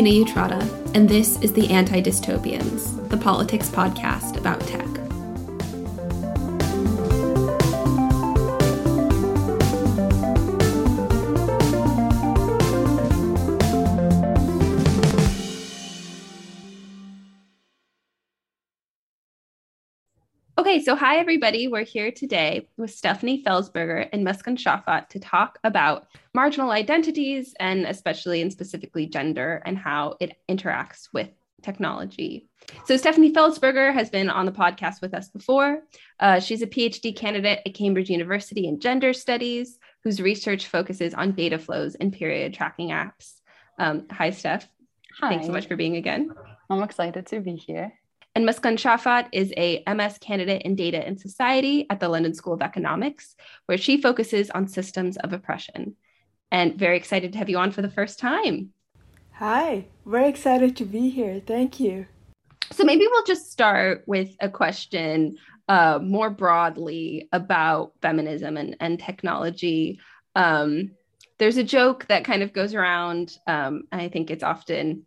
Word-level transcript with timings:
Alina 0.00 0.24
Utrata, 0.24 0.94
and 0.94 1.06
this 1.06 1.38
is 1.42 1.52
the 1.52 1.68
Anti 1.68 2.00
Dystopians, 2.00 3.06
the 3.10 3.18
politics 3.18 3.68
podcast 3.68 4.38
about 4.38 4.58
tech. 4.62 4.79
Okay, 20.70 20.84
so 20.84 20.94
hi 20.94 21.18
everybody. 21.18 21.66
We're 21.66 21.82
here 21.82 22.12
today 22.12 22.68
with 22.76 22.94
Stefanie 22.94 23.42
Felsberger 23.42 24.08
and 24.12 24.24
Muskan 24.24 24.56
Shafat 24.56 25.08
to 25.08 25.18
talk 25.18 25.58
about 25.64 26.06
marginal 26.32 26.70
identities 26.70 27.56
and 27.58 27.84
especially 27.86 28.40
and 28.40 28.52
specifically 28.52 29.06
gender 29.06 29.60
and 29.66 29.76
how 29.76 30.14
it 30.20 30.36
interacts 30.48 31.08
with 31.12 31.28
technology. 31.60 32.48
So 32.84 32.94
Stefanie 32.94 33.32
Felsberger 33.32 33.92
has 33.92 34.10
been 34.10 34.30
on 34.30 34.46
the 34.46 34.52
podcast 34.52 35.02
with 35.02 35.12
us 35.12 35.28
before. 35.28 35.82
Uh, 36.20 36.38
she's 36.38 36.62
a 36.62 36.68
PhD 36.68 37.16
candidate 37.16 37.62
at 37.66 37.74
Cambridge 37.74 38.08
University 38.08 38.68
in 38.68 38.78
gender 38.78 39.12
studies, 39.12 39.76
whose 40.04 40.22
research 40.22 40.68
focuses 40.68 41.14
on 41.14 41.32
data 41.32 41.58
flows 41.58 41.96
and 41.96 42.12
period 42.12 42.54
tracking 42.54 42.90
apps. 42.90 43.40
Um, 43.76 44.06
hi, 44.08 44.30
Steph. 44.30 44.68
Hi. 45.18 45.30
Thanks 45.30 45.46
so 45.46 45.52
much 45.52 45.66
for 45.66 45.74
being 45.74 45.96
again. 45.96 46.30
I'm 46.70 46.84
excited 46.84 47.26
to 47.26 47.40
be 47.40 47.56
here. 47.56 47.92
And 48.36 48.48
Muskan 48.48 48.76
Shafat 48.76 49.28
is 49.32 49.52
a 49.56 49.82
MS 49.92 50.18
candidate 50.18 50.62
in 50.62 50.76
data 50.76 51.04
and 51.04 51.20
society 51.20 51.86
at 51.90 51.98
the 51.98 52.08
London 52.08 52.32
School 52.32 52.54
of 52.54 52.62
Economics, 52.62 53.34
where 53.66 53.78
she 53.78 54.00
focuses 54.00 54.50
on 54.50 54.68
systems 54.68 55.16
of 55.16 55.32
oppression. 55.32 55.96
And 56.52 56.76
very 56.76 56.96
excited 56.96 57.32
to 57.32 57.38
have 57.38 57.48
you 57.48 57.58
on 57.58 57.72
for 57.72 57.82
the 57.82 57.90
first 57.90 58.20
time. 58.20 58.70
Hi, 59.32 59.86
very 60.06 60.28
excited 60.28 60.76
to 60.76 60.84
be 60.84 61.10
here. 61.10 61.40
Thank 61.44 61.80
you. 61.80 62.06
So 62.72 62.84
maybe 62.84 63.06
we'll 63.10 63.24
just 63.24 63.50
start 63.50 64.04
with 64.06 64.30
a 64.40 64.48
question 64.48 65.36
uh, 65.68 65.98
more 66.00 66.30
broadly 66.30 67.28
about 67.32 67.92
feminism 68.00 68.56
and, 68.56 68.76
and 68.80 69.00
technology. 69.00 69.98
Um, 70.36 70.92
there's 71.38 71.56
a 71.56 71.64
joke 71.64 72.06
that 72.08 72.24
kind 72.24 72.42
of 72.42 72.52
goes 72.52 72.74
around. 72.74 73.38
Um, 73.46 73.84
I 73.90 74.08
think 74.08 74.30
it's 74.30 74.44
often 74.44 75.06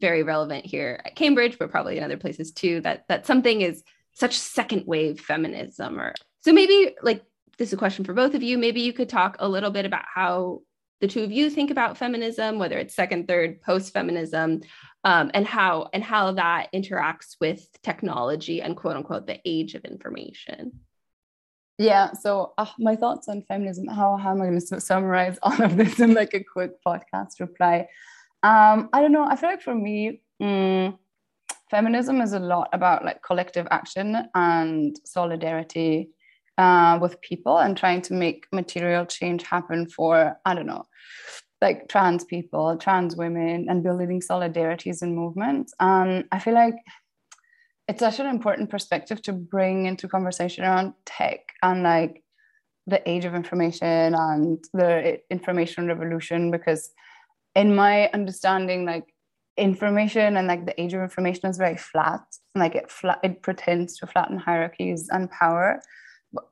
very 0.00 0.22
relevant 0.22 0.64
here 0.64 1.00
at 1.04 1.16
Cambridge, 1.16 1.58
but 1.58 1.70
probably 1.70 1.98
in 1.98 2.04
other 2.04 2.16
places 2.16 2.52
too, 2.52 2.80
that 2.82 3.06
that 3.08 3.26
something 3.26 3.60
is 3.60 3.82
such 4.12 4.38
second 4.38 4.86
wave 4.86 5.20
feminism 5.20 6.00
or 6.00 6.14
so 6.40 6.52
maybe 6.52 6.94
like 7.02 7.22
this 7.58 7.68
is 7.68 7.74
a 7.74 7.78
question 7.78 8.04
for 8.04 8.14
both 8.14 8.34
of 8.34 8.42
you. 8.42 8.56
Maybe 8.56 8.80
you 8.80 8.92
could 8.92 9.08
talk 9.08 9.36
a 9.38 9.48
little 9.48 9.70
bit 9.70 9.84
about 9.84 10.04
how 10.12 10.62
the 11.00 11.08
two 11.08 11.22
of 11.22 11.32
you 11.32 11.50
think 11.50 11.70
about 11.70 11.98
feminism, 11.98 12.58
whether 12.58 12.78
it's 12.78 12.94
second, 12.94 13.28
third, 13.28 13.60
post 13.62 13.92
feminism, 13.92 14.62
um, 15.04 15.30
and 15.34 15.46
how 15.46 15.88
and 15.92 16.02
how 16.02 16.32
that 16.32 16.68
interacts 16.74 17.36
with 17.40 17.66
technology 17.82 18.62
and 18.62 18.76
quote 18.76 18.96
unquote 18.96 19.26
the 19.26 19.40
age 19.44 19.74
of 19.74 19.84
information. 19.84 20.72
Yeah, 21.78 22.12
so 22.12 22.52
uh, 22.58 22.66
my 22.78 22.96
thoughts 22.96 23.26
on 23.28 23.42
feminism. 23.42 23.86
How, 23.88 24.18
how 24.18 24.32
am 24.32 24.42
I 24.42 24.46
going 24.46 24.60
to 24.60 24.80
summarize 24.82 25.38
all 25.42 25.62
of 25.62 25.78
this 25.78 25.98
in 25.98 26.12
like 26.12 26.34
a 26.34 26.44
quick 26.44 26.72
podcast 26.86 27.40
reply? 27.40 27.88
Um, 28.42 28.88
I 28.92 29.00
don't 29.00 29.12
know. 29.12 29.24
I 29.24 29.36
feel 29.36 29.50
like 29.50 29.62
for 29.62 29.74
me, 29.74 30.22
mm, 30.42 30.96
feminism 31.70 32.20
is 32.20 32.32
a 32.32 32.38
lot 32.38 32.68
about 32.72 33.04
like 33.04 33.22
collective 33.22 33.66
action 33.70 34.16
and 34.34 34.98
solidarity 35.04 36.10
uh, 36.58 36.98
with 37.00 37.20
people 37.20 37.58
and 37.58 37.76
trying 37.76 38.02
to 38.02 38.14
make 38.14 38.46
material 38.52 39.06
change 39.06 39.42
happen 39.44 39.88
for, 39.88 40.38
I 40.44 40.54
don't 40.54 40.66
know, 40.66 40.86
like 41.60 41.88
trans 41.88 42.24
people, 42.24 42.76
trans 42.76 43.16
women, 43.16 43.66
and 43.68 43.82
building 43.82 44.20
solidarities 44.20 45.02
and 45.02 45.14
movements. 45.14 45.72
Um, 45.78 46.24
I 46.32 46.38
feel 46.38 46.54
like 46.54 46.76
it's 47.88 48.00
such 48.00 48.20
an 48.20 48.26
important 48.26 48.70
perspective 48.70 49.20
to 49.22 49.32
bring 49.32 49.86
into 49.86 50.08
conversation 50.08 50.64
around 50.64 50.94
tech 51.04 51.40
and 51.62 51.82
like 51.82 52.22
the 52.86 53.08
age 53.08 53.24
of 53.24 53.34
information 53.34 54.14
and 54.14 54.64
the 54.72 55.18
information 55.30 55.86
revolution 55.86 56.50
because 56.50 56.90
in 57.54 57.74
my 57.74 58.08
understanding 58.12 58.84
like 58.84 59.04
information 59.56 60.36
and 60.36 60.48
like 60.48 60.66
the 60.66 60.80
age 60.80 60.94
of 60.94 61.02
information 61.02 61.48
is 61.48 61.58
very 61.58 61.76
flat. 61.76 62.22
Like 62.54 62.74
it 62.74 62.90
flat 62.90 63.20
it 63.22 63.42
pretends 63.42 63.98
to 63.98 64.06
flatten 64.06 64.38
hierarchies 64.38 65.08
and 65.10 65.30
power 65.30 65.82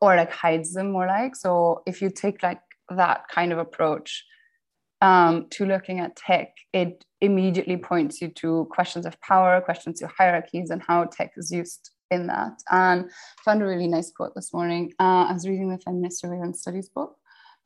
or 0.00 0.16
like 0.16 0.32
hides 0.32 0.75
them 0.75 0.92
more 0.92 1.06
like. 1.06 1.36
So 1.36 1.82
if 1.86 2.03
you 2.03 2.10
take 2.10 2.42
like 2.42 2.60
that 2.91 3.28
kind 3.28 3.53
of 3.53 3.59
approach 3.59 4.25
um, 5.00 5.47
to 5.50 5.64
looking 5.64 6.00
at 6.00 6.16
tech 6.16 6.48
it 6.72 7.04
immediately 7.20 7.76
points 7.76 8.20
you 8.20 8.28
to 8.28 8.66
questions 8.70 9.06
of 9.06 9.20
power 9.20 9.60
questions 9.60 10.03
of 10.03 10.10
hierarchies 10.16 10.70
and 10.70 10.82
how 10.82 11.04
tech 11.04 11.32
is 11.36 11.50
used 11.50 11.91
in 12.10 12.26
that. 12.26 12.53
And 12.70 13.10
found 13.44 13.62
a 13.62 13.66
really 13.66 13.86
nice 13.86 14.10
quote 14.10 14.34
this 14.34 14.53
morning 14.53 14.92
uh, 14.98 15.26
i 15.28 15.32
was 15.32 15.47
reading 15.47 15.69
the 15.69 15.78
feminist 15.78 16.20
surveillance 16.20 16.60
studies 16.62 16.88
book 16.88 17.16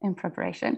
in 0.03 0.15
preparation 0.15 0.77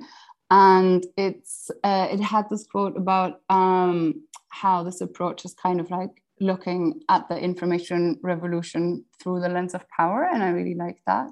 and 0.50 1.06
it's 1.16 1.71
uh, 1.82 2.09
it 2.10 2.21
had 2.21 2.49
this 2.50 2.66
quote 2.66 2.97
about 2.97 3.41
um, 3.49 4.22
how 4.49 4.82
this 4.82 5.00
approach 5.00 5.44
is 5.44 5.55
kind 5.55 5.81
of 5.81 5.91
like 5.91 6.10
looking 6.41 7.00
at 7.09 7.28
the 7.28 7.38
information 7.38 8.19
revolution 8.22 9.04
through 9.21 9.41
the 9.41 9.49
lens 9.49 9.75
of 9.75 9.88
power 9.88 10.28
and 10.33 10.43
i 10.43 10.49
really 10.49 10.75
like 10.75 11.00
that. 11.06 11.31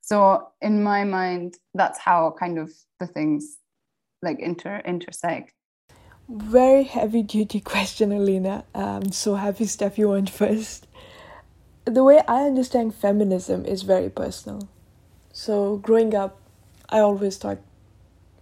So 0.00 0.48
in 0.60 0.82
my 0.82 1.04
mind 1.04 1.54
that's 1.74 1.98
how 1.98 2.34
kind 2.38 2.58
of 2.58 2.72
the 2.98 3.06
things 3.06 3.58
like 4.22 4.40
inter 4.40 4.82
intersect. 4.84 5.52
Very 6.28 6.84
heavy 6.84 7.22
duty 7.22 7.60
question 7.72 8.12
alina. 8.12 8.64
Um, 8.74 9.12
so 9.12 9.34
happy 9.34 9.66
steph 9.66 9.98
you 9.98 10.08
went 10.08 10.30
first. 10.30 10.86
The 11.84 12.04
way 12.04 12.20
i 12.26 12.42
understand 12.42 12.94
feminism 12.94 13.64
is 13.64 13.82
very 13.82 14.10
personal. 14.10 14.68
So 15.32 15.76
growing 15.76 16.14
up 16.14 16.40
i 16.88 16.98
always 16.98 17.36
thought 17.36 17.58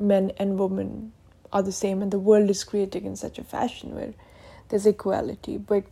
men 0.00 0.32
and 0.38 0.58
women 0.58 1.12
are 1.52 1.62
the 1.62 1.72
same 1.72 2.02
and 2.02 2.10
the 2.10 2.18
world 2.18 2.50
is 2.50 2.64
created 2.64 3.04
in 3.04 3.16
such 3.16 3.38
a 3.38 3.44
fashion 3.44 3.94
where 3.94 4.14
there's 4.68 4.86
equality. 4.86 5.56
But 5.56 5.84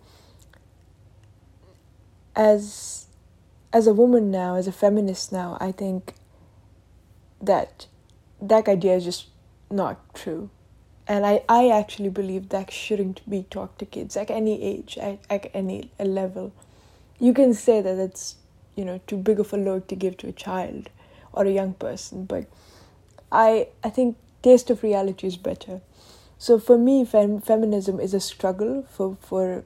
as 2.37 3.07
as 3.73 3.87
a 3.87 3.95
woman 3.95 4.31
now 4.31 4.55
as 4.55 4.69
a 4.69 4.73
feminist 4.73 5.33
now 5.33 5.57
i 5.59 5.73
think 5.73 6.15
that 7.41 7.87
that 8.41 8.69
idea 8.69 8.95
is 8.95 9.05
just 9.05 9.27
not 9.71 10.15
true. 10.15 10.51
And 11.09 11.25
i 11.27 11.43
i 11.49 11.69
actually 11.69 12.11
believe 12.11 12.51
that 12.51 12.71
shouldn't 12.71 13.29
be 13.29 13.45
taught 13.51 13.79
to 13.79 13.87
kids 13.87 14.17
at 14.17 14.31
any 14.31 14.63
age 14.63 14.99
at, 14.99 15.19
at 15.31 15.51
any 15.55 15.91
level. 15.99 16.53
You 17.19 17.33
can 17.33 17.55
say 17.55 17.81
that 17.81 17.99
it's 17.99 18.37
you 18.75 18.85
know 18.85 19.01
too 19.07 19.17
big 19.17 19.41
of 19.41 19.53
a 19.53 19.57
load 19.57 19.89
to 19.89 19.97
give 19.97 20.17
to 20.19 20.29
a 20.29 20.33
child 20.33 20.91
or 21.33 21.45
a 21.45 21.51
young 21.51 21.73
person 21.75 22.25
but 22.25 22.47
I 23.31 23.69
I 23.83 23.91
think 23.91 24.17
taste 24.43 24.71
of 24.71 24.83
reality 24.83 25.27
is 25.27 25.37
better. 25.37 25.81
So 26.39 26.59
for 26.59 26.77
me, 26.77 27.05
fem- 27.05 27.41
feminism 27.41 27.99
is 28.01 28.15
a 28.15 28.21
struggle 28.21 28.85
for 28.91 29.17
for 29.21 29.65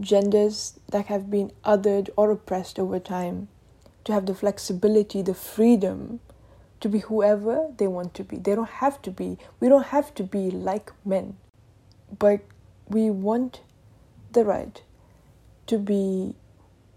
genders 0.00 0.78
that 0.90 1.06
have 1.06 1.30
been 1.30 1.52
othered 1.64 2.10
or 2.16 2.30
oppressed 2.30 2.78
over 2.78 2.98
time 2.98 3.48
to 4.04 4.12
have 4.12 4.26
the 4.26 4.34
flexibility, 4.34 5.22
the 5.22 5.34
freedom 5.34 6.20
to 6.80 6.88
be 6.88 6.98
whoever 6.98 7.72
they 7.78 7.86
want 7.86 8.12
to 8.14 8.24
be. 8.24 8.36
They 8.36 8.54
don't 8.54 8.68
have 8.68 9.00
to 9.02 9.10
be. 9.10 9.38
We 9.60 9.68
don't 9.68 9.86
have 9.86 10.14
to 10.16 10.22
be 10.22 10.50
like 10.50 10.92
men, 11.04 11.36
but 12.18 12.40
we 12.88 13.08
want 13.10 13.60
the 14.32 14.44
right 14.44 14.82
to 15.66 15.78
be 15.78 16.34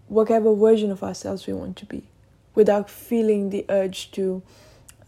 whatever 0.08 0.54
version 0.54 0.90
of 0.90 1.02
ourselves 1.02 1.46
we 1.46 1.52
want 1.52 1.76
to 1.76 1.86
be 1.86 2.08
without 2.54 2.90
feeling 2.90 3.50
the 3.50 3.64
urge 3.68 4.10
to 4.12 4.42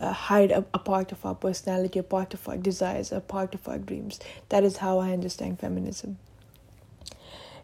uh, 0.01 0.13
hide 0.13 0.51
a, 0.51 0.65
a, 0.73 0.79
part 0.79 1.13
of 1.13 1.25
our 1.25 1.35
personality, 1.35 1.99
a 1.99 2.03
part 2.03 2.33
of 2.35 2.49
our 2.49 2.57
desires, 2.57 3.13
a 3.13 3.21
part 3.21 3.55
of 3.55 3.69
our 3.69 3.79
dreams. 3.79 4.19
That 4.49 4.65
is 4.65 4.79
how 4.79 4.99
I 4.99 5.13
understand 5.13 5.61
feminism. 5.61 6.19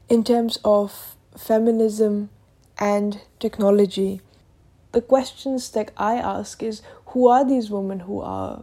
In 0.09 0.23
terms 0.23 0.59
of 0.65 1.17
feminism 1.37 2.31
and 2.79 3.21
technology, 3.41 4.21
the 4.93 5.01
questions 5.01 5.71
that 5.71 5.91
I 5.97 6.17
ask 6.17 6.63
is 6.63 6.83
who 7.07 7.29
are 7.29 7.45
these 7.45 7.71
women 7.71 8.01
who 8.01 8.21
are 8.21 8.63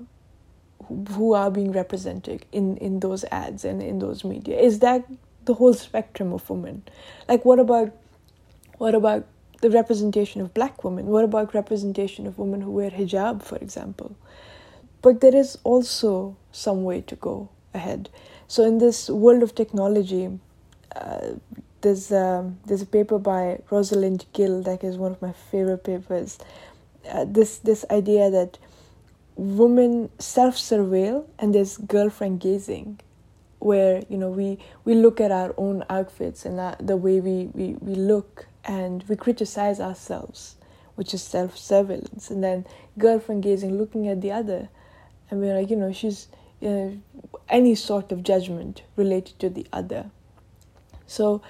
who 1.11 1.33
are 1.33 1.49
being 1.49 1.71
represented 1.71 2.45
in, 2.51 2.77
in 2.77 2.99
those 2.99 3.23
ads 3.31 3.63
and 3.63 3.81
in 3.81 3.99
those 3.99 4.23
media? 4.23 4.59
Is 4.59 4.79
that 4.79 5.05
the 5.45 5.53
whole 5.53 5.73
spectrum 5.73 6.33
of 6.33 6.49
women? 6.49 6.83
Like 7.27 7.45
what 7.45 7.59
about 7.59 7.91
what 8.77 8.95
about 8.95 9.25
the 9.63 9.69
representation 9.69 10.42
of 10.42 10.54
black 10.54 10.83
women? 10.83 11.06
What 11.07 11.24
about 11.24 11.54
representation 11.54 12.27
of 12.27 12.38
women 12.38 12.62
who 12.62 12.71
wear 12.71 12.92
hijab, 12.92 13.42
for 13.42 13.57
example? 13.57 14.15
But 15.01 15.21
there 15.21 15.36
is 15.36 15.57
also 15.63 16.36
some 16.51 16.83
way 16.83 17.00
to 17.01 17.15
go 17.15 17.50
ahead. 17.74 18.10
So 18.48 18.65
in 18.65 18.77
this 18.77 19.10
world 19.10 19.42
of 19.42 19.56
technology, 19.56 20.38
uh, 20.95 21.36
there's 21.80 22.12
um, 22.12 22.60
there's 22.65 22.81
a 22.81 22.86
paper 22.86 23.18
by 23.19 23.60
Rosalind 23.69 24.25
Gill 24.33 24.62
that 24.63 24.83
is 24.83 24.98
one 24.98 25.13
of 25.13 25.21
my 25.21 25.31
favorite 25.31 25.86
papers. 25.86 26.38
Uh, 27.10 27.25
this 27.25 27.57
this 27.57 27.86
idea 27.89 28.30
that 28.30 28.57
women 29.36 30.10
self 30.19 30.56
surveil 30.56 31.25
and 31.39 31.56
there's 31.56 31.77
girlfriend 31.77 32.39
gazing 32.39 33.00
where 33.60 34.04
you 34.10 34.18
know 34.18 34.30
we 34.30 34.57
we 34.83 34.94
look 34.94 35.21
at 35.21 35.31
our 35.31 35.54
own 35.57 35.83
outfits 35.89 36.45
and 36.45 36.60
the 36.86 36.98
way 36.98 37.19
we, 37.21 37.45
we 37.54 37.75
we 37.80 37.95
look 37.95 38.45
and 38.65 39.04
we 39.07 39.15
criticize 39.15 39.80
ourselves 39.80 40.56
which 40.95 41.12
is 41.13 41.24
self-surveillance. 41.24 42.30
And 42.30 42.44
then 42.44 42.65
girlfriend 43.00 43.42
gazing 43.42 43.77
looking 43.77 44.07
at 44.07 44.21
the 44.21 44.31
other 44.31 44.69
and 45.30 45.42
we're 45.42 45.56
like 45.56 45.69
you 45.69 45.75
know 45.75 45.92
she's 45.92 46.27
uh, 46.65 46.89
any 47.50 47.75
sort 47.75 48.12
of 48.12 48.24
judgment 48.24 48.83
related 48.95 49.39
to 49.39 49.50
the 49.50 49.65
other. 49.74 50.10
So 51.07 51.42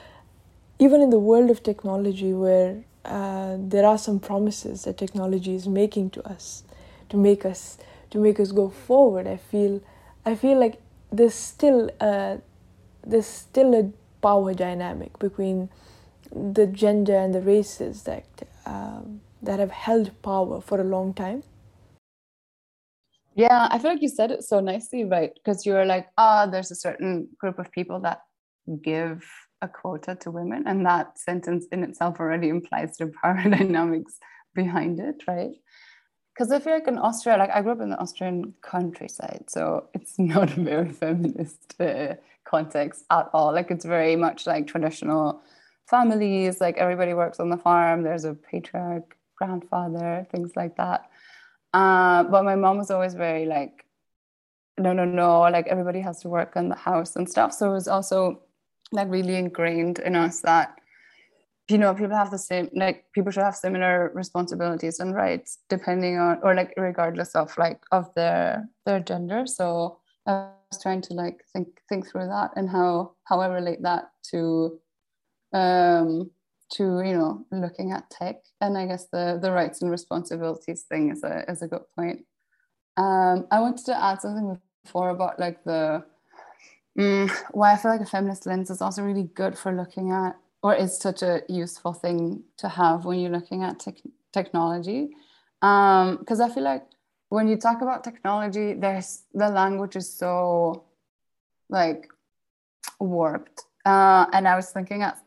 even 0.80 1.01
in 1.01 1.10
the 1.10 1.19
world 1.19 1.50
of 1.50 1.62
technology 1.63 2.33
where 2.33 2.83
uh, 3.06 3.57
there 3.60 3.86
are 3.86 3.98
some 3.98 4.19
promises 4.19 4.83
that 4.83 4.98
technology 4.98 5.56
is 5.56 5.68
making 5.68 6.10
to 6.12 6.27
us 6.27 6.63
to 7.10 7.18
make 7.18 7.45
us 7.45 7.77
to 8.10 8.18
make 8.18 8.39
us 8.39 8.51
go 8.51 8.69
forward 8.69 9.27
i 9.27 9.36
feel 9.36 9.81
i 10.25 10.33
feel 10.36 10.57
like 10.57 10.80
there's 11.12 11.33
still 11.33 11.89
a, 12.00 12.39
there's 13.06 13.25
still 13.25 13.75
a 13.75 13.92
power 14.21 14.54
dynamic 14.54 15.19
between 15.19 15.69
the 16.33 16.65
gender 16.68 17.15
and 17.15 17.33
the 17.33 17.41
races 17.41 18.03
that 18.03 18.25
um, 18.65 19.21
that 19.41 19.59
have 19.59 19.71
held 19.71 20.21
power 20.21 20.62
for 20.62 20.80
a 20.80 20.83
long 20.83 21.13
time. 21.13 21.44
Yeah 23.35 23.68
i 23.71 23.80
feel 23.80 23.91
like 23.91 24.01
you 24.01 24.09
said 24.09 24.31
it 24.31 24.44
so 24.44 24.59
nicely 24.59 25.03
right? 25.03 25.33
Because 25.33 25.65
you 25.65 25.74
were 25.74 25.85
like 25.85 26.07
ah 26.18 26.45
oh, 26.45 26.51
there's 26.51 26.71
a 26.71 26.75
certain 26.75 27.27
group 27.39 27.59
of 27.59 27.71
people 27.71 28.00
that 28.01 28.21
give 28.81 29.25
a 29.62 29.68
quota 29.68 30.15
to 30.15 30.31
women 30.31 30.63
and 30.68 30.85
that 30.85 31.18
sentence 31.18 31.65
in 31.71 31.83
itself 31.83 32.19
already 32.19 32.50
implies 32.50 32.97
the 32.97 33.12
power 33.21 33.41
dynamics 33.44 34.19
behind 34.53 35.00
it 35.00 35.24
right? 35.27 35.56
Because 36.33 36.51
I 36.51 36.59
feel 36.59 36.74
like 36.74 36.88
in 36.88 36.97
Austria, 36.97 37.38
like 37.38 37.51
I 37.51 37.62
grew 37.62 37.74
up 37.74 37.81
in 37.81 37.91
the 37.91 38.00
Austrian 38.00 38.56
countryside, 38.63 39.45
so 39.50 39.88
it's 39.94 40.18
not 40.33 40.57
a 40.57 40.62
very 40.62 40.89
feminist 40.89 41.79
uh, 41.79 42.15
context 42.44 43.06
at 43.12 43.29
all. 43.33 43.53
Like 43.53 43.69
it's 43.69 43.86
very 43.86 44.15
much 44.15 44.47
like 44.47 44.65
traditional 44.65 45.44
families, 45.88 46.62
like 46.62 46.77
everybody 46.77 47.13
works 47.13 47.39
on 47.39 47.50
the 47.50 47.57
farm, 47.57 48.03
there's 48.03 48.25
a 48.25 48.33
patriarch, 48.33 49.15
grandfather, 49.38 50.27
things 50.31 50.51
like 50.56 50.77
that. 50.77 51.09
Uh, 51.74 52.24
but 52.24 52.44
my 52.44 52.56
mom 52.56 52.77
was 52.77 52.91
always 52.91 53.13
very 53.13 53.45
like, 53.45 53.85
no, 54.77 54.94
no, 54.94 55.06
no, 55.06 55.41
like 55.41 55.68
everybody 55.68 56.00
has 56.01 56.21
to 56.21 56.30
work 56.30 56.56
in 56.56 56.69
the 56.69 56.75
house 56.75 57.15
and 57.15 57.30
stuff. 57.30 57.53
So 57.53 57.71
it 57.71 57.74
was 57.74 57.88
also 57.88 58.41
like 58.91 59.09
really 59.09 59.35
ingrained 59.35 60.00
in 60.00 60.15
us 60.15 60.41
that 60.41 60.77
you 61.69 61.77
know 61.77 61.94
people 61.94 62.15
have 62.15 62.31
the 62.31 62.38
same 62.38 62.69
like 62.74 63.06
people 63.13 63.31
should 63.31 63.44
have 63.44 63.56
similar 63.56 64.12
responsibilities 64.13 65.00
and 65.00 65.15
rights 65.15 65.59
depending 65.69 66.18
on 66.18 66.38
or 66.44 66.53
like 66.53 66.74
regardless 66.77 67.36
of 67.36 67.57
like 67.57 67.79
of 67.91 68.13
their 68.15 68.68
their 68.86 69.00
gender 69.00 69.45
so 69.47 69.97
i 70.27 70.50
was 70.71 70.81
trying 70.81 71.01
to 71.01 71.13
like 71.13 71.44
think 71.53 71.68
think 71.88 72.07
through 72.07 72.27
that 72.27 72.51
and 72.56 72.69
how 72.69 73.13
how 73.24 73.39
i 73.39 73.47
relate 73.47 73.81
that 73.81 74.12
to 74.21 74.79
um 75.53 76.31
to 76.71 77.01
you 77.05 77.13
know 77.17 77.45
looking 77.51 77.91
at 77.91 78.09
tech. 78.09 78.38
And 78.61 78.77
i 78.77 78.85
guess 78.85 79.07
the 79.11 79.39
the 79.41 79.51
rights 79.51 79.81
and 79.81 79.91
responsibilities 79.91 80.83
thing 80.83 81.11
is 81.11 81.23
a 81.23 81.50
is 81.50 81.61
a 81.61 81.67
good 81.67 81.83
point. 81.95 82.25
Um 82.97 83.47
i 83.51 83.59
wanted 83.59 83.85
to 83.85 84.03
add 84.03 84.21
something 84.21 84.59
before 84.83 85.09
about 85.09 85.39
like 85.39 85.63
the 85.63 86.03
mm, 86.97 87.31
why 87.51 87.73
i 87.73 87.77
feel 87.77 87.91
like 87.91 88.01
a 88.01 88.05
feminist 88.05 88.45
lens 88.45 88.69
is 88.69 88.81
also 88.81 89.03
really 89.03 89.29
good 89.35 89.57
for 89.57 89.71
looking 89.71 90.11
at 90.11 90.35
or 90.61 90.73
is 90.73 90.97
such 90.97 91.21
a 91.21 91.41
useful 91.50 91.94
thing 91.94 92.44
to 92.57 92.69
have 92.69 93.05
when 93.05 93.19
you're 93.19 93.31
looking 93.31 93.63
at 93.63 93.79
te- 93.79 94.13
technology. 94.31 95.09
Because 95.61 96.39
um, 96.39 96.50
i 96.50 96.53
feel 96.53 96.63
like 96.63 96.85
when 97.29 97.47
you 97.47 97.57
talk 97.57 97.81
about 97.81 98.03
technology 98.03 98.73
there's 98.73 99.23
the 99.33 99.50
language 99.50 99.95
is 99.95 100.11
so 100.11 100.85
like 101.69 102.07
warped. 103.00 103.63
Uh, 103.85 104.25
and 104.33 104.47
i 104.47 104.55
was 104.55 104.71
thinking 104.71 105.01
at 105.01 105.17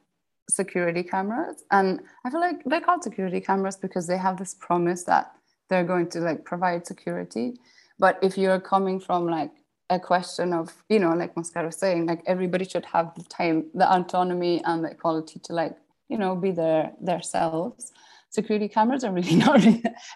security 0.48 1.02
cameras. 1.02 1.64
And 1.70 2.00
i 2.24 2.30
feel 2.30 2.40
like 2.40 2.62
they're 2.64 2.80
called 2.80 3.02
security 3.02 3.40
cameras 3.40 3.76
because 3.76 4.06
they 4.06 4.16
have 4.16 4.38
this 4.38 4.54
promise 4.54 5.04
that 5.04 5.32
they're 5.68 5.84
going 5.84 6.08
to 6.10 6.20
like 6.20 6.44
provide 6.44 6.86
security. 6.86 7.54
But 7.98 8.18
if 8.22 8.36
you're 8.38 8.60
coming 8.60 9.00
from 9.00 9.26
like 9.26 9.50
a 9.88 9.98
question 10.00 10.52
of 10.52 10.74
you 10.88 10.98
know 10.98 11.14
like 11.14 11.34
Muskan 11.34 11.64
was 11.64 11.76
saying 11.76 12.06
like 12.06 12.22
everybody 12.26 12.64
should 12.64 12.84
have 12.86 13.14
the 13.14 13.22
time 13.24 13.66
the 13.74 13.90
autonomy 13.90 14.60
and 14.64 14.84
the 14.84 14.90
equality 14.90 15.38
to 15.44 15.52
like 15.52 15.76
you 16.08 16.18
know 16.18 16.34
be 16.34 16.50
their 16.50 16.92
their 17.00 17.22
selves. 17.22 17.92
Security 18.30 18.68
cameras 18.68 19.04
are 19.04 19.12
really 19.12 19.36
not 19.46 19.64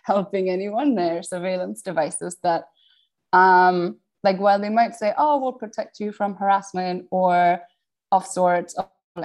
helping 0.04 0.50
anyone. 0.50 0.94
They're 0.94 1.22
surveillance 1.22 1.82
devices 1.82 2.36
that 2.42 2.64
um 3.32 3.96
like 4.24 4.38
while 4.38 4.60
they 4.60 4.68
might 4.68 4.94
say 4.94 5.14
oh 5.16 5.40
we'll 5.40 5.52
protect 5.52 6.00
you 6.00 6.12
from 6.12 6.34
harassment 6.34 7.06
or 7.10 7.60
of 8.12 8.26
sorts 8.26 8.74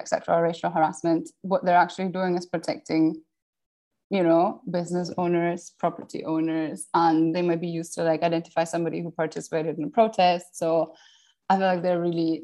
sexual 0.08 0.36
or 0.36 0.44
racial 0.44 0.70
harassment 0.70 1.30
what 1.42 1.64
they're 1.66 1.76
actually 1.76 2.10
doing 2.10 2.38
is 2.38 2.46
protecting 2.46 3.16
you 4.10 4.24
know 4.24 4.62
business 4.70 5.12
owners 5.18 5.74
property 5.80 6.24
owners 6.26 6.88
and 6.94 7.36
they 7.36 7.42
might 7.42 7.62
be 7.62 7.68
used 7.68 7.94
to 7.94 8.04
like 8.04 8.22
identify 8.24 8.64
somebody 8.64 9.02
who 9.02 9.12
participated 9.12 9.78
in 9.78 9.86
a 9.86 9.90
protest. 9.90 10.58
So 10.58 10.94
i 11.50 11.58
feel 11.58 11.68
like 11.68 11.84
they're 11.84 12.02
really 12.02 12.44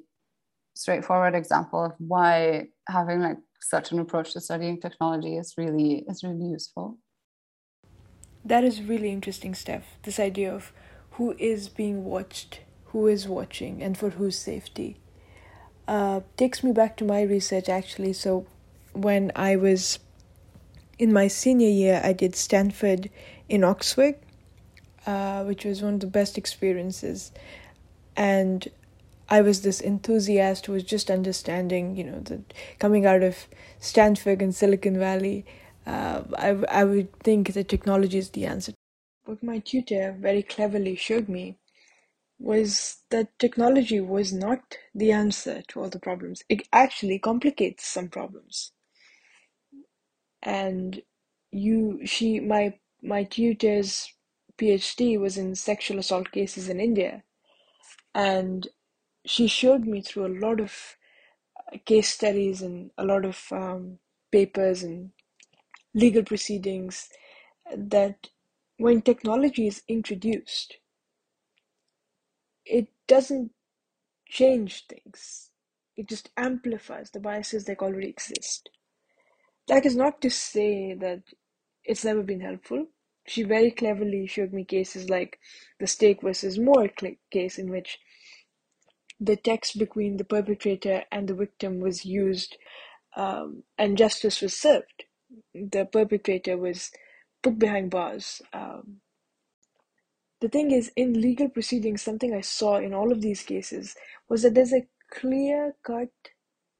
straightforward 0.76 1.36
example 1.36 1.86
of 1.86 1.94
why 1.98 2.68
having 2.88 3.22
like 3.22 3.38
such 3.62 3.92
an 3.92 4.00
approach 4.00 4.34
to 4.34 4.42
studying 4.42 4.80
technology 4.80 5.38
is 5.38 5.54
really 5.58 6.06
is 6.10 6.24
really 6.24 6.46
useful. 6.46 6.98
That 8.44 8.64
is 8.64 8.82
really 8.82 9.12
interesting 9.12 9.54
steph. 9.54 9.86
This 10.02 10.20
idea 10.20 10.52
of 10.54 10.72
who 11.12 11.36
is 11.38 11.70
being 11.70 12.04
watched 12.04 12.62
who 12.86 13.08
is 13.08 13.28
watching 13.28 13.82
and 13.82 13.98
for 13.98 14.10
whose 14.10 14.38
safety 14.38 14.98
uh, 15.88 16.22
takes 16.38 16.64
me 16.64 16.72
back 16.72 16.96
to 16.98 17.04
my 17.04 17.22
research 17.22 17.70
actually 17.70 18.14
so 18.14 18.46
when 18.94 19.32
i 19.36 19.56
was 19.56 20.00
in 21.02 21.12
my 21.12 21.28
senior 21.28 21.68
year, 21.68 22.00
I 22.04 22.14
did 22.14 22.36
Stanford 22.36 23.10
in 23.50 23.64
Oxford, 23.64 24.18
uh, 25.08 25.44
which 25.44 25.66
was 25.66 25.82
one 25.82 25.96
of 25.96 26.00
the 26.00 26.06
best 26.06 26.38
experiences. 26.38 27.32
And 28.16 28.68
I 29.28 29.42
was 29.42 29.64
this 29.64 29.82
enthusiast 29.82 30.68
who 30.68 30.74
was 30.74 30.84
just 30.84 31.10
understanding, 31.10 31.96
you 31.96 32.04
know, 32.04 32.20
the 32.20 32.44
coming 32.78 33.08
out 33.08 33.24
of 33.24 33.48
Stanford 33.80 34.44
and 34.44 34.54
Silicon 34.54 35.00
Valley. 35.00 35.44
Uh, 35.88 36.22
I 36.38 36.50
I 36.82 36.84
would 36.84 37.12
think 37.22 37.54
that 37.54 37.68
technology 37.68 38.20
is 38.20 38.30
the 38.30 38.46
answer. 38.46 38.74
But 39.26 39.42
my 39.42 39.58
tutor 39.58 40.16
very 40.20 40.44
cleverly 40.44 40.96
showed 40.96 41.28
me 41.28 41.58
was 42.42 43.00
that 43.12 43.40
technology 43.40 44.02
was 44.02 44.34
not 44.34 44.78
the 44.96 45.12
answer 45.14 45.64
to 45.70 45.82
all 45.82 45.90
the 45.90 46.00
problems. 46.00 46.44
It 46.50 46.68
actually 46.74 47.20
complicates 47.20 47.88
some 47.88 48.10
problems 48.10 48.72
and 50.42 51.02
you 51.52 52.00
she 52.06 52.40
my 52.40 52.74
my 53.02 53.24
tutor's 53.24 54.14
phd 54.58 55.20
was 55.20 55.38
in 55.38 55.56
sexual 55.56 56.00
assault 56.00 56.32
cases 56.32 56.70
in 56.70 56.80
india 56.80 57.24
and 58.16 58.68
she 59.26 59.48
showed 59.48 59.86
me 59.86 60.02
through 60.02 60.26
a 60.28 60.40
lot 60.40 60.60
of 60.60 60.98
uh, 61.74 61.78
case 61.86 62.10
studies 62.10 62.62
and 62.62 62.92
a 62.98 63.06
lot 63.06 63.26
of 63.26 63.46
um, 63.52 64.00
papers 64.32 64.84
and 64.84 65.12
legal 65.96 66.24
proceedings 66.24 67.10
that 67.76 68.30
when 68.78 69.02
technology 69.02 69.68
is 69.68 69.84
introduced 69.88 70.78
doesn't 73.08 73.52
change 74.28 74.86
things 74.88 75.50
it 75.98 76.08
just 76.08 76.30
amplifies 76.38 77.12
the 77.12 77.20
biases 77.20 77.66
that 77.66 77.80
already 77.80 78.08
exist 78.08 78.70
that 79.68 79.86
is 79.86 79.96
not 79.96 80.22
to 80.22 80.30
say 80.30 80.94
that 80.94 81.22
it's 81.84 82.06
never 82.06 82.24
been 82.24 82.42
helpful. 82.42 82.88
She 83.28 83.44
very 83.44 83.72
cleverly 83.72 84.28
showed 84.28 84.54
me 84.54 84.66
cases 84.66 85.10
like 85.10 85.40
the 85.80 85.88
State 85.88 86.22
versus 86.22 86.60
Moore 86.60 86.90
case, 87.32 87.58
in 87.58 87.70
which 87.72 88.00
the 89.20 89.36
text 89.36 89.78
between 89.78 90.18
the 90.18 90.24
perpetrator 90.24 91.04
and 91.12 91.28
the 91.28 91.36
victim 91.36 91.80
was 91.80 92.06
used 92.06 92.58
um, 93.16 93.64
and 93.78 93.98
justice 93.98 94.42
was 94.42 94.54
served. 94.54 95.06
The 95.54 95.86
perpetrator 95.86 96.58
was 96.58 96.92
put 97.44 97.60
behind 97.60 97.92
bars. 97.92 98.42
Um, 98.52 99.02
the 100.42 100.50
thing 100.50 100.72
is, 100.72 100.92
in 100.96 101.22
legal 101.22 101.50
proceedings, 101.50 102.02
something 102.02 102.34
I 102.34 102.42
saw 102.42 102.78
in 102.78 102.94
all 102.94 103.12
of 103.12 103.22
these 103.22 103.44
cases 103.44 103.96
was 104.28 104.42
that 104.42 104.56
there's 104.56 104.74
a 104.74 104.88
clear 105.12 105.76
cut 105.84 106.10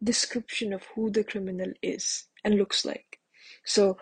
description 0.04 0.74
of 0.74 0.84
who 0.96 1.12
the 1.12 1.24
criminal 1.24 1.72
is 1.82 2.26
and 2.44 2.56
looks 2.56 2.86
like. 2.86 3.20
So, 3.64 3.98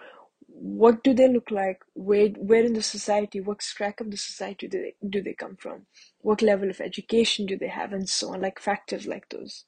what 0.48 1.04
do 1.04 1.14
they 1.14 1.28
look 1.28 1.52
like? 1.52 1.82
Where, 1.94 2.30
where 2.30 2.64
in 2.66 2.74
the 2.74 2.82
society? 2.82 3.42
What 3.42 3.60
track 3.60 4.00
of 4.00 4.12
the 4.12 4.18
society 4.18 4.68
do 4.68 4.82
they 4.82 4.96
do 5.10 5.22
they 5.22 5.34
come 5.34 5.58
from? 5.58 5.86
What 6.22 6.42
level 6.42 6.70
of 6.70 6.82
education 6.82 7.46
do 7.46 7.58
they 7.58 7.68
have, 7.68 7.94
and 7.94 8.10
so 8.10 8.34
on, 8.34 8.42
like 8.42 8.60
factors 8.60 9.06
like 9.08 9.30
those. 9.30 9.66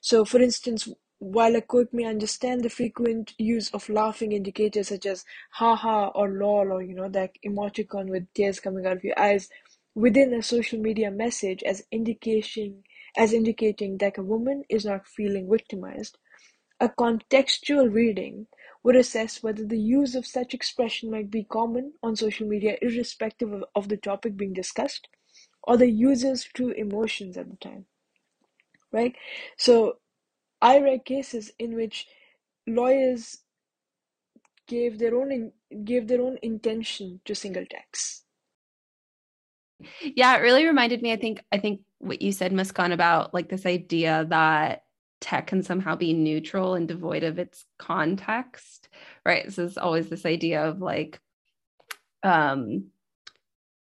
So, 0.00 0.24
for 0.24 0.40
instance, 0.40 0.88
while 1.22 1.54
a 1.54 1.60
court 1.60 1.94
may 1.94 2.04
understand 2.04 2.64
the 2.64 2.68
frequent 2.68 3.32
use 3.38 3.70
of 3.70 3.88
laughing 3.88 4.32
indicators 4.32 4.88
such 4.88 5.06
as 5.06 5.24
ha 5.52 5.76
ha 5.76 6.08
or 6.16 6.28
lol 6.28 6.72
or 6.72 6.82
you 6.82 6.96
know 6.96 7.08
that 7.08 7.30
emoticon 7.46 8.08
with 8.08 8.26
tears 8.34 8.58
coming 8.58 8.84
out 8.84 8.96
of 8.96 9.04
your 9.04 9.16
eyes, 9.16 9.48
within 9.94 10.34
a 10.34 10.42
social 10.42 10.80
media 10.80 11.12
message 11.12 11.62
as 11.62 11.84
indication 11.92 12.82
as 13.16 13.32
indicating 13.32 13.98
that 13.98 14.18
a 14.18 14.22
woman 14.22 14.64
is 14.68 14.84
not 14.84 15.06
feeling 15.06 15.48
victimized, 15.48 16.18
a 16.80 16.88
contextual 16.88 17.94
reading 17.94 18.48
would 18.82 18.96
assess 18.96 19.44
whether 19.44 19.64
the 19.64 19.78
use 19.78 20.16
of 20.16 20.26
such 20.26 20.52
expression 20.52 21.08
might 21.08 21.30
be 21.30 21.44
common 21.44 21.92
on 22.02 22.16
social 22.16 22.48
media 22.48 22.76
irrespective 22.82 23.52
of, 23.52 23.64
of 23.76 23.88
the 23.88 23.96
topic 23.96 24.36
being 24.36 24.52
discussed 24.52 25.06
or 25.62 25.76
the 25.76 25.88
user's 25.88 26.42
true 26.42 26.72
emotions 26.72 27.36
at 27.36 27.48
the 27.48 27.56
time. 27.58 27.84
Right? 28.90 29.14
So 29.56 29.98
I 30.62 30.78
read 30.78 31.04
cases 31.04 31.50
in 31.58 31.74
which 31.74 32.06
lawyers 32.66 33.38
gave 34.68 34.98
their 34.98 35.14
own 35.14 35.32
in, 35.32 35.52
gave 35.84 36.08
their 36.08 36.22
own 36.22 36.38
intention 36.42 37.20
to 37.24 37.34
single 37.34 37.66
text. 37.68 38.24
Yeah, 40.00 40.36
it 40.36 40.40
really 40.40 40.64
reminded 40.64 41.02
me. 41.02 41.12
I 41.12 41.16
think 41.16 41.42
I 41.50 41.58
think 41.58 41.80
what 41.98 42.22
you 42.22 42.32
said, 42.32 42.52
Muskan, 42.52 42.92
about 42.92 43.34
like 43.34 43.48
this 43.48 43.66
idea 43.66 44.24
that 44.30 44.82
tech 45.20 45.48
can 45.48 45.62
somehow 45.62 45.96
be 45.96 46.12
neutral 46.12 46.74
and 46.74 46.86
devoid 46.88 47.22
of 47.24 47.38
its 47.38 47.64
context, 47.78 48.88
right? 49.24 49.52
So 49.52 49.64
it's 49.64 49.78
always 49.78 50.08
this 50.08 50.26
idea 50.26 50.64
of 50.64 50.80
like, 50.80 51.20
um, 52.22 52.86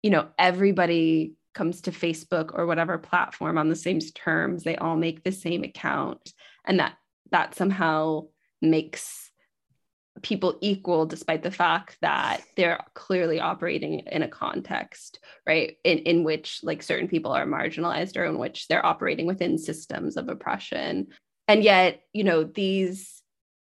you 0.02 0.10
know, 0.10 0.28
everybody 0.38 1.34
comes 1.54 1.82
to 1.82 1.90
Facebook 1.90 2.50
or 2.54 2.66
whatever 2.66 2.98
platform 2.98 3.58
on 3.58 3.68
the 3.68 3.76
same 3.76 4.00
terms. 4.00 4.62
They 4.62 4.76
all 4.76 4.96
make 4.96 5.24
the 5.24 5.32
same 5.32 5.64
account, 5.64 6.32
and 6.70 6.78
that 6.78 6.96
that 7.32 7.54
somehow 7.54 8.22
makes 8.62 9.30
people 10.22 10.56
equal 10.60 11.06
despite 11.06 11.42
the 11.42 11.50
fact 11.50 11.96
that 12.00 12.42
they're 12.56 12.80
clearly 12.94 13.40
operating 13.40 14.00
in 14.00 14.22
a 14.22 14.28
context 14.28 15.18
right? 15.46 15.78
In, 15.84 15.98
in 15.98 16.24
which 16.24 16.60
like 16.62 16.82
certain 16.82 17.08
people 17.08 17.32
are 17.32 17.46
marginalized 17.46 18.16
or 18.16 18.24
in 18.24 18.38
which 18.38 18.68
they're 18.68 18.84
operating 18.84 19.26
within 19.26 19.58
systems 19.58 20.16
of 20.16 20.28
oppression. 20.28 21.08
And 21.48 21.64
yet 21.64 22.02
you 22.12 22.24
know 22.24 22.44
these 22.44 23.20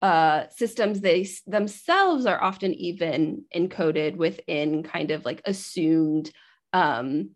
uh, 0.02 0.44
systems 0.50 1.02
they 1.02 1.28
themselves 1.48 2.26
are 2.26 2.42
often 2.42 2.74
even 2.74 3.46
encoded 3.56 4.16
within 4.16 4.84
kind 4.84 5.12
of 5.12 5.26
like 5.26 5.42
assumed 5.46 6.32
um, 6.74 7.32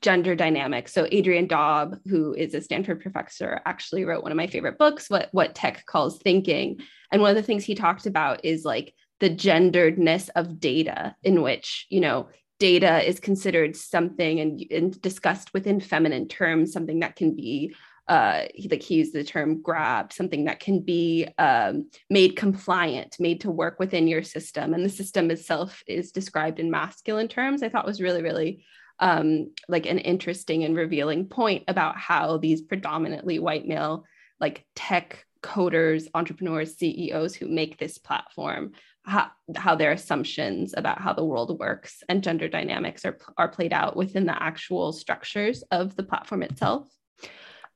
gender 0.00 0.34
dynamics. 0.34 0.92
So 0.92 1.06
Adrian 1.10 1.46
Daub, 1.46 1.96
who 2.06 2.34
is 2.34 2.54
a 2.54 2.60
Stanford 2.60 3.00
professor, 3.00 3.60
actually 3.64 4.04
wrote 4.04 4.22
one 4.22 4.32
of 4.32 4.36
my 4.36 4.46
favorite 4.46 4.78
books, 4.78 5.08
what 5.08 5.28
what 5.32 5.54
tech 5.54 5.84
calls 5.86 6.18
thinking. 6.18 6.80
And 7.10 7.22
one 7.22 7.30
of 7.30 7.36
the 7.36 7.42
things 7.42 7.64
he 7.64 7.74
talked 7.74 8.06
about 8.06 8.44
is 8.44 8.64
like 8.64 8.94
the 9.20 9.30
genderedness 9.30 10.28
of 10.34 10.60
data, 10.60 11.14
in 11.22 11.42
which 11.42 11.86
you 11.90 12.00
know 12.00 12.28
data 12.58 13.06
is 13.08 13.18
considered 13.18 13.74
something 13.76 14.38
and, 14.38 14.64
and 14.70 15.02
discussed 15.02 15.52
within 15.52 15.80
feminine 15.80 16.28
terms, 16.28 16.72
something 16.72 17.00
that 17.00 17.16
can 17.16 17.34
be 17.34 17.74
uh, 18.08 18.42
he, 18.54 18.68
like 18.68 18.82
he 18.82 18.96
used 18.96 19.12
the 19.12 19.24
term 19.24 19.62
grabbed, 19.62 20.12
something 20.12 20.44
that 20.44 20.60
can 20.60 20.80
be 20.80 21.26
um, 21.38 21.88
made 22.10 22.36
compliant, 22.36 23.16
made 23.20 23.40
to 23.40 23.50
work 23.50 23.78
within 23.78 24.08
your 24.08 24.22
system. 24.22 24.74
And 24.74 24.84
the 24.84 24.90
system 24.90 25.30
itself 25.30 25.82
is 25.86 26.10
described 26.10 26.58
in 26.58 26.70
masculine 26.70 27.28
terms. 27.28 27.62
I 27.62 27.68
thought 27.68 27.86
was 27.86 28.02
really, 28.02 28.22
really 28.22 28.64
um, 29.02 29.50
like 29.68 29.84
an 29.86 29.98
interesting 29.98 30.64
and 30.64 30.76
revealing 30.76 31.26
point 31.26 31.64
about 31.68 31.98
how 31.98 32.38
these 32.38 32.62
predominantly 32.62 33.38
white 33.38 33.66
male 33.66 34.04
like 34.40 34.64
tech 34.74 35.26
coders 35.42 36.06
entrepreneurs 36.14 36.76
ceos 36.76 37.34
who 37.34 37.48
make 37.48 37.76
this 37.76 37.98
platform 37.98 38.72
how, 39.04 39.28
how 39.56 39.74
their 39.74 39.90
assumptions 39.90 40.72
about 40.76 41.00
how 41.00 41.12
the 41.12 41.24
world 41.24 41.58
works 41.58 42.04
and 42.08 42.22
gender 42.22 42.46
dynamics 42.48 43.04
are, 43.04 43.18
are 43.36 43.48
played 43.48 43.72
out 43.72 43.96
within 43.96 44.24
the 44.24 44.42
actual 44.42 44.92
structures 44.92 45.64
of 45.72 45.96
the 45.96 46.04
platform 46.04 46.44
itself. 46.44 46.88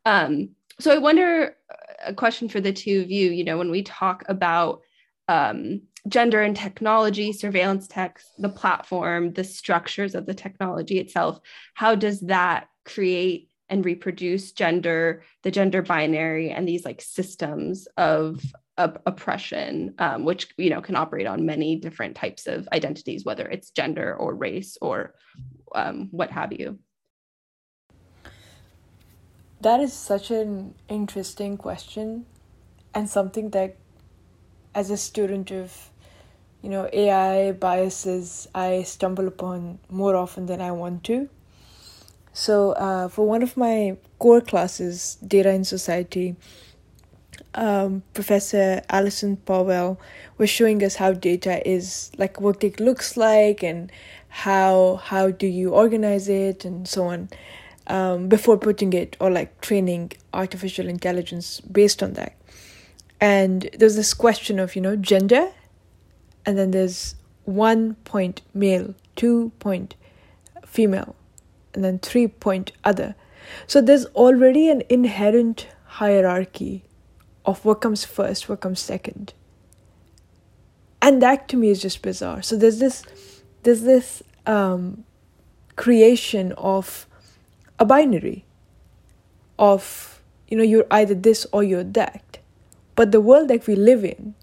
Um, 0.04 0.50
so 0.78 0.92
i 0.92 0.98
wonder 0.98 1.56
a 2.04 2.14
question 2.14 2.48
for 2.48 2.60
the 2.60 2.72
two 2.72 3.00
of 3.00 3.10
you 3.10 3.30
you 3.30 3.44
know 3.44 3.58
when 3.58 3.70
we 3.70 3.82
talk 3.82 4.24
about 4.28 4.82
um, 5.28 5.82
gender 6.08 6.42
and 6.42 6.56
technology, 6.56 7.32
surveillance 7.32 7.88
tech, 7.88 8.20
the 8.38 8.48
platform, 8.48 9.32
the 9.32 9.44
structures 9.44 10.14
of 10.14 10.26
the 10.26 10.34
technology 10.34 10.98
itself, 10.98 11.40
how 11.74 11.94
does 11.94 12.20
that 12.20 12.68
create 12.84 13.50
and 13.68 13.84
reproduce 13.84 14.52
gender, 14.52 15.24
the 15.42 15.50
gender 15.50 15.82
binary, 15.82 16.50
and 16.50 16.68
these 16.68 16.84
like 16.84 17.00
systems 17.00 17.88
of, 17.96 18.40
of 18.78 18.96
oppression, 19.06 19.94
um, 19.98 20.24
which 20.24 20.48
you 20.56 20.70
know 20.70 20.80
can 20.80 20.94
operate 20.94 21.26
on 21.26 21.46
many 21.46 21.76
different 21.76 22.14
types 22.14 22.46
of 22.46 22.68
identities, 22.72 23.24
whether 23.24 23.48
it's 23.48 23.70
gender 23.70 24.14
or 24.14 24.34
race 24.34 24.78
or 24.80 25.14
um, 25.74 26.08
what 26.12 26.30
have 26.30 26.52
you. 26.52 26.78
That 29.62 29.80
is 29.80 29.92
such 29.92 30.30
an 30.30 30.74
interesting 30.88 31.56
question, 31.56 32.26
and 32.94 33.08
something 33.08 33.50
that, 33.50 33.76
as 34.74 34.90
a 34.90 34.96
student 34.96 35.50
of 35.50 35.90
you 36.66 36.72
know 36.72 36.88
AI 36.92 37.52
biases 37.52 38.48
I 38.52 38.82
stumble 38.82 39.28
upon 39.28 39.78
more 39.88 40.16
often 40.16 40.46
than 40.46 40.60
I 40.60 40.72
want 40.72 41.04
to. 41.04 41.28
So 42.32 42.72
uh, 42.72 43.06
for 43.06 43.24
one 43.24 43.44
of 43.44 43.56
my 43.56 43.96
core 44.18 44.40
classes, 44.40 45.16
Data 45.24 45.50
in 45.50 45.62
Society, 45.62 46.34
um, 47.54 48.02
Professor 48.14 48.82
Alison 48.90 49.36
Powell 49.36 50.00
was 50.38 50.50
showing 50.50 50.82
us 50.82 50.96
how 50.96 51.12
data 51.12 51.62
is 51.64 52.10
like 52.18 52.40
what 52.40 52.64
it 52.64 52.80
looks 52.80 53.16
like 53.16 53.62
and 53.62 53.92
how 54.28 54.96
how 55.04 55.30
do 55.30 55.46
you 55.46 55.70
organize 55.70 56.28
it 56.28 56.64
and 56.64 56.88
so 56.88 57.04
on 57.04 57.28
um, 57.86 58.26
before 58.26 58.58
putting 58.58 58.92
it 58.92 59.16
or 59.20 59.30
like 59.30 59.60
training 59.60 60.14
artificial 60.34 60.88
intelligence 60.88 61.60
based 61.60 62.02
on 62.02 62.14
that. 62.14 62.34
And 63.20 63.70
there's 63.78 63.94
this 63.94 64.12
question 64.14 64.58
of 64.58 64.74
you 64.74 64.82
know 64.82 64.96
gender 64.96 65.52
and 66.46 66.56
then 66.56 66.70
there's 66.70 67.16
one 67.44 67.94
point 68.04 68.40
male, 68.54 68.94
two 69.16 69.52
point 69.58 69.96
female, 70.64 71.16
and 71.74 71.84
then 71.84 71.98
three 71.98 72.28
point 72.28 72.72
other. 72.84 73.14
So 73.66 73.80
there's 73.80 74.06
already 74.06 74.70
an 74.70 74.82
inherent 74.88 75.66
hierarchy 75.84 76.84
of 77.44 77.64
what 77.64 77.80
comes 77.80 78.04
first, 78.04 78.48
what 78.48 78.60
comes 78.60 78.80
second. 78.80 79.34
And 81.02 81.20
that 81.22 81.48
to 81.48 81.56
me 81.56 81.70
is 81.70 81.82
just 81.82 82.02
bizarre. 82.02 82.42
So 82.42 82.56
there's 82.56 82.78
this 82.78 83.04
there's 83.62 83.82
this 83.82 84.22
um, 84.46 85.04
creation 85.76 86.52
of 86.52 87.06
a 87.78 87.84
binary 87.84 88.44
of 89.58 90.22
you 90.48 90.56
know 90.56 90.64
you're 90.64 90.86
either 90.90 91.14
this 91.14 91.46
or 91.52 91.62
you're 91.62 91.84
that. 91.84 92.38
But 92.94 93.12
the 93.12 93.20
world 93.20 93.48
that 93.48 93.66
we 93.66 93.76
live 93.76 94.04
in 94.04 94.34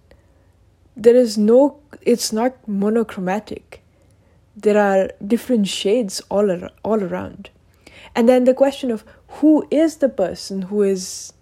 there 0.95 1.15
is 1.15 1.37
no 1.37 1.79
it's 2.01 2.31
not 2.31 2.67
monochromatic. 2.67 3.81
There 4.55 4.77
are 4.77 5.09
different 5.25 5.67
shades 5.67 6.21
all 6.29 6.51
ar- 6.51 6.71
all 6.83 7.03
around. 7.03 7.49
And 8.15 8.29
then 8.29 8.43
the 8.43 8.53
question 8.53 8.91
of 8.91 9.03
who 9.39 9.67
is 9.71 9.97
the 9.97 10.09
person 10.09 10.63
who 10.63 10.83
is 10.83 11.33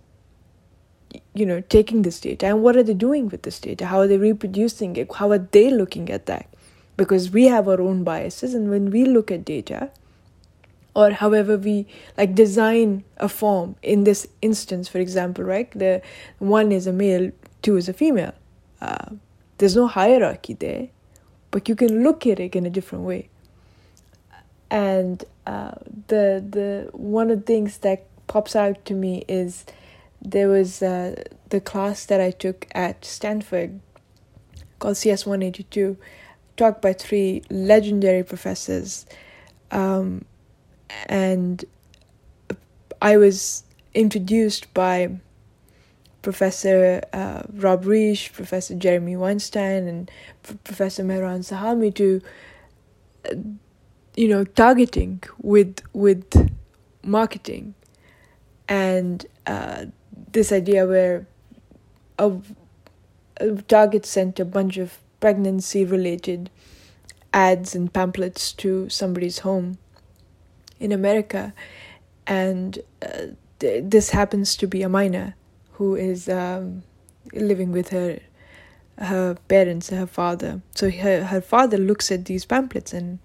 you 1.34 1.46
know 1.46 1.60
taking 1.62 2.04
this 2.04 2.20
data 2.22 2.46
and 2.46 2.64
what 2.64 2.78
are 2.78 2.84
they 2.84 2.94
doing 2.94 3.30
with 3.30 3.44
this 3.44 3.60
data? 3.60 3.88
How 3.88 4.00
are 4.00 4.08
they 4.08 4.18
reproducing 4.18 4.96
it? 4.96 5.14
How 5.16 5.32
are 5.32 5.38
they 5.38 5.70
looking 5.70 6.10
at 6.10 6.26
that? 6.28 6.48
Because 6.96 7.32
we 7.32 7.46
have 7.46 7.68
our 7.68 7.82
own 7.82 8.04
biases 8.04 8.54
and 8.54 8.70
when 8.70 8.92
we 8.92 9.06
look 9.06 9.32
at 9.32 9.44
data 9.44 9.90
or 10.94 11.12
however 11.12 11.58
we 11.58 11.88
like 12.18 12.36
design 12.36 13.04
a 13.18 13.28
form 13.28 13.76
in 13.82 14.04
this 14.04 14.28
instance 14.42 14.88
for 14.88 15.00
example 15.00 15.44
right? 15.44 15.70
The 15.72 16.02
one 16.40 16.72
is 16.72 16.88
a 16.88 16.94
male 16.94 17.32
two 17.62 17.76
is 17.76 17.90
a 17.90 17.94
female 17.94 18.34
uh, 18.82 19.16
there's 19.62 19.76
no 19.76 19.86
hierarchy 19.86 20.56
there, 20.56 20.88
but 21.52 21.70
you 21.70 21.76
can 21.76 22.02
look 22.02 22.26
at 22.26 22.40
it 22.40 22.56
in 22.56 22.66
a 22.66 22.70
different 22.72 23.04
way. 23.04 23.30
And 24.72 25.24
uh, 25.46 25.74
the 26.08 26.44
the 26.58 26.90
one 26.94 27.30
of 27.30 27.42
the 27.42 27.46
things 27.46 27.78
that 27.80 28.08
pops 28.26 28.56
out 28.56 28.84
to 28.86 28.96
me 28.96 29.24
is 29.28 29.66
there 30.20 30.48
was 30.48 30.82
uh, 30.82 31.24
the 31.50 31.62
class 31.62 32.08
that 32.08 32.20
I 32.20 32.32
took 32.32 32.68
at 32.74 33.06
Stanford 33.06 33.80
called 34.80 34.98
CS 34.98 35.28
182, 35.28 35.96
taught 36.58 36.82
by 36.82 36.94
three 36.94 37.44
legendary 37.52 38.24
professors. 38.24 39.06
Um, 39.70 40.26
and 41.06 41.64
I 43.00 43.18
was 43.18 43.64
introduced 43.94 44.74
by 44.74 45.20
Professor 46.22 47.02
uh, 47.14 47.44
Rob 47.54 47.86
Reich, 47.86 48.32
Professor 48.34 48.76
Jeremy 48.76 49.16
Weinstein, 49.16 49.88
and 49.88 50.12
P- 50.44 50.56
Professor 50.64 51.04
Mehran 51.04 51.40
Sahami 51.40 51.94
to, 51.96 52.22
uh, 53.30 53.36
you 54.16 54.28
know, 54.28 54.44
targeting 54.44 55.22
with 55.42 55.82
with 55.94 56.26
marketing, 57.04 57.74
and 58.68 59.26
uh, 59.48 59.86
this 60.32 60.52
idea 60.52 60.86
where 60.86 61.26
a, 62.20 62.32
a 63.38 63.56
target 63.64 64.06
sent 64.06 64.40
a 64.40 64.46
bunch 64.46 64.78
of 64.78 65.00
pregnancy 65.20 65.86
related 65.86 66.50
ads 67.34 67.74
and 67.74 67.94
pamphlets 67.94 68.52
to 68.54 68.90
somebody's 68.90 69.40
home 69.40 69.78
in 70.80 70.92
America, 70.92 71.54
and 72.28 72.80
uh, 73.02 73.28
th- 73.60 73.84
this 73.88 74.12
happens 74.12 74.56
to 74.58 74.68
be 74.68 74.84
a 74.84 74.90
minor 74.90 75.36
who 75.82 75.96
is 75.96 76.30
um, 76.30 76.84
living 77.34 77.72
with 77.74 77.90
her 77.90 78.20
her 79.00 79.36
parents, 79.50 79.90
her 79.90 80.08
father. 80.08 80.62
So 80.76 80.92
her 80.92 81.26
her 81.26 81.42
father 81.42 81.80
looks 81.80 82.12
at 82.12 82.26
these 82.26 82.46
pamphlets 82.46 82.94
and 82.94 83.20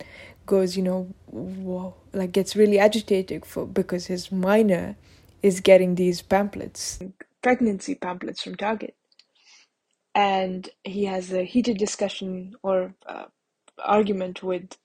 goes, 0.46 0.76
you 0.76 0.82
know, 0.84 1.14
whoa, 1.26 1.94
like 2.14 2.32
gets 2.32 2.56
really 2.56 2.78
agitated 2.78 3.46
for 3.46 3.66
because 3.66 4.06
his 4.06 4.32
minor 4.32 4.96
is 5.42 5.60
getting 5.60 5.96
these 5.96 6.22
pamphlets, 6.22 7.00
pregnancy 7.42 7.94
pamphlets 7.96 8.42
from 8.42 8.56
Target 8.56 8.94
and 10.14 10.70
he 10.84 11.06
has 11.06 11.32
a 11.32 11.44
heated 11.44 11.78
discussion 11.78 12.54
or 12.62 12.94
uh, 13.06 13.26
argument 13.84 14.42
with 14.42 14.76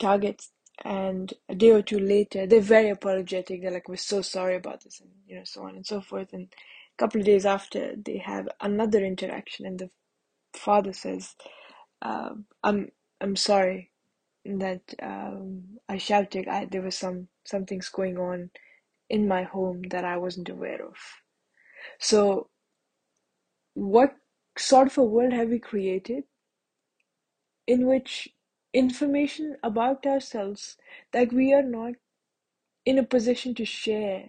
Target. 0.00 0.44
And 0.84 1.34
a 1.48 1.56
day 1.56 1.72
or 1.72 1.82
two 1.82 2.00
later, 2.00 2.46
they're 2.46 2.60
very 2.60 2.90
apologetic. 2.90 3.62
They're 3.62 3.72
like, 3.72 3.88
"We're 3.88 3.96
so 3.96 4.22
sorry 4.22 4.56
about 4.56 4.84
this," 4.84 5.00
and 5.00 5.10
you 5.30 5.36
know, 5.38 5.44
so 5.46 5.64
on 5.64 5.76
and 5.76 5.86
so 5.86 6.02
forth. 6.02 6.34
And 6.34 6.48
a 6.52 6.98
couple 7.04 7.20
of 7.22 7.26
days 7.26 7.46
after, 7.46 7.94
they 7.96 8.18
have 8.18 8.48
another 8.62 9.04
interaction, 9.06 9.66
and 9.66 9.80
the 9.80 9.90
father 10.56 10.92
says, 10.94 11.36
uh, 12.02 12.30
"I'm 12.64 12.90
I'm 13.20 13.36
sorry 13.36 13.92
that 14.46 14.82
um, 15.02 15.78
I 15.88 15.98
shouted. 15.98 16.48
I, 16.48 16.66
there 16.66 16.82
was 16.82 16.96
some 16.98 17.28
something's 17.46 17.90
going 17.90 18.18
on 18.18 18.50
in 19.10 19.28
my 19.28 19.44
home 19.44 19.82
that 19.90 20.04
I 20.04 20.18
wasn't 20.18 20.50
aware 20.50 20.84
of." 20.86 20.96
So, 22.00 22.50
what 23.74 24.14
sort 24.58 24.88
of 24.88 24.98
a 24.98 25.04
world 25.04 25.32
have 25.34 25.50
we 25.50 25.60
created 25.60 26.24
in 27.66 27.86
which 27.86 28.28
information 28.74 29.56
about 29.64 30.06
ourselves 30.06 30.76
that 31.12 31.32
we 31.32 31.54
are 31.54 31.62
not 31.62 31.94
in 32.86 32.98
a 32.98 33.04
position 33.04 33.54
to 33.56 33.64
share 33.66 34.24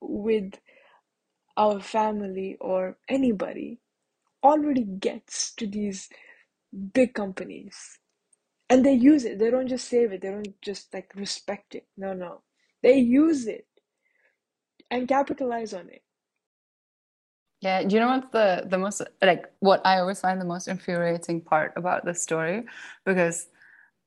with 0.00 0.54
our 1.56 1.80
family 1.80 2.56
or 2.60 2.98
anybody 3.08 3.80
already 4.42 4.84
gets 4.84 5.54
to 5.54 5.66
these 5.66 6.08
big 6.92 7.14
companies. 7.14 7.98
And 8.68 8.84
they 8.84 8.94
use 8.94 9.24
it. 9.24 9.38
They 9.38 9.50
don't 9.50 9.68
just 9.68 9.88
save 9.88 10.12
it. 10.12 10.22
They 10.22 10.30
don't 10.30 10.60
just 10.60 10.92
like 10.92 11.12
respect 11.14 11.74
it. 11.74 11.86
No 11.96 12.12
no. 12.12 12.42
They 12.82 12.98
use 12.98 13.46
it 13.46 13.66
and 14.90 15.08
capitalize 15.08 15.72
on 15.72 15.88
it. 15.88 16.02
Yeah, 17.60 17.82
do 17.82 17.94
you 17.94 18.00
know 18.00 18.08
what's 18.08 18.30
the 18.32 18.64
the 18.66 18.78
most 18.78 19.02
like 19.22 19.46
what 19.60 19.80
I 19.86 20.00
always 20.00 20.20
find 20.20 20.40
the 20.40 20.44
most 20.44 20.68
infuriating 20.68 21.40
part 21.40 21.72
about 21.76 22.04
this 22.04 22.22
story? 22.22 22.64
Because 23.04 23.48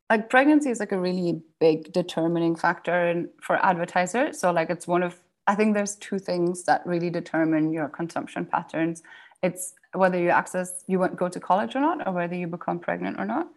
like 0.09 0.29
pregnancy 0.29 0.69
is 0.69 0.79
like 0.79 0.91
a 0.91 0.99
really 0.99 1.41
big 1.59 1.91
determining 1.93 2.55
factor 2.55 3.09
in, 3.09 3.29
for 3.41 3.63
advertisers. 3.65 4.39
So 4.39 4.51
like 4.51 4.69
it's 4.69 4.87
one 4.87 5.03
of 5.03 5.19
I 5.49 5.55
think 5.55 5.73
there's 5.73 5.95
two 5.95 6.19
things 6.19 6.63
that 6.65 6.85
really 6.85 7.09
determine 7.09 7.73
your 7.73 7.89
consumption 7.89 8.45
patterns. 8.45 9.01
It's 9.41 9.73
whether 9.93 10.19
you 10.19 10.29
access 10.29 10.83
you 10.85 10.99
won't 10.99 11.15
go 11.15 11.27
to 11.27 11.39
college 11.39 11.75
or 11.75 11.79
not, 11.81 12.05
or 12.05 12.13
whether 12.13 12.35
you 12.35 12.45
become 12.45 12.77
pregnant 12.77 13.19
or 13.19 13.25
not. 13.25 13.47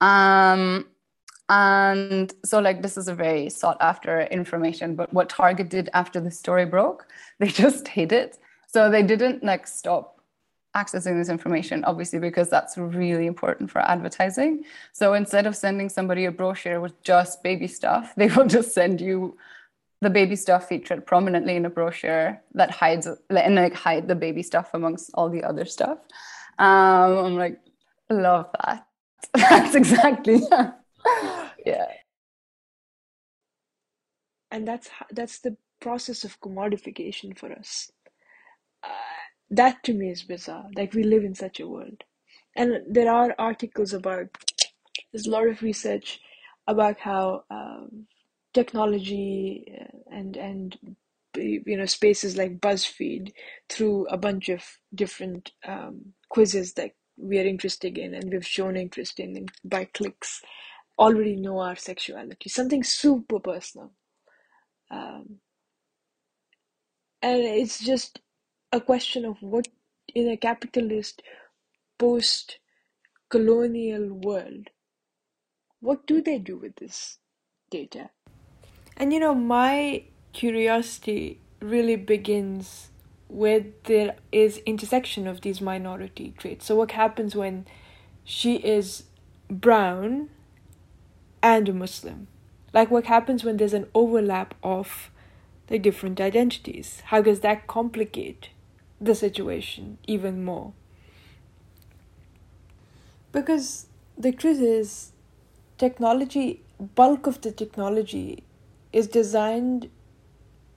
Um, 0.00 0.86
and 1.48 2.34
so 2.44 2.58
like 2.58 2.82
this 2.82 2.96
is 2.96 3.06
a 3.06 3.14
very 3.14 3.48
sought 3.48 3.76
after 3.80 4.22
information. 4.22 4.96
But 4.96 5.12
what 5.12 5.28
Target 5.28 5.68
did 5.68 5.88
after 5.94 6.20
the 6.20 6.32
story 6.32 6.66
broke, 6.66 7.06
they 7.38 7.46
just 7.46 7.86
hid 7.86 8.10
it 8.12 8.38
so 8.66 8.90
they 8.90 9.04
didn't 9.04 9.44
like 9.44 9.68
stop 9.68 10.20
accessing 10.76 11.16
this 11.16 11.28
information, 11.28 11.84
obviously, 11.84 12.18
because 12.18 12.50
that's 12.50 12.76
really 12.76 13.26
important 13.26 13.70
for 13.70 13.80
advertising. 13.80 14.64
So 14.92 15.14
instead 15.14 15.46
of 15.46 15.54
sending 15.54 15.88
somebody 15.88 16.24
a 16.24 16.32
brochure 16.32 16.80
with 16.80 17.00
just 17.04 17.42
baby 17.44 17.68
stuff, 17.68 18.14
they 18.16 18.28
will 18.28 18.46
just 18.46 18.72
send 18.72 19.00
you 19.00 19.36
the 20.00 20.10
baby 20.10 20.36
stuff 20.36 20.68
featured 20.68 21.06
prominently 21.06 21.56
in 21.56 21.66
a 21.66 21.70
brochure 21.70 22.40
that 22.54 22.70
hides 22.70 23.06
and 23.06 23.54
like 23.54 23.74
hide 23.74 24.08
the 24.08 24.14
baby 24.14 24.42
stuff 24.42 24.70
amongst 24.74 25.10
all 25.14 25.28
the 25.28 25.44
other 25.44 25.64
stuff. 25.64 25.98
Um, 26.58 27.18
I'm 27.18 27.36
like, 27.36 27.60
love 28.08 28.50
that. 28.64 28.86
That's 29.34 29.74
exactly 29.74 30.40
yeah. 31.66 31.86
And 34.50 34.66
that's 34.66 34.90
that's 35.12 35.38
the 35.38 35.56
process 35.80 36.24
of 36.24 36.40
commodification 36.40 37.38
for 37.38 37.52
us 37.52 37.92
uh, 38.82 38.88
that 39.50 39.82
to 39.84 39.92
me 39.92 40.10
is 40.10 40.22
bizarre. 40.22 40.66
Like 40.74 40.94
we 40.94 41.02
live 41.02 41.24
in 41.24 41.34
such 41.34 41.60
a 41.60 41.66
world, 41.66 42.04
and 42.56 42.82
there 42.88 43.12
are 43.12 43.34
articles 43.38 43.92
about. 43.92 44.28
There's 45.12 45.26
a 45.26 45.30
lot 45.30 45.48
of 45.48 45.62
research 45.62 46.20
about 46.68 47.00
how 47.00 47.44
um, 47.50 48.06
technology 48.52 49.78
uh, 49.80 50.14
and 50.16 50.36
and 50.36 50.96
you 51.36 51.76
know 51.76 51.86
spaces 51.86 52.36
like 52.36 52.60
BuzzFeed 52.60 53.32
through 53.68 54.06
a 54.06 54.16
bunch 54.16 54.48
of 54.48 54.64
different 54.94 55.52
um, 55.66 56.12
quizzes 56.28 56.74
that 56.74 56.92
we 57.16 57.38
are 57.38 57.46
interested 57.46 57.96
in 57.98 58.14
and 58.14 58.32
we've 58.32 58.46
shown 58.46 58.76
interest 58.76 59.20
in 59.20 59.46
by 59.64 59.84
clicks 59.84 60.42
already 60.98 61.36
know 61.36 61.60
our 61.60 61.76
sexuality. 61.76 62.50
Something 62.50 62.82
super 62.82 63.40
personal. 63.40 63.92
Um, 64.90 65.38
and 67.22 67.40
it's 67.40 67.78
just 67.78 68.20
a 68.72 68.80
question 68.80 69.24
of 69.24 69.36
what 69.40 69.68
in 70.14 70.28
a 70.28 70.36
capitalist 70.36 71.22
post 71.98 72.58
colonial 73.28 74.12
world 74.12 74.68
what 75.80 76.06
do 76.06 76.20
they 76.20 76.38
do 76.38 76.56
with 76.56 76.74
this 76.76 77.18
data 77.70 78.10
and 79.00 79.12
you 79.12 79.18
know 79.18 79.34
my 79.34 80.04
curiosity 80.32 81.40
really 81.60 81.96
begins 81.96 82.90
where 83.26 83.64
there 83.84 84.14
is 84.30 84.58
intersection 84.58 85.26
of 85.26 85.40
these 85.40 85.60
minority 85.60 86.34
traits. 86.38 86.66
So 86.66 86.76
what 86.76 86.92
happens 86.92 87.34
when 87.34 87.66
she 88.24 88.56
is 88.56 89.04
brown 89.48 90.30
and 91.42 91.68
a 91.68 91.72
muslim? 91.72 92.28
Like 92.72 92.90
what 92.92 93.06
happens 93.06 93.42
when 93.42 93.56
there's 93.56 93.74
an 93.74 93.86
overlap 93.94 94.54
of 94.62 95.10
the 95.66 95.78
different 95.78 96.20
identities? 96.20 97.02
How 97.06 97.22
does 97.22 97.40
that 97.40 97.66
complicate 97.66 98.50
the 99.00 99.14
situation 99.14 99.98
even 100.06 100.44
more. 100.44 100.72
Because 103.32 103.86
the 104.18 104.32
truth 104.32 104.60
is, 104.60 105.12
technology, 105.78 106.62
bulk 106.94 107.26
of 107.26 107.40
the 107.40 107.52
technology 107.52 108.44
is 108.92 109.06
designed 109.06 109.88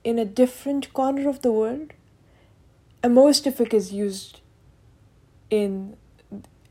in 0.02 0.18
a 0.18 0.24
different 0.24 0.92
corner 0.92 1.28
of 1.28 1.42
the 1.42 1.52
world, 1.52 1.92
and 3.02 3.14
most 3.14 3.46
of 3.46 3.60
it 3.60 3.74
is 3.74 3.92
used 3.92 4.40
in 5.50 5.96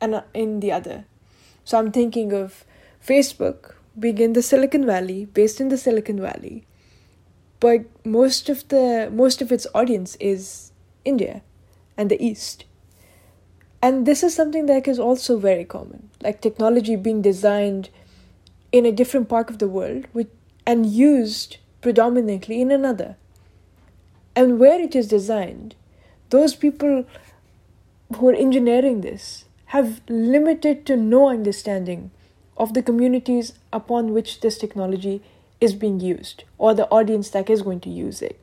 and 0.02 0.24
in 0.34 0.60
the 0.60 0.72
other. 0.72 1.06
So 1.64 1.78
I'm 1.78 1.92
thinking 1.92 2.34
of 2.34 2.66
Facebook 3.06 3.76
being 3.98 4.18
in 4.18 4.34
the 4.34 4.42
Silicon 4.42 4.86
Valley, 4.86 5.26
based 5.26 5.62
in 5.62 5.70
the 5.70 5.78
Silicon 5.78 6.20
Valley, 6.20 6.66
but 7.60 7.86
most 8.06 8.50
of 8.50 8.68
the 8.70 9.10
most 9.14 9.42
of 9.42 9.52
its 9.52 9.68
audience 9.74 10.16
is 10.20 10.72
India 11.06 11.42
and 11.98 12.10
the 12.10 12.22
East. 12.24 12.66
And 13.82 14.06
this 14.06 14.24
is 14.24 14.34
something 14.34 14.66
that 14.68 14.88
is 14.88 14.98
also 14.98 15.38
very 15.38 15.66
common, 15.66 16.10
like 16.22 16.40
technology 16.42 16.96
being 16.96 17.22
designed 17.22 17.90
in 18.72 18.86
a 18.86 18.92
different 18.92 19.28
part 19.28 19.50
of 19.50 19.60
the 19.60 19.68
world 19.68 20.08
with, 20.14 20.28
and 20.66 20.86
used 20.86 21.58
predominantly 21.82 22.62
in 22.62 22.72
another. 22.72 23.16
And 24.36 24.60
where 24.60 24.80
it 24.80 24.96
is 24.96 25.08
designed, 25.08 25.76
those 26.30 26.56
people 26.56 27.06
who 28.16 28.30
are 28.30 28.34
engineering 28.34 29.02
this 29.02 29.46
have 29.68 30.02
limited 30.08 30.86
to 30.86 30.96
no 30.96 31.30
understanding 31.30 32.12
of 32.58 32.74
the 32.74 32.84
communities 32.84 33.54
upon 33.72 34.14
which 34.14 34.42
this 34.42 34.58
technology 34.58 35.22
is 35.60 35.74
being 35.74 36.00
used 36.00 36.44
or 36.58 36.74
the 36.74 36.88
audience 36.90 37.30
that 37.32 37.50
is 37.50 37.62
going 37.62 37.80
to 37.80 37.90
use 37.90 38.22
it 38.22 38.40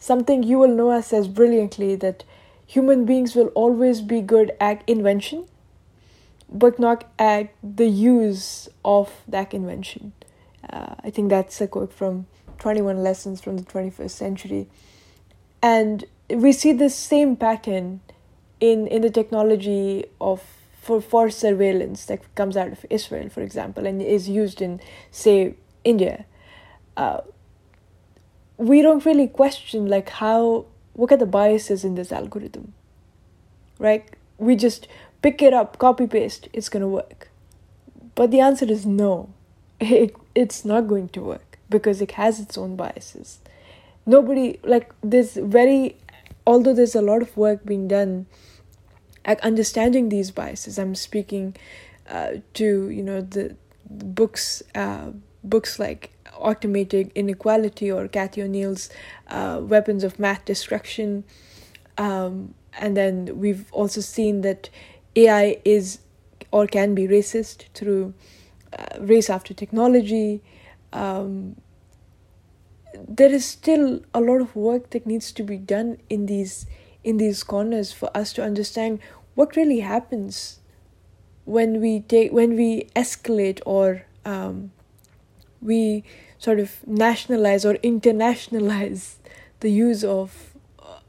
something 0.00 0.42
Yuval 0.42 0.74
Noah 0.74 1.02
says 1.02 1.28
brilliantly 1.28 1.94
that 1.96 2.24
human 2.66 3.04
beings 3.04 3.36
will 3.36 3.48
always 3.48 4.00
be 4.00 4.20
good 4.22 4.52
at 4.58 4.82
invention, 4.88 5.46
but 6.48 6.78
not 6.78 7.04
at 7.18 7.52
the 7.62 7.86
use 7.86 8.68
of 8.84 9.12
that 9.28 9.54
invention. 9.54 10.12
Uh, 10.72 10.94
I 11.02 11.10
think 11.10 11.30
that's 11.30 11.60
a 11.60 11.66
quote 11.66 11.92
from 11.92 12.26
21 12.58 13.02
Lessons 13.02 13.40
from 13.40 13.56
the 13.56 13.62
21st 13.62 14.10
Century. 14.10 14.68
And 15.62 16.04
we 16.28 16.52
see 16.52 16.72
this 16.72 16.94
same 16.94 17.36
pattern 17.36 18.00
in, 18.60 18.86
in 18.86 19.02
the 19.02 19.10
technology 19.10 20.06
of 20.20 20.42
for, 20.80 21.00
for 21.00 21.28
surveillance 21.28 22.06
that 22.06 22.34
comes 22.34 22.56
out 22.56 22.72
of 22.72 22.86
Israel, 22.88 23.28
for 23.28 23.42
example, 23.42 23.86
and 23.86 24.00
is 24.00 24.28
used 24.28 24.62
in, 24.62 24.80
say, 25.10 25.54
India. 25.84 26.24
Uh, 26.96 27.20
we 28.56 28.80
don't 28.80 29.04
really 29.04 29.26
question 29.26 29.86
like 29.86 30.08
how 30.08 30.66
what 30.94 31.12
are 31.12 31.16
the 31.16 31.26
biases 31.26 31.82
in 31.82 31.94
this 31.94 32.12
algorithm 32.12 32.74
right 33.78 34.16
we 34.40 34.56
just 34.56 34.88
pick 35.22 35.42
it 35.42 35.52
up, 35.52 35.78
copy 35.78 36.06
paste, 36.06 36.48
it's 36.52 36.68
to 36.68 36.86
work. 36.88 37.30
But 38.14 38.30
the 38.30 38.40
answer 38.40 38.64
is 38.64 38.84
no. 38.86 39.32
It, 39.80 40.14
it's 40.34 40.64
not 40.64 40.86
going 40.86 41.08
to 41.10 41.20
work 41.20 41.58
because 41.68 42.00
it 42.00 42.12
has 42.12 42.40
its 42.40 42.58
own 42.58 42.76
biases. 42.76 43.38
Nobody, 44.06 44.58
like, 44.62 44.92
there's 45.02 45.34
very, 45.34 45.96
although 46.46 46.74
there's 46.74 46.94
a 46.94 47.02
lot 47.02 47.22
of 47.22 47.36
work 47.36 47.64
being 47.64 47.88
done 47.88 48.26
at 49.24 49.40
understanding 49.40 50.08
these 50.08 50.30
biases, 50.30 50.78
I'm 50.78 50.94
speaking 50.94 51.56
uh, 52.08 52.34
to, 52.54 52.88
you 52.90 53.02
know, 53.02 53.20
the, 53.20 53.56
the 53.88 54.04
books, 54.04 54.62
uh, 54.74 55.10
books 55.44 55.78
like 55.78 56.12
automated 56.36 57.12
Inequality 57.14 57.90
or 57.90 58.08
Cathy 58.08 58.42
O'Neil's 58.42 58.88
uh, 59.28 59.60
Weapons 59.62 60.02
of 60.02 60.18
Math 60.18 60.44
Destruction. 60.44 61.24
Um, 61.98 62.54
and 62.78 62.96
then 62.96 63.38
we've 63.38 63.70
also 63.72 64.00
seen 64.00 64.40
that 64.40 64.70
AI 65.16 65.58
is 65.64 65.98
or 66.50 66.66
can 66.66 66.94
be 66.94 67.06
racist 67.06 67.64
through 67.74 68.14
uh, 68.78 69.00
race 69.00 69.30
after 69.30 69.54
technology. 69.54 70.42
Um, 70.92 71.56
there 73.08 73.32
is 73.32 73.44
still 73.44 74.00
a 74.12 74.20
lot 74.20 74.40
of 74.40 74.54
work 74.56 74.90
that 74.90 75.06
needs 75.06 75.32
to 75.32 75.42
be 75.42 75.56
done 75.56 75.98
in 76.08 76.26
these 76.26 76.66
in 77.02 77.16
these 77.16 77.42
corners 77.42 77.92
for 77.92 78.14
us 78.14 78.32
to 78.34 78.42
understand 78.42 78.98
what 79.34 79.56
really 79.56 79.80
happens 79.80 80.58
when 81.44 81.80
we 81.80 82.00
take 82.00 82.32
when 82.32 82.56
we 82.56 82.84
escalate 82.94 83.60
or 83.64 84.04
um, 84.24 84.70
we 85.62 86.04
sort 86.38 86.58
of 86.58 86.86
nationalize 86.86 87.64
or 87.64 87.74
internationalize 87.76 89.16
the 89.60 89.70
use 89.70 90.04
of 90.04 90.50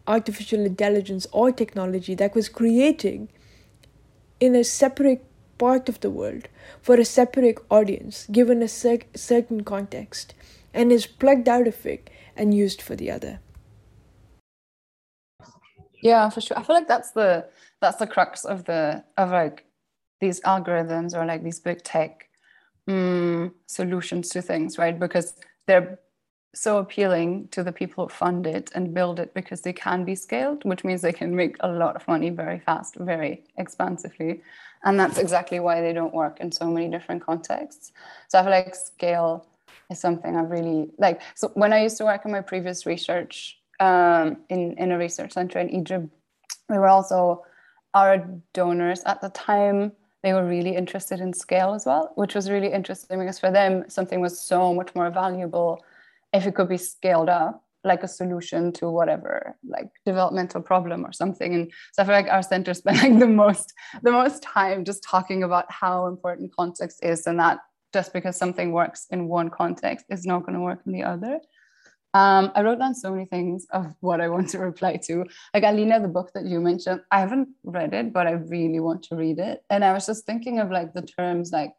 artificial 0.08 0.66
intelligence 0.66 1.28
or 1.32 1.52
technology 1.52 2.16
that 2.16 2.36
was 2.36 2.50
creating 2.50 3.30
in 4.40 4.56
a 4.56 4.64
separate 4.64 5.24
part 5.58 5.88
of 5.88 6.00
the 6.02 6.10
world 6.10 6.48
for 6.82 6.96
a 6.96 7.06
separate 7.06 7.60
audience 7.70 8.28
given 8.32 8.62
a 8.62 8.68
cer- 8.68 9.10
certain 9.16 9.64
context 9.64 10.34
and 10.74 10.92
is 10.92 11.06
plugged 11.06 11.48
out 11.48 11.68
of 11.68 11.86
it 11.86 12.10
and 12.36 12.54
used 12.54 12.82
for 12.82 12.96
the 12.96 13.12
other. 13.12 13.40
Yeah 16.02 16.30
for 16.30 16.42
sure. 16.42 16.58
I 16.58 16.64
feel 16.64 16.76
like 16.76 16.88
that's 16.88 17.12
the 17.12 17.46
that's 17.80 17.98
the 17.98 18.08
crux 18.08 18.46
of 18.46 18.66
the 18.66 19.04
of 19.18 19.32
like 19.32 19.66
these 20.20 20.42
algorithms 20.42 21.16
or 21.16 21.26
like 21.26 21.44
these 21.44 21.60
big 21.60 21.84
tech 21.84 22.28
um, 22.88 23.54
solutions 23.68 24.30
to 24.30 24.42
things 24.42 24.78
right? 24.78 25.00
Because 25.00 25.36
they're 25.68 26.00
so 26.54 26.78
appealing 26.80 27.48
to 27.50 27.64
the 27.64 27.72
people 27.72 28.06
who 28.06 28.10
fund 28.10 28.46
it 28.46 28.72
and 28.76 28.94
build 28.94 29.20
it 29.20 29.34
because 29.34 29.62
they 29.62 29.74
can 29.74 30.04
be 30.04 30.16
scaled, 30.16 30.64
which 30.66 30.84
means 30.84 31.02
they 31.02 31.14
can 31.14 31.36
make 31.36 31.56
a 31.62 31.72
lot 31.72 31.96
of 31.96 32.08
money 32.08 32.30
very 32.30 32.60
fast, 32.60 32.96
very 32.96 33.44
expansively. 33.58 34.42
And 34.84 35.00
that's 35.00 35.18
exactly 35.18 35.60
why 35.60 35.80
they 35.82 35.94
don't 35.94 36.14
work 36.14 36.40
in 36.40 36.52
so 36.52 36.68
many 36.68 36.90
different 36.90 37.24
contexts. 37.24 37.94
So 38.28 38.40
I 38.40 38.42
feel 38.42 38.52
like 38.52 38.76
scale 38.76 39.48
is 39.90 40.00
something 40.00 40.36
I 40.36 40.42
really 40.42 40.90
like. 40.98 41.22
So 41.36 41.52
when 41.54 41.72
I 41.72 41.84
used 41.84 41.98
to 41.98 42.06
work 42.06 42.26
in 42.26 42.32
my 42.32 42.42
previous 42.42 42.86
research 42.86 43.60
um, 43.80 44.38
in, 44.50 44.74
in 44.78 44.92
a 44.92 44.98
research 44.98 45.34
center 45.34 45.60
in 45.60 45.70
Egypt, 45.70 46.10
we 46.68 46.78
were 46.78 46.88
also 46.88 47.44
our 47.94 48.26
donors 48.54 49.04
at 49.06 49.22
the 49.22 49.30
time 49.30 49.92
they 50.24 50.34
were 50.34 50.46
really 50.46 50.76
interested 50.76 51.20
in 51.20 51.34
scale 51.34 51.74
as 51.74 51.86
well, 51.86 52.12
which 52.16 52.36
was 52.36 52.50
really 52.50 52.72
interesting 52.72 53.20
because 53.20 53.40
for 53.40 53.52
them 53.52 53.86
something 53.90 54.22
was 54.22 54.40
so 54.40 54.74
much 54.74 54.94
more 54.94 55.10
valuable 55.10 55.84
if 56.34 56.46
it 56.46 56.56
could 56.56 56.70
be 56.70 56.78
scaled 56.78 57.30
up 57.30 57.64
like 57.84 58.04
a 58.04 58.08
solution 58.08 58.72
to 58.72 58.90
whatever 58.90 59.58
like 59.68 59.90
developmental 60.06 60.62
problem 60.62 61.06
or 61.06 61.12
something 61.12 61.56
and 61.56 61.72
so 61.94 62.04
i 62.04 62.06
feel 62.06 62.14
like 62.14 62.28
our 62.28 62.44
center 62.44 62.74
spent 62.74 62.98
like 63.04 63.20
the 63.20 63.28
most 63.28 63.74
the 64.04 64.12
most 64.12 64.44
time 64.44 64.86
just 64.86 65.04
talking 65.04 65.44
about 65.44 65.66
how 65.72 66.06
important 66.06 66.56
context 66.56 67.00
is 67.04 67.26
and 67.26 67.40
that 67.40 67.60
just 67.94 68.14
because 68.14 68.38
something 68.38 68.72
works 68.72 69.08
in 69.10 69.28
one 69.28 69.50
context 69.50 70.06
is 70.10 70.26
not 70.26 70.46
going 70.46 70.54
to 70.54 70.62
work 70.62 70.82
in 70.86 70.92
the 70.92 71.04
other 71.04 71.40
um, 72.14 72.52
I 72.56 72.62
wrote 72.62 72.80
down 72.80 72.94
so 72.94 73.12
many 73.12 73.26
things 73.26 73.66
of 73.72 73.96
what 74.02 74.20
I 74.20 74.28
want 74.28 74.50
to 74.50 74.60
reply 74.60 74.98
to. 75.06 75.26
Like 75.54 75.64
Alina, 75.64 76.02
the 76.02 76.10
book 76.10 76.32
that 76.34 76.46
you 76.46 76.60
mentioned, 76.60 77.02
I 77.10 77.22
haven't 77.22 77.48
read 77.64 77.94
it, 77.94 78.12
but 78.12 78.28
I 78.28 78.32
really 78.32 78.82
want 78.82 79.04
to 79.04 79.16
read 79.16 79.40
it. 79.40 79.64
And 79.70 79.86
I 79.86 79.94
was 79.94 80.08
just 80.08 80.26
thinking 80.26 80.60
of 80.60 80.70
like 80.72 80.94
the 80.94 81.04
terms 81.04 81.52
like 81.54 81.72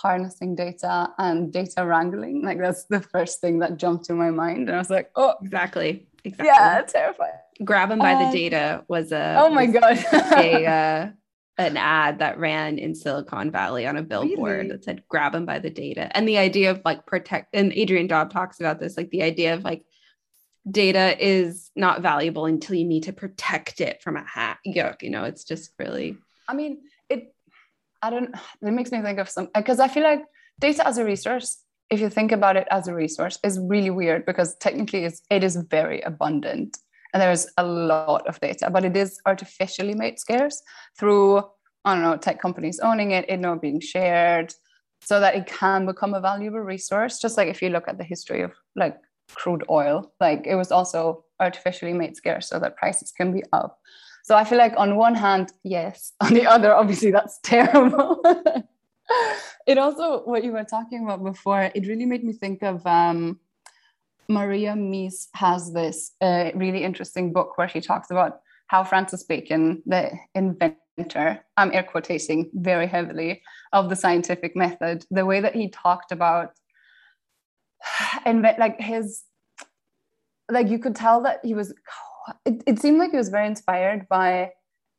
harnessing 0.00 0.54
data 0.54 1.10
and 1.18 1.52
data 1.52 1.84
wrangling. 1.84 2.42
Like 2.42 2.58
that's 2.58 2.84
the 2.84 3.00
first 3.00 3.40
thing 3.40 3.58
that 3.58 3.76
jumped 3.76 4.06
to 4.06 4.14
my 4.14 4.30
mind. 4.30 4.68
And 4.68 4.72
I 4.72 4.78
was 4.78 4.90
like, 4.90 5.10
oh, 5.16 5.34
exactly. 5.42 6.06
Exactly. 6.24 6.46
Yeah, 6.46 6.82
terrifying. 6.82 7.32
Grab 7.64 7.90
them 7.90 7.98
by 7.98 8.24
the 8.24 8.30
data 8.36 8.84
was 8.88 9.12
a 9.12 9.36
oh 9.38 9.50
my 9.50 9.66
god 9.66 9.98
a 10.12 10.66
uh, 10.66 11.10
an 11.58 11.76
ad 11.76 12.18
that 12.20 12.38
ran 12.38 12.78
in 12.78 12.94
Silicon 12.94 13.50
Valley 13.50 13.86
on 13.86 13.96
a 13.96 14.02
billboard 14.02 14.56
really? 14.56 14.68
that 14.68 14.84
said 14.84 15.02
grab 15.08 15.32
them 15.32 15.44
by 15.44 15.58
the 15.58 15.68
data 15.68 16.14
and 16.16 16.26
the 16.26 16.38
idea 16.38 16.70
of 16.70 16.80
like 16.84 17.04
protect 17.06 17.54
and 17.54 17.72
Adrian 17.74 18.06
Daub 18.06 18.30
talks 18.30 18.60
about 18.60 18.80
this 18.80 18.96
like 18.96 19.10
the 19.10 19.22
idea 19.22 19.54
of 19.54 19.62
like 19.62 19.84
data 20.70 21.16
is 21.22 21.70
not 21.76 22.00
valuable 22.00 22.46
until 22.46 22.76
you 22.76 22.86
need 22.86 23.02
to 23.02 23.12
protect 23.12 23.80
it 23.82 24.02
from 24.02 24.16
a 24.16 24.24
hack 24.24 24.60
you 24.64 25.10
know 25.10 25.24
it's 25.24 25.44
just 25.44 25.72
really 25.78 26.16
I 26.48 26.54
mean 26.54 26.80
I 28.02 28.10
don't, 28.10 28.34
it 28.62 28.70
makes 28.70 28.90
me 28.90 29.02
think 29.02 29.18
of 29.18 29.28
some, 29.28 29.48
because 29.54 29.80
I 29.80 29.88
feel 29.88 30.02
like 30.02 30.22
data 30.60 30.86
as 30.86 30.98
a 30.98 31.04
resource, 31.04 31.62
if 31.90 32.00
you 32.00 32.08
think 32.08 32.32
about 32.32 32.56
it 32.56 32.68
as 32.70 32.88
a 32.88 32.94
resource, 32.94 33.38
is 33.42 33.58
really 33.58 33.90
weird 33.90 34.24
because 34.24 34.56
technically 34.56 35.04
it's, 35.04 35.22
it 35.30 35.42
is 35.42 35.56
very 35.56 36.00
abundant 36.02 36.78
and 37.12 37.20
there's 37.20 37.48
a 37.56 37.64
lot 37.64 38.26
of 38.28 38.40
data, 38.40 38.70
but 38.70 38.84
it 38.84 38.96
is 38.96 39.20
artificially 39.26 39.94
made 39.94 40.18
scarce 40.18 40.62
through, 40.98 41.38
I 41.84 41.94
don't 41.94 42.02
know, 42.02 42.16
tech 42.16 42.40
companies 42.40 42.78
owning 42.80 43.10
it, 43.10 43.28
it 43.28 43.38
not 43.38 43.60
being 43.60 43.80
shared 43.80 44.54
so 45.02 45.18
that 45.20 45.34
it 45.34 45.46
can 45.46 45.86
become 45.86 46.14
a 46.14 46.20
valuable 46.20 46.60
resource. 46.60 47.18
Just 47.18 47.36
like 47.36 47.48
if 47.48 47.62
you 47.62 47.70
look 47.70 47.88
at 47.88 47.98
the 47.98 48.04
history 48.04 48.42
of 48.42 48.52
like 48.76 48.96
crude 49.34 49.64
oil, 49.68 50.12
like 50.20 50.46
it 50.46 50.54
was 50.54 50.70
also 50.70 51.24
artificially 51.40 51.92
made 51.92 52.16
scarce 52.16 52.48
so 52.48 52.58
that 52.58 52.76
prices 52.76 53.12
can 53.12 53.32
be 53.32 53.42
up. 53.52 53.78
So 54.22 54.36
I 54.36 54.44
feel 54.44 54.58
like 54.58 54.74
on 54.76 54.96
one 54.96 55.14
hand, 55.14 55.52
yes. 55.64 56.12
On 56.20 56.34
the 56.34 56.46
other, 56.46 56.74
obviously, 56.74 57.10
that's 57.10 57.38
terrible. 57.42 58.22
it 59.66 59.78
also, 59.78 60.22
what 60.24 60.44
you 60.44 60.52
were 60.52 60.64
talking 60.64 61.04
about 61.04 61.24
before, 61.24 61.70
it 61.74 61.86
really 61.86 62.06
made 62.06 62.24
me 62.24 62.32
think 62.32 62.62
of 62.62 62.86
um, 62.86 63.40
Maria 64.28 64.74
Mies 64.74 65.28
has 65.34 65.72
this 65.72 66.12
uh, 66.20 66.50
really 66.54 66.84
interesting 66.84 67.32
book 67.32 67.58
where 67.58 67.68
she 67.68 67.80
talks 67.80 68.10
about 68.10 68.40
how 68.68 68.84
Francis 68.84 69.24
Bacon, 69.24 69.82
the 69.84 70.12
inventor, 70.34 71.40
I'm 71.56 71.72
air 71.72 71.82
quoting 71.82 72.50
very 72.54 72.86
heavily, 72.86 73.42
of 73.72 73.88
the 73.88 73.96
scientific 73.96 74.54
method, 74.54 75.04
the 75.10 75.26
way 75.26 75.40
that 75.40 75.56
he 75.56 75.68
talked 75.68 76.12
about 76.12 76.52
and 78.24 78.42
like 78.42 78.80
his 78.80 79.24
like 80.50 80.68
you 80.68 80.78
could 80.78 80.96
tell 80.96 81.22
that 81.22 81.40
he 81.44 81.54
was 81.54 81.72
it, 82.44 82.62
it 82.66 82.80
seemed 82.80 82.98
like 82.98 83.10
he 83.10 83.16
was 83.16 83.28
very 83.28 83.46
inspired 83.46 84.08
by 84.08 84.50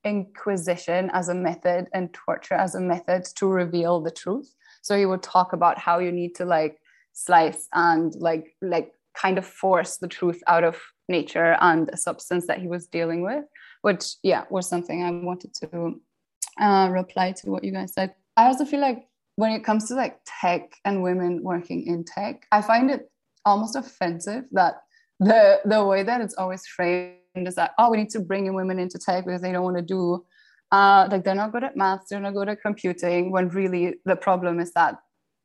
inquisition 0.03 1.09
as 1.13 1.29
a 1.29 1.35
method 1.35 1.87
and 1.93 2.13
torture 2.13 2.55
as 2.55 2.75
a 2.75 2.81
method 2.81 3.25
to 3.35 3.47
reveal 3.47 4.01
the 4.01 4.11
truth. 4.11 4.53
So 4.81 4.97
he 4.97 5.05
would 5.05 5.21
talk 5.21 5.53
about 5.53 5.77
how 5.77 5.99
you 5.99 6.11
need 6.11 6.35
to 6.35 6.45
like 6.45 6.79
slice 7.13 7.67
and 7.73 8.13
like 8.15 8.55
like 8.61 8.93
kind 9.15 9.37
of 9.37 9.45
force 9.45 9.97
the 9.97 10.07
truth 10.07 10.41
out 10.47 10.63
of 10.63 10.79
nature 11.09 11.57
and 11.59 11.89
a 11.89 11.97
substance 11.97 12.47
that 12.47 12.59
he 12.59 12.67
was 12.67 12.87
dealing 12.87 13.21
with 13.21 13.43
which 13.81 14.15
yeah 14.23 14.45
was 14.49 14.67
something 14.69 15.03
i 15.03 15.11
wanted 15.11 15.53
to 15.53 15.95
uh, 16.59 16.89
reply 16.91 17.31
to 17.31 17.49
what 17.49 17.63
you 17.63 17.71
guys 17.71 17.93
said. 17.93 18.13
I 18.35 18.45
also 18.45 18.65
feel 18.65 18.81
like 18.81 19.05
when 19.35 19.51
it 19.53 19.63
comes 19.63 19.87
to 19.87 19.95
like 19.95 20.19
tech 20.25 20.71
and 20.85 21.01
women 21.01 21.41
working 21.43 21.85
in 21.87 22.03
tech 22.03 22.45
i 22.51 22.61
find 22.61 22.89
it 22.91 23.09
almost 23.45 23.75
offensive 23.75 24.43
that 24.51 24.75
the 25.21 25.61
the 25.65 25.85
way 25.85 26.01
that 26.03 26.19
it's 26.19 26.33
always 26.33 26.65
framed 26.65 27.13
is 27.35 27.55
that 27.55 27.71
oh 27.77 27.91
we 27.91 27.97
need 27.97 28.09
to 28.09 28.19
bring 28.19 28.47
in 28.47 28.55
women 28.55 28.79
into 28.79 28.97
tech 28.97 29.23
because 29.23 29.41
they 29.41 29.51
don't 29.51 29.63
want 29.63 29.77
to 29.77 29.83
do 29.83 30.25
uh, 30.71 31.07
like 31.11 31.23
they're 31.23 31.35
not 31.35 31.51
good 31.51 31.63
at 31.63 31.77
maths 31.77 32.07
they're 32.09 32.19
not 32.19 32.33
good 32.33 32.49
at 32.49 32.61
computing 32.61 33.31
when 33.31 33.47
really 33.49 33.95
the 34.05 34.15
problem 34.15 34.59
is 34.59 34.73
that 34.73 34.95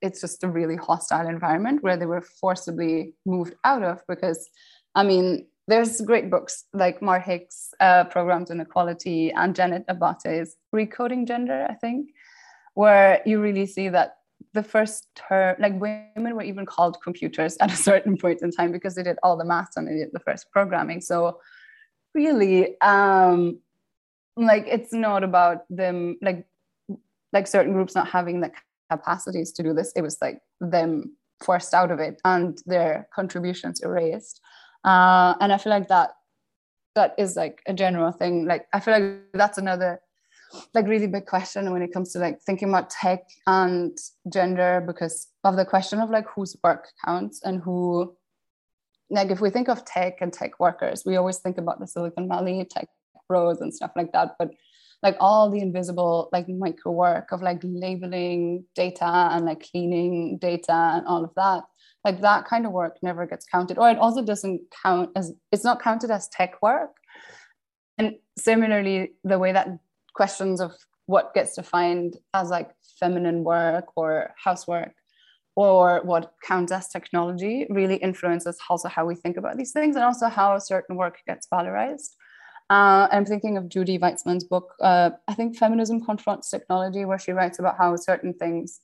it's 0.00 0.20
just 0.20 0.42
a 0.42 0.48
really 0.48 0.76
hostile 0.76 1.28
environment 1.28 1.82
where 1.82 1.96
they 1.96 2.06
were 2.06 2.22
forcibly 2.40 3.12
moved 3.26 3.54
out 3.64 3.82
of 3.82 4.00
because 4.08 4.48
i 4.94 5.02
mean 5.02 5.46
there's 5.68 6.00
great 6.00 6.30
books 6.30 6.64
like 6.72 7.02
Mar 7.02 7.18
Hicks 7.18 7.70
uh, 7.80 8.04
Programmed 8.04 8.50
Inequality 8.50 9.32
and 9.32 9.52
Janet 9.52 9.84
Abbate's 9.88 10.54
Recoding 10.72 11.26
Gender, 11.26 11.66
I 11.68 11.74
think, 11.74 12.10
where 12.74 13.20
you 13.26 13.40
really 13.40 13.66
see 13.66 13.88
that 13.88 14.14
the 14.56 14.62
first 14.62 15.08
term, 15.14 15.54
like 15.60 15.80
women 15.80 16.34
were 16.34 16.42
even 16.42 16.66
called 16.66 16.96
computers 17.02 17.56
at 17.60 17.72
a 17.72 17.76
certain 17.76 18.16
point 18.16 18.42
in 18.42 18.50
time 18.50 18.72
because 18.72 18.96
they 18.96 19.02
did 19.04 19.18
all 19.22 19.36
the 19.36 19.44
math 19.44 19.70
and 19.76 19.86
they 19.86 19.94
did 19.94 20.10
the 20.12 20.20
first 20.20 20.50
programming. 20.50 21.00
So 21.00 21.38
really, 22.14 22.80
um, 22.80 23.60
like 24.36 24.66
it's 24.66 24.92
not 24.92 25.22
about 25.22 25.64
them 25.70 26.18
like 26.20 26.46
like 27.32 27.46
certain 27.46 27.72
groups 27.72 27.94
not 27.94 28.08
having 28.08 28.40
the 28.40 28.50
capacities 28.90 29.52
to 29.52 29.62
do 29.62 29.72
this. 29.72 29.92
It 29.94 30.02
was 30.02 30.18
like 30.20 30.40
them 30.60 31.16
forced 31.42 31.74
out 31.74 31.90
of 31.90 32.00
it 32.00 32.20
and 32.24 32.58
their 32.66 33.08
contributions 33.14 33.80
erased. 33.82 34.40
Uh, 34.84 35.34
and 35.40 35.52
I 35.52 35.58
feel 35.58 35.70
like 35.70 35.88
that 35.88 36.10
that 36.94 37.14
is 37.18 37.36
like 37.36 37.62
a 37.66 37.74
general 37.74 38.10
thing. 38.12 38.46
Like 38.46 38.66
I 38.72 38.80
feel 38.80 38.94
like 38.94 39.20
that's 39.34 39.58
another 39.58 40.00
like 40.74 40.86
really 40.86 41.06
big 41.06 41.26
question 41.26 41.70
when 41.72 41.82
it 41.82 41.92
comes 41.92 42.12
to 42.12 42.18
like 42.18 42.40
thinking 42.42 42.68
about 42.68 42.90
tech 42.90 43.24
and 43.46 43.96
gender 44.32 44.82
because 44.86 45.28
of 45.44 45.56
the 45.56 45.64
question 45.64 46.00
of 46.00 46.10
like 46.10 46.26
whose 46.28 46.56
work 46.62 46.88
counts 47.04 47.40
and 47.44 47.62
who 47.62 48.14
like 49.10 49.30
if 49.30 49.40
we 49.40 49.50
think 49.50 49.68
of 49.68 49.84
tech 49.84 50.18
and 50.20 50.32
tech 50.32 50.58
workers 50.58 51.02
we 51.04 51.16
always 51.16 51.38
think 51.38 51.58
about 51.58 51.78
the 51.80 51.86
silicon 51.86 52.28
valley 52.28 52.64
tech 52.68 52.88
pros 53.28 53.60
and 53.60 53.74
stuff 53.74 53.90
like 53.96 54.12
that 54.12 54.36
but 54.38 54.50
like 55.02 55.16
all 55.20 55.50
the 55.50 55.60
invisible 55.60 56.28
like 56.32 56.48
micro 56.48 56.92
work 56.92 57.32
of 57.32 57.42
like 57.42 57.60
labeling 57.62 58.64
data 58.74 59.28
and 59.32 59.44
like 59.44 59.68
cleaning 59.70 60.38
data 60.38 60.72
and 60.94 61.06
all 61.06 61.24
of 61.24 61.30
that 61.36 61.62
like 62.06 62.20
that 62.20 62.44
kind 62.44 62.64
of 62.64 62.72
work 62.72 62.96
never 63.02 63.26
gets 63.26 63.44
counted 63.44 63.78
or 63.78 63.90
it 63.90 63.98
also 63.98 64.22
doesn't 64.22 64.60
count 64.82 65.10
as 65.16 65.32
it's 65.50 65.64
not 65.64 65.82
counted 65.82 66.08
as 66.08 66.28
tech 66.28 66.62
work. 66.62 66.92
And 67.98 68.14
similarly 68.38 69.12
the 69.24 69.40
way 69.40 69.52
that 69.52 69.66
questions 70.16 70.60
of 70.60 70.72
what 71.06 71.34
gets 71.34 71.54
defined 71.54 72.16
as 72.34 72.50
like 72.50 72.70
feminine 72.98 73.44
work 73.44 73.86
or 73.96 74.34
housework 74.42 74.94
or 75.54 76.00
what 76.04 76.32
counts 76.42 76.72
as 76.72 76.88
technology 76.88 77.66
really 77.70 77.96
influences 77.96 78.58
also 78.68 78.88
how 78.88 79.06
we 79.06 79.14
think 79.14 79.36
about 79.36 79.56
these 79.56 79.72
things 79.72 79.96
and 79.96 80.04
also 80.04 80.28
how 80.28 80.58
certain 80.58 80.96
work 80.96 81.18
gets 81.26 81.46
valorized. 81.52 82.14
Uh, 82.68 83.06
I'm 83.12 83.24
thinking 83.24 83.56
of 83.56 83.68
Judy 83.68 83.98
Wajcman's 83.98 84.44
book, 84.44 84.74
uh, 84.80 85.10
I 85.28 85.34
think 85.34 85.56
Feminism 85.56 86.04
Confronts 86.04 86.50
Technology, 86.50 87.04
where 87.04 87.18
she 87.18 87.32
writes 87.32 87.60
about 87.60 87.78
how 87.78 87.94
certain 87.94 88.34
things 88.34 88.80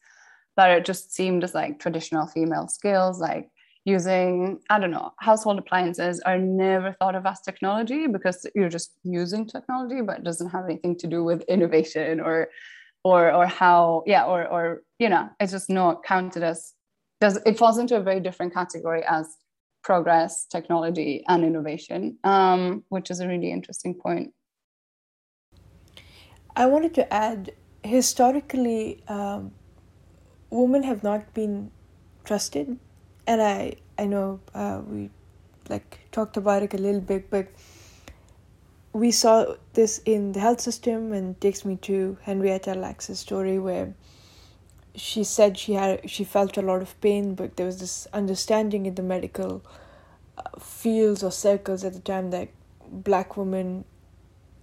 that 0.57 0.71
it 0.71 0.85
just 0.85 1.13
seemed 1.13 1.43
as 1.43 1.55
like 1.55 1.81
traditional 1.81 2.27
female 2.27 2.69
skills, 2.69 3.19
like 3.21 3.51
using, 3.85 4.61
I 4.71 4.79
don't 4.79 4.91
know, 4.91 5.13
household 5.19 5.59
appliances 5.59 6.21
are 6.21 6.39
never 6.39 6.93
thought 6.93 7.15
of 7.15 7.27
as 7.27 7.41
technology 7.41 8.07
because 8.07 8.47
you're 8.55 8.69
just 8.69 8.93
using 9.03 9.47
technology, 9.47 10.01
but 10.03 10.19
it 10.19 10.25
doesn't 10.25 10.51
have 10.51 10.65
anything 10.67 10.97
to 10.99 11.07
do 11.07 11.25
with 11.25 11.43
innovation 11.43 12.21
or 12.21 12.49
or 13.05 13.33
or 13.33 13.47
how, 13.47 14.05
yeah, 14.07 14.25
or 14.25 14.47
or 14.47 14.83
you 14.99 15.09
know, 15.09 15.29
it's 15.41 15.53
just 15.53 15.69
not 15.69 16.05
counted 16.05 16.43
as 16.43 16.75
does 17.21 17.39
it 17.45 17.59
falls 17.59 17.79
into 17.79 17.97
a 17.97 18.01
very 18.01 18.21
different 18.21 18.55
category 18.55 19.03
as 19.05 19.37
progress, 19.83 20.47
technology, 20.47 21.25
and 21.29 21.45
innovation, 21.45 22.19
um, 22.23 22.85
which 22.89 23.11
is 23.11 23.19
a 23.19 23.27
really 23.27 23.51
interesting 23.51 23.95
point. 23.95 24.33
I 26.55 26.67
wanted 26.67 26.95
to 26.95 27.13
add 27.13 27.53
historically, 27.83 29.03
um, 29.09 29.53
women 30.51 30.85
have 30.85 31.03
not 31.03 31.35
been 31.35 31.73
trusted 32.25 32.79
and 33.27 33.43
I 33.43 33.77
I 33.99 34.07
know 34.07 34.41
uh, 34.55 34.81
we 34.87 35.11
like 35.69 36.01
talked 36.11 36.37
about 36.37 36.63
it 36.63 36.75
a 36.75 36.79
little 36.79 37.01
bit, 37.01 37.31
but 37.31 37.49
we 38.93 39.11
saw 39.11 39.55
this 39.75 40.03
in 40.05 40.33
the 40.33 40.41
health 40.41 40.61
system, 40.61 41.13
and 41.13 41.41
takes 41.41 41.65
me 41.65 41.77
to 41.77 42.19
Henrietta 42.23 42.75
Lacks's 42.75 43.21
story 43.21 43.59
where 43.59 43.95
she 44.95 45.25
said 45.25 45.57
she 45.57 45.75
had 45.75 46.11
she 46.11 46.25
felt 46.25 46.57
a 46.57 46.63
lot 46.63 46.83
of 46.83 47.01
pain, 47.01 47.35
but 47.35 47.57
there 47.57 47.67
was 47.67 47.81
this 47.81 48.07
understanding 48.13 48.87
in 48.87 48.95
the 48.95 49.03
medical 49.03 49.63
uh, 50.37 50.59
fields 50.59 51.23
or 51.23 51.31
circles 51.31 51.85
at 51.85 51.95
the 51.95 52.01
time 52.01 52.31
that 52.31 52.49
black 52.91 53.37
women 53.37 53.85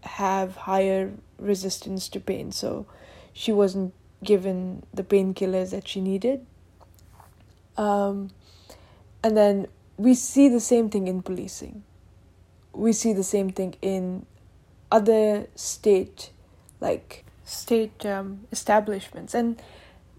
have 0.02 0.56
higher 0.56 1.12
resistance 1.40 2.08
to 2.10 2.20
pain, 2.20 2.52
so 2.52 2.86
she 3.34 3.52
wasn't 3.52 3.94
given 4.24 4.84
the 4.94 5.04
painkillers 5.04 5.72
that 5.72 5.88
she 5.88 6.02
needed. 6.02 6.46
Um, 7.78 8.32
and 9.24 9.36
then 9.36 9.68
we 9.98 10.14
see 10.14 10.48
the 10.48 10.60
same 10.60 10.90
thing 10.90 11.08
in 11.08 11.22
policing. 11.22 11.84
We 12.74 12.94
see 12.94 13.14
the 13.14 13.24
same 13.24 13.50
thing 13.50 13.76
in 13.82 14.26
other 14.92 15.48
state, 15.56 16.32
like 16.80 17.26
state 17.44 18.06
um, 18.06 18.48
establishments. 18.52 19.34
And 19.34 19.62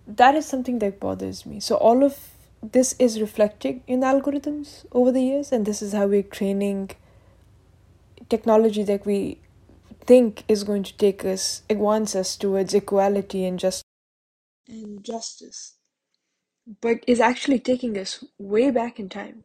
that 0.06 0.34
is 0.34 0.46
something 0.46 0.78
that 0.80 1.00
bothers 1.00 1.46
me. 1.46 1.60
So, 1.60 1.76
all 1.76 2.04
of 2.04 2.18
this 2.62 2.94
is 2.98 3.20
reflecting 3.20 3.82
in 3.86 4.00
algorithms 4.00 4.84
over 4.92 5.10
the 5.10 5.22
years, 5.22 5.50
and 5.50 5.64
this 5.64 5.80
is 5.80 5.92
how 5.92 6.06
we're 6.06 6.22
training 6.22 6.90
technology 8.28 8.82
that 8.82 9.06
we 9.06 9.38
think 10.04 10.44
is 10.46 10.62
going 10.64 10.82
to 10.82 10.96
take 10.96 11.24
us, 11.24 11.62
advance 11.70 12.14
us 12.14 12.36
towards 12.36 12.74
equality 12.74 13.44
and 13.44 13.58
just 13.58 13.82
and 14.68 15.02
justice 15.02 15.76
but 16.80 16.98
is 17.06 17.20
actually 17.20 17.58
taking 17.58 17.98
us 17.98 18.24
way 18.38 18.70
back 18.70 19.00
in 19.00 19.08
time. 19.08 19.44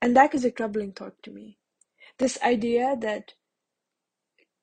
And 0.00 0.16
that 0.16 0.34
is 0.34 0.44
a 0.44 0.50
troubling 0.50 0.92
thought 0.92 1.22
to 1.24 1.30
me. 1.30 1.58
This 2.18 2.38
idea 2.42 2.96
that 3.00 3.34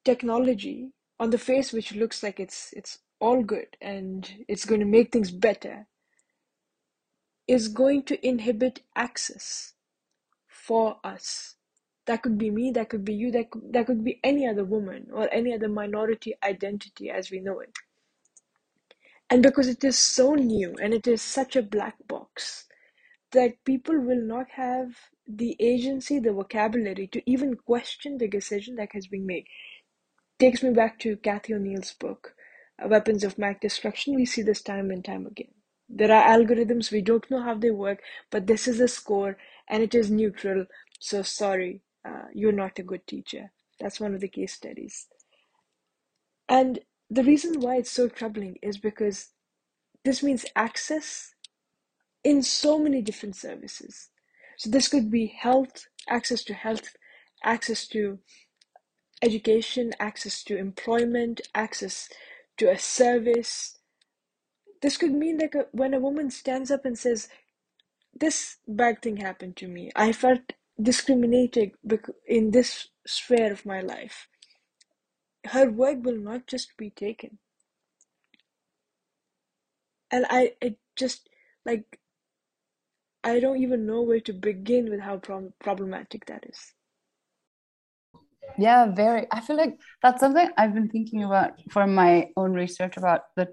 technology, 0.03 0.91
on 1.19 1.29
the 1.29 1.37
face 1.37 1.73
which 1.73 1.93
looks 1.93 2.23
like 2.23 2.39
it's 2.39 2.73
it's 2.73 2.99
all 3.19 3.43
good 3.43 3.77
and 3.81 4.45
it's 4.47 4.65
going 4.65 4.81
to 4.81 4.85
make 4.85 5.11
things 5.11 5.31
better, 5.31 5.87
is 7.47 7.67
going 7.67 8.03
to 8.03 8.27
inhibit 8.27 8.81
access 8.95 9.73
for 10.47 10.97
us. 11.03 11.55
That 12.07 12.23
could 12.23 12.37
be 12.37 12.51
me, 12.51 12.71
that 12.71 12.89
could 12.89 13.05
be 13.05 13.13
you, 13.13 13.31
that 13.31 13.51
could, 13.51 13.73
that 13.73 13.87
could 13.87 14.03
be 14.03 14.19
any 14.23 14.47
other 14.47 14.63
woman 14.63 15.07
or 15.13 15.29
any 15.33 15.53
other 15.53 15.69
minority 15.69 16.35
identity 16.43 17.09
as 17.09 17.31
we 17.31 17.39
know 17.39 17.59
it. 17.59 17.75
And 19.29 19.41
because 19.41 19.67
it 19.67 19.83
is 19.83 19.97
so 19.97 20.35
new 20.35 20.75
and 20.81 20.93
it 20.93 21.07
is 21.07 21.21
such 21.21 21.55
a 21.55 21.63
black 21.63 21.95
box 22.07 22.67
that 23.31 23.63
people 23.65 23.99
will 23.99 24.21
not 24.21 24.47
have 24.51 24.95
the 25.27 25.55
agency, 25.59 26.19
the 26.19 26.31
vocabulary 26.31 27.07
to 27.07 27.21
even 27.29 27.55
question 27.55 28.17
the 28.17 28.27
decision 28.27 28.75
that 28.75 28.91
has 28.93 29.07
been 29.07 29.25
made. 29.25 29.45
Takes 30.39 30.61
me 30.61 30.71
back 30.71 30.99
to 30.99 31.17
Cathy 31.17 31.53
o'neill's 31.53 31.93
book, 31.93 32.35
uh, 32.83 32.87
Weapons 32.87 33.23
of 33.23 33.37
Math 33.37 33.61
Destruction. 33.61 34.15
We 34.15 34.25
see 34.25 34.41
this 34.41 34.61
time 34.61 34.91
and 34.91 35.03
time 35.03 35.25
again. 35.25 35.51
There 35.89 36.11
are 36.11 36.37
algorithms, 36.37 36.91
we 36.91 37.01
don't 37.01 37.29
know 37.29 37.41
how 37.41 37.55
they 37.55 37.71
work, 37.71 37.99
but 38.31 38.47
this 38.47 38.67
is 38.67 38.79
a 38.79 38.87
score 38.87 39.37
and 39.69 39.81
it 39.81 39.95
is 39.95 40.11
neutral. 40.11 40.65
So 40.99 41.21
sorry, 41.21 41.81
uh, 42.07 42.25
you're 42.33 42.51
not 42.51 42.79
a 42.79 42.83
good 42.83 43.05
teacher. 43.07 43.51
That's 43.79 43.99
one 43.99 44.13
of 44.13 44.21
the 44.21 44.27
case 44.27 44.53
studies. 44.53 45.07
And 46.47 46.79
the 47.09 47.23
reason 47.23 47.59
why 47.61 47.77
it's 47.77 47.91
so 47.91 48.07
troubling 48.09 48.57
is 48.61 48.77
because 48.77 49.29
this 50.03 50.23
means 50.23 50.45
access 50.55 51.33
in 52.23 52.41
so 52.41 52.79
many 52.79 53.01
different 53.01 53.35
services. 53.35 54.09
So 54.57 54.69
this 54.69 54.87
could 54.87 55.11
be 55.11 55.27
health, 55.27 55.87
access 56.09 56.43
to 56.45 56.53
health, 56.53 56.95
access 57.43 57.87
to 57.89 58.19
education, 59.21 59.91
access 59.99 60.43
to 60.43 60.57
employment, 60.57 61.41
access 61.53 62.09
to 62.57 62.71
a 62.71 62.77
service. 62.77 63.77
This 64.81 64.97
could 64.97 65.13
mean 65.13 65.39
like 65.39 65.55
a, 65.55 65.65
when 65.71 65.93
a 65.93 65.99
woman 65.99 66.29
stands 66.31 66.71
up 66.71 66.85
and 66.85 66.97
says, 66.97 67.27
"This 68.13 68.57
bad 68.67 69.01
thing 69.01 69.17
happened 69.17 69.57
to 69.57 69.67
me. 69.67 69.91
I 69.95 70.11
felt 70.13 70.53
discriminated 70.81 71.71
in 72.27 72.51
this 72.51 72.89
sphere 73.05 73.51
of 73.51 73.65
my 73.65 73.81
life." 73.81 74.27
Her 75.45 75.69
work 75.69 76.03
will 76.03 76.17
not 76.17 76.47
just 76.47 76.75
be 76.77 76.89
taken. 76.89 77.37
And 80.11 80.25
i 80.29 80.53
it 80.61 80.77
just 80.95 81.29
like 81.65 81.99
i 83.23 83.39
don't 83.39 83.61
even 83.61 83.85
know 83.85 84.01
where 84.01 84.21
to 84.21 84.33
begin 84.33 84.89
with 84.89 84.99
how 84.99 85.17
pro- 85.17 85.51
problematic 85.59 86.25
that 86.27 86.45
is. 86.47 86.73
Yeah 88.57 88.85
very 88.85 89.27
i 89.31 89.41
feel 89.41 89.57
like 89.57 89.77
that's 90.01 90.21
something 90.21 90.49
i've 90.57 90.73
been 90.73 90.89
thinking 90.89 91.23
about 91.23 91.59
for 91.71 91.87
my 91.87 92.29
own 92.37 92.53
research 92.53 92.95
about 92.97 93.21
the 93.35 93.49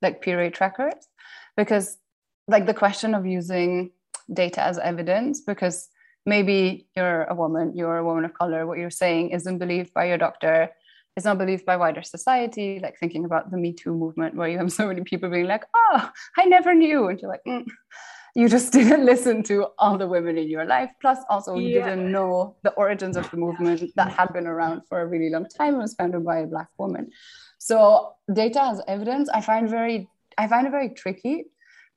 like 0.00 0.26
rate 0.26 0.54
trackers 0.54 0.94
because 1.56 1.98
like 2.48 2.66
the 2.66 2.74
question 2.74 3.14
of 3.14 3.26
using 3.26 3.92
data 4.32 4.62
as 4.62 4.78
evidence 4.78 5.40
because 5.40 5.88
maybe 6.26 6.88
you're 6.96 7.24
a 7.24 7.34
woman 7.34 7.76
you're 7.76 7.98
a 7.98 8.04
woman 8.04 8.24
of 8.24 8.34
color 8.34 8.66
what 8.66 8.78
you're 8.78 8.90
saying 8.90 9.30
isn't 9.30 9.58
believed 9.58 9.92
by 9.94 10.06
your 10.06 10.18
doctor 10.18 10.70
it's 11.16 11.26
not 11.26 11.38
believed 11.38 11.64
by 11.64 11.76
wider 11.76 12.02
society 12.02 12.80
like 12.80 12.98
thinking 12.98 13.24
about 13.24 13.50
the 13.50 13.56
me 13.56 13.72
too 13.72 13.94
movement 13.94 14.34
where 14.34 14.48
you 14.48 14.58
have 14.58 14.72
so 14.78 14.86
many 14.86 15.02
people 15.02 15.30
being 15.30 15.46
like 15.46 15.64
oh 15.74 16.10
i 16.38 16.44
never 16.44 16.74
knew 16.74 17.08
and 17.08 17.20
you're 17.20 17.30
like 17.30 17.44
mm. 17.46 17.64
you 18.34 18.48
just 18.48 18.72
didn't 18.78 19.04
listen 19.04 19.42
to 19.42 19.66
all 19.78 19.98
the 19.98 20.06
women 20.06 20.38
in 20.38 20.48
your 20.48 20.64
life 20.64 20.90
plus 21.00 21.18
also 21.28 21.56
you 21.56 21.68
yeah. 21.68 21.84
didn't 21.84 22.10
know 22.10 22.56
the 22.62 22.72
origins 22.72 23.16
of 23.16 23.30
the 23.30 23.36
movement 23.36 23.82
that 23.96 24.10
had 24.10 24.32
been 24.32 24.46
around 24.46 24.82
for 24.88 25.00
a 25.00 25.06
really 25.06 25.30
long 25.30 25.46
time 25.46 25.74
and 25.74 25.82
was 25.82 25.94
founded 25.94 26.24
by 26.24 26.38
a 26.38 26.46
black 26.46 26.68
woman 26.78 27.10
so 27.58 28.14
data 28.32 28.62
as 28.62 28.80
evidence 28.88 29.28
i 29.30 29.40
find 29.40 29.68
very 29.68 30.08
i 30.38 30.46
find 30.46 30.66
it 30.66 30.70
very 30.70 30.90
tricky 30.90 31.44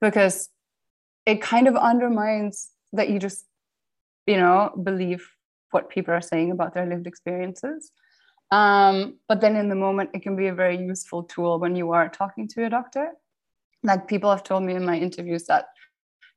because 0.02 0.50
it 1.26 1.42
kind 1.42 1.68
of 1.68 1.76
undermines 1.76 2.70
that 2.94 3.10
you 3.10 3.20
just 3.20 3.46
you 4.28 4.38
know 4.38 4.72
believe 4.84 5.28
what 5.72 5.90
people 5.90 6.14
are 6.14 6.22
saying 6.22 6.52
about 6.52 6.74
their 6.74 6.86
lived 6.86 7.08
experiences 7.08 7.92
um, 8.56 9.20
but 9.28 9.42
then 9.42 9.58
in 9.58 9.68
the 9.68 9.76
moment, 9.76 10.12
it 10.14 10.24
can 10.24 10.38
be 10.38 10.48
a 10.48 10.54
very 10.54 10.78
useful 10.78 11.24
tool 11.24 11.60
when 11.60 11.76
you 11.76 11.92
are 11.92 12.08
talking 12.08 12.48
to 12.50 12.66
a 12.66 12.70
doctor. 12.70 13.12
Like 13.84 14.08
people 14.08 14.32
have 14.32 14.44
told 14.44 14.64
me 14.64 14.76
in 14.76 14.86
my 14.86 14.98
interviews 14.98 15.46
that 15.48 15.66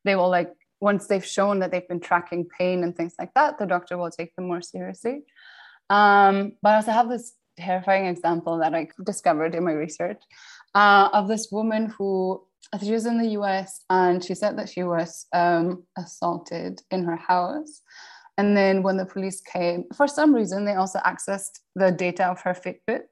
they 0.05 0.17
will 0.17 0.29
like 0.29 0.53
once 0.81 1.07
they've 1.07 1.25
shown 1.25 1.61
that 1.61 1.71
they've 1.71 1.87
been 1.87 2.01
tracking 2.01 2.45
pain 2.59 2.83
and 2.83 2.97
things 2.97 3.15
like 3.21 3.33
that, 3.35 3.59
the 3.59 3.67
doctor 3.67 3.97
will 3.97 4.11
take 4.11 4.35
them 4.35 4.49
more 4.49 4.61
seriously. 4.61 5.23
Um, 5.91 6.55
but 6.61 6.71
I 6.71 6.77
also 6.77 6.91
have 6.91 7.09
this 7.09 7.35
terrifying 7.57 8.07
example 8.07 8.59
that 8.59 8.75
I 8.75 8.89
discovered 9.05 9.55
in 9.55 9.65
my 9.65 9.73
research 9.73 10.21
uh, 10.75 11.11
of 11.13 11.29
this 11.29 11.49
woman 11.53 11.87
who 11.97 12.43
she 12.83 12.91
was 12.91 13.07
in 13.07 13.19
the 13.19 13.31
US 13.41 13.85
and 13.91 14.25
she 14.25 14.35
said 14.35 14.59
that 14.59 14.69
she 14.69 14.83
was 14.83 15.27
um, 15.33 15.85
assaulted 15.97 16.83
in 16.91 17.05
her 17.05 17.17
house. 17.17 17.81
And 18.39 18.57
then 18.57 18.85
when 18.85 18.97
the 18.97 19.05
police 19.05 19.41
came, 19.41 19.85
for 19.95 20.07
some 20.07 20.33
reason, 20.33 20.65
they 20.65 20.75
also 20.75 21.01
accessed 21.01 21.59
the 21.75 21.91
data 21.91 22.25
of 22.27 22.41
her 22.43 22.55
Fitbit 22.55 23.03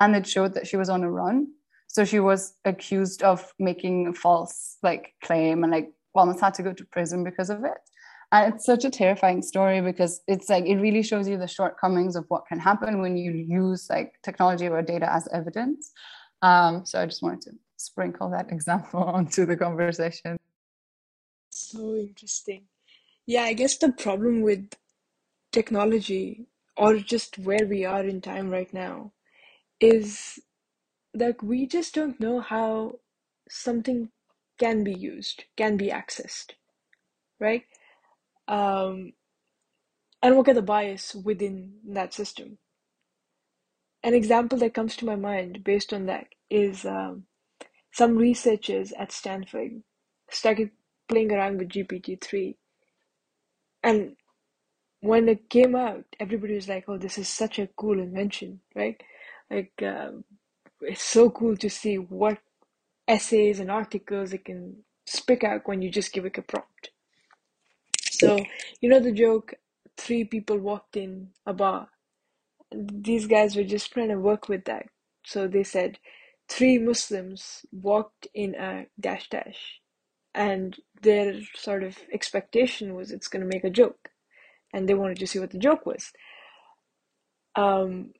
and 0.00 0.14
it 0.14 0.26
showed 0.26 0.54
that 0.54 0.68
she 0.68 0.76
was 0.76 0.88
on 0.88 1.02
a 1.02 1.10
run. 1.10 1.48
So 1.88 2.04
she 2.04 2.20
was 2.20 2.54
accused 2.64 3.22
of 3.24 3.52
making 3.58 4.06
a 4.06 4.12
false 4.12 4.76
like 4.84 5.14
claim 5.22 5.64
and 5.64 5.72
like 5.72 5.90
almost 6.14 6.40
had 6.40 6.54
to 6.54 6.62
go 6.62 6.72
to 6.72 6.84
prison 6.86 7.24
because 7.24 7.50
of 7.50 7.64
it. 7.64 7.78
And 8.30 8.54
it's 8.54 8.66
such 8.66 8.84
a 8.84 8.90
terrifying 8.90 9.42
story 9.42 9.80
because 9.80 10.20
it's 10.28 10.48
like 10.48 10.66
it 10.66 10.76
really 10.76 11.02
shows 11.02 11.26
you 11.26 11.38
the 11.38 11.48
shortcomings 11.48 12.14
of 12.14 12.26
what 12.28 12.46
can 12.46 12.60
happen 12.60 13.00
when 13.00 13.16
you 13.16 13.32
use 13.32 13.88
like 13.90 14.14
technology 14.22 14.68
or 14.68 14.80
data 14.82 15.12
as 15.12 15.26
evidence. 15.32 15.92
Um, 16.42 16.86
so 16.86 17.00
I 17.00 17.06
just 17.06 17.22
wanted 17.22 17.42
to 17.42 17.50
sprinkle 17.78 18.30
that 18.30 18.52
example 18.52 19.02
onto 19.02 19.44
the 19.44 19.56
conversation. 19.56 20.36
So 21.50 21.96
interesting. 21.96 22.64
Yeah, 23.28 23.42
I 23.44 23.52
guess 23.52 23.76
the 23.76 23.92
problem 23.92 24.40
with 24.40 24.70
technology 25.52 26.46
or 26.76 26.96
just 26.98 27.38
where 27.38 27.66
we 27.66 27.84
are 27.84 28.04
in 28.04 28.22
time 28.22 28.50
right 28.50 28.72
now 28.72 29.12
is 29.80 30.40
that 31.14 31.42
we 31.42 31.66
just 31.66 31.94
don't 31.94 32.20
know 32.20 32.40
how 32.40 33.00
something 33.50 34.10
can 34.58 34.84
be 34.84 34.94
used, 34.94 35.44
can 35.56 35.76
be 35.76 35.88
accessed, 35.90 36.52
right? 37.40 37.64
Um, 38.48 39.12
and 40.22 40.34
look 40.36 40.48
at 40.48 40.54
the 40.56 40.62
bias 40.62 41.14
within 41.14 41.74
that 41.88 42.14
system. 42.14 42.58
An 44.02 44.14
example 44.14 44.58
that 44.60 44.74
comes 44.74 44.96
to 44.96 45.06
my 45.06 45.16
mind 45.16 45.64
based 45.64 45.92
on 45.92 46.06
that 46.06 46.28
is 46.50 46.86
um, 46.86 47.24
some 47.92 48.16
researchers 48.16 48.92
at 48.98 49.12
Stanford 49.12 49.82
started 50.30 50.70
playing 51.08 51.32
around 51.32 51.58
with 51.58 51.70
GPT-3. 51.70 52.56
And 53.82 54.16
when 55.00 55.28
it 55.28 55.48
came 55.48 55.76
out, 55.76 56.04
everybody 56.18 56.54
was 56.54 56.68
like, 56.68 56.84
oh, 56.88 56.98
this 56.98 57.18
is 57.18 57.28
such 57.28 57.58
a 57.58 57.68
cool 57.76 57.98
invention, 57.98 58.60
right? 58.74 59.00
Like, 59.50 59.72
um, 59.82 60.24
it's 60.80 61.02
so 61.02 61.30
cool 61.30 61.56
to 61.56 61.70
see 61.70 61.96
what 61.96 62.38
essays 63.06 63.60
and 63.60 63.70
articles 63.70 64.32
it 64.32 64.44
can 64.44 64.76
spit 65.06 65.44
out 65.44 65.66
when 65.66 65.82
you 65.82 65.90
just 65.90 66.12
give 66.12 66.24
it 66.24 66.38
a 66.38 66.42
prompt. 66.42 66.90
So, 68.10 68.44
you 68.80 68.88
know 68.88 69.00
the 69.00 69.12
joke, 69.12 69.54
three 69.96 70.24
people 70.24 70.58
walked 70.58 70.96
in 70.96 71.28
a 71.46 71.52
bar. 71.52 71.88
These 72.72 73.26
guys 73.26 73.56
were 73.56 73.64
just 73.64 73.92
trying 73.92 74.08
to 74.08 74.18
work 74.18 74.48
with 74.48 74.64
that. 74.64 74.86
So 75.24 75.46
they 75.46 75.64
said, 75.64 75.98
three 76.48 76.78
Muslims 76.78 77.64
walked 77.72 78.26
in 78.34 78.54
a 78.54 78.86
dash 78.98 79.28
dash, 79.28 79.80
and 80.38 80.76
their 81.02 81.40
sort 81.56 81.82
of 81.82 81.98
expectation 82.12 82.94
was 82.94 83.10
it's 83.10 83.26
going 83.26 83.42
to 83.42 83.54
make 83.54 83.64
a 83.64 83.70
joke, 83.70 84.10
and 84.72 84.88
they 84.88 84.94
wanted 84.94 85.18
to 85.18 85.26
see 85.26 85.40
what 85.40 85.50
the 85.50 85.58
joke 85.58 85.84
was. 85.84 86.12
Um, 87.56 88.12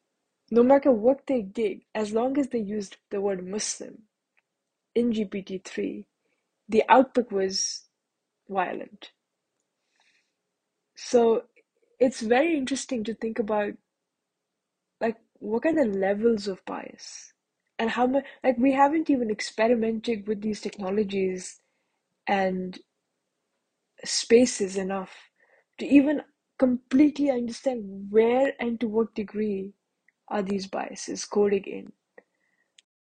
no 0.50 0.64
matter 0.64 0.90
what 0.90 1.28
they 1.28 1.42
did, 1.42 1.82
as 1.94 2.12
long 2.12 2.36
as 2.36 2.48
they 2.48 2.58
used 2.58 2.96
the 3.10 3.20
word 3.20 3.46
Muslim 3.46 4.02
in 4.96 5.12
GPT-3, 5.12 6.06
the 6.68 6.82
output 6.88 7.30
was 7.30 7.82
violent. 8.48 9.12
So 10.96 11.44
it's 12.00 12.20
very 12.20 12.56
interesting 12.56 13.04
to 13.04 13.14
think 13.14 13.38
about 13.38 13.74
like 15.00 15.18
what 15.34 15.64
are 15.66 15.74
the 15.74 15.84
levels 15.84 16.48
of 16.48 16.64
bias 16.64 17.32
and 17.78 17.90
how 17.90 18.08
much 18.08 18.24
like 18.42 18.58
we 18.58 18.72
haven't 18.72 19.08
even 19.08 19.30
experimented 19.30 20.26
with 20.26 20.42
these 20.42 20.60
technologies 20.60 21.60
and 22.28 22.78
spaces 24.04 24.76
enough 24.76 25.10
to 25.78 25.86
even 25.86 26.22
completely 26.58 27.30
understand 27.30 27.82
where 28.10 28.52
and 28.60 28.80
to 28.80 28.88
what 28.88 29.14
degree 29.14 29.72
are 30.28 30.42
these 30.42 30.66
biases 30.66 31.24
coding 31.24 31.64
in 31.64 31.92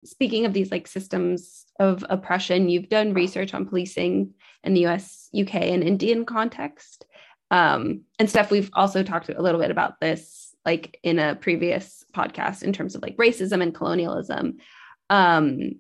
speaking 0.06 0.46
of 0.46 0.54
these 0.54 0.72
like 0.72 0.88
systems 0.88 1.66
of 1.80 2.06
oppression 2.10 2.70
you've 2.70 2.90
done 2.90 3.14
research 3.14 3.54
on 3.54 3.66
policing 3.66 4.34
in 4.64 4.74
the 4.74 4.86
us 4.86 5.30
uk 5.40 5.54
and 5.54 5.84
indian 5.84 6.26
context 6.26 7.06
um, 7.50 8.02
and 8.20 8.30
Steph 8.30 8.52
we've 8.52 8.70
also 8.74 9.04
talked 9.04 9.30
a 9.30 9.42
little 9.42 9.62
bit 9.62 9.72
about 9.72 10.00
this 10.02 10.56
like 10.66 11.00
in 11.04 11.18
a 11.18 11.36
previous 11.36 12.04
podcast 12.14 12.62
in 12.62 12.74
terms 12.74 12.94
of 12.94 13.02
like 13.02 13.16
racism 13.18 13.62
and 13.62 13.74
colonialism. 13.74 14.58
Um, 15.10 15.80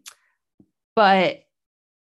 but 0.96 1.42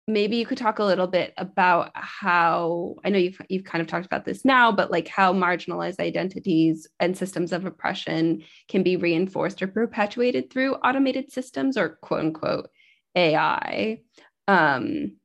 maybe 0.06 0.36
you 0.36 0.44
could 0.44 0.58
talk 0.58 0.78
a 0.78 0.84
little 0.84 1.06
bit 1.06 1.32
about 1.36 1.90
how 1.94 2.96
I 3.04 3.10
know 3.10 3.18
you've 3.18 3.40
you've 3.48 3.64
kind 3.64 3.80
of 3.80 3.88
talked 3.88 4.06
about 4.06 4.24
this 4.24 4.44
now, 4.44 4.70
but 4.70 4.90
like 4.90 5.08
how 5.08 5.32
marginalized 5.32 5.98
identities 5.98 6.86
and 7.00 7.16
systems 7.16 7.52
of 7.52 7.64
oppression 7.64 8.42
can 8.68 8.82
be 8.82 8.96
reinforced 8.96 9.62
or 9.62 9.68
perpetuated 9.68 10.50
through 10.50 10.74
automated 10.74 11.32
systems 11.32 11.76
or 11.76 11.98
quote 12.02 12.20
unquote 12.20 12.68
AI. 13.14 14.00
Um, 14.46 15.16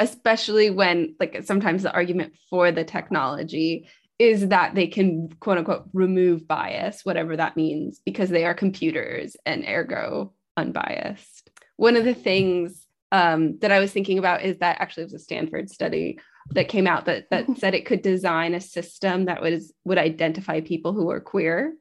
especially 0.00 0.70
when 0.70 1.14
like 1.18 1.42
sometimes 1.44 1.82
the 1.82 1.92
argument 1.92 2.34
for 2.50 2.70
the 2.70 2.84
technology 2.84 3.88
is 4.18 4.48
that 4.48 4.74
they 4.74 4.88
can 4.88 5.28
quote 5.40 5.58
unquote 5.58 5.84
remove 5.92 6.48
bias, 6.48 7.04
whatever 7.04 7.36
that 7.36 7.56
means, 7.56 8.00
because 8.04 8.30
they 8.30 8.44
are 8.44 8.54
computers 8.54 9.36
and 9.46 9.64
ergo 9.68 10.32
unbiased. 10.56 11.50
One 11.76 11.96
of 11.96 12.04
the 12.04 12.14
things 12.14 12.84
um, 13.12 13.58
that 13.60 13.72
I 13.72 13.80
was 13.80 13.92
thinking 13.92 14.18
about 14.18 14.42
is 14.42 14.58
that 14.58 14.80
actually 14.80 15.04
it 15.04 15.06
was 15.06 15.14
a 15.14 15.18
Stanford 15.18 15.70
study 15.70 16.18
that 16.50 16.68
came 16.68 16.86
out 16.86 17.06
that 17.06 17.30
that 17.30 17.46
said 17.58 17.74
it 17.74 17.86
could 17.86 18.02
design 18.02 18.54
a 18.54 18.60
system 18.60 19.26
that 19.26 19.42
was 19.42 19.72
would 19.84 19.98
identify 19.98 20.60
people 20.60 20.92
who 20.92 21.10
are 21.10 21.20
queer. 21.20 21.74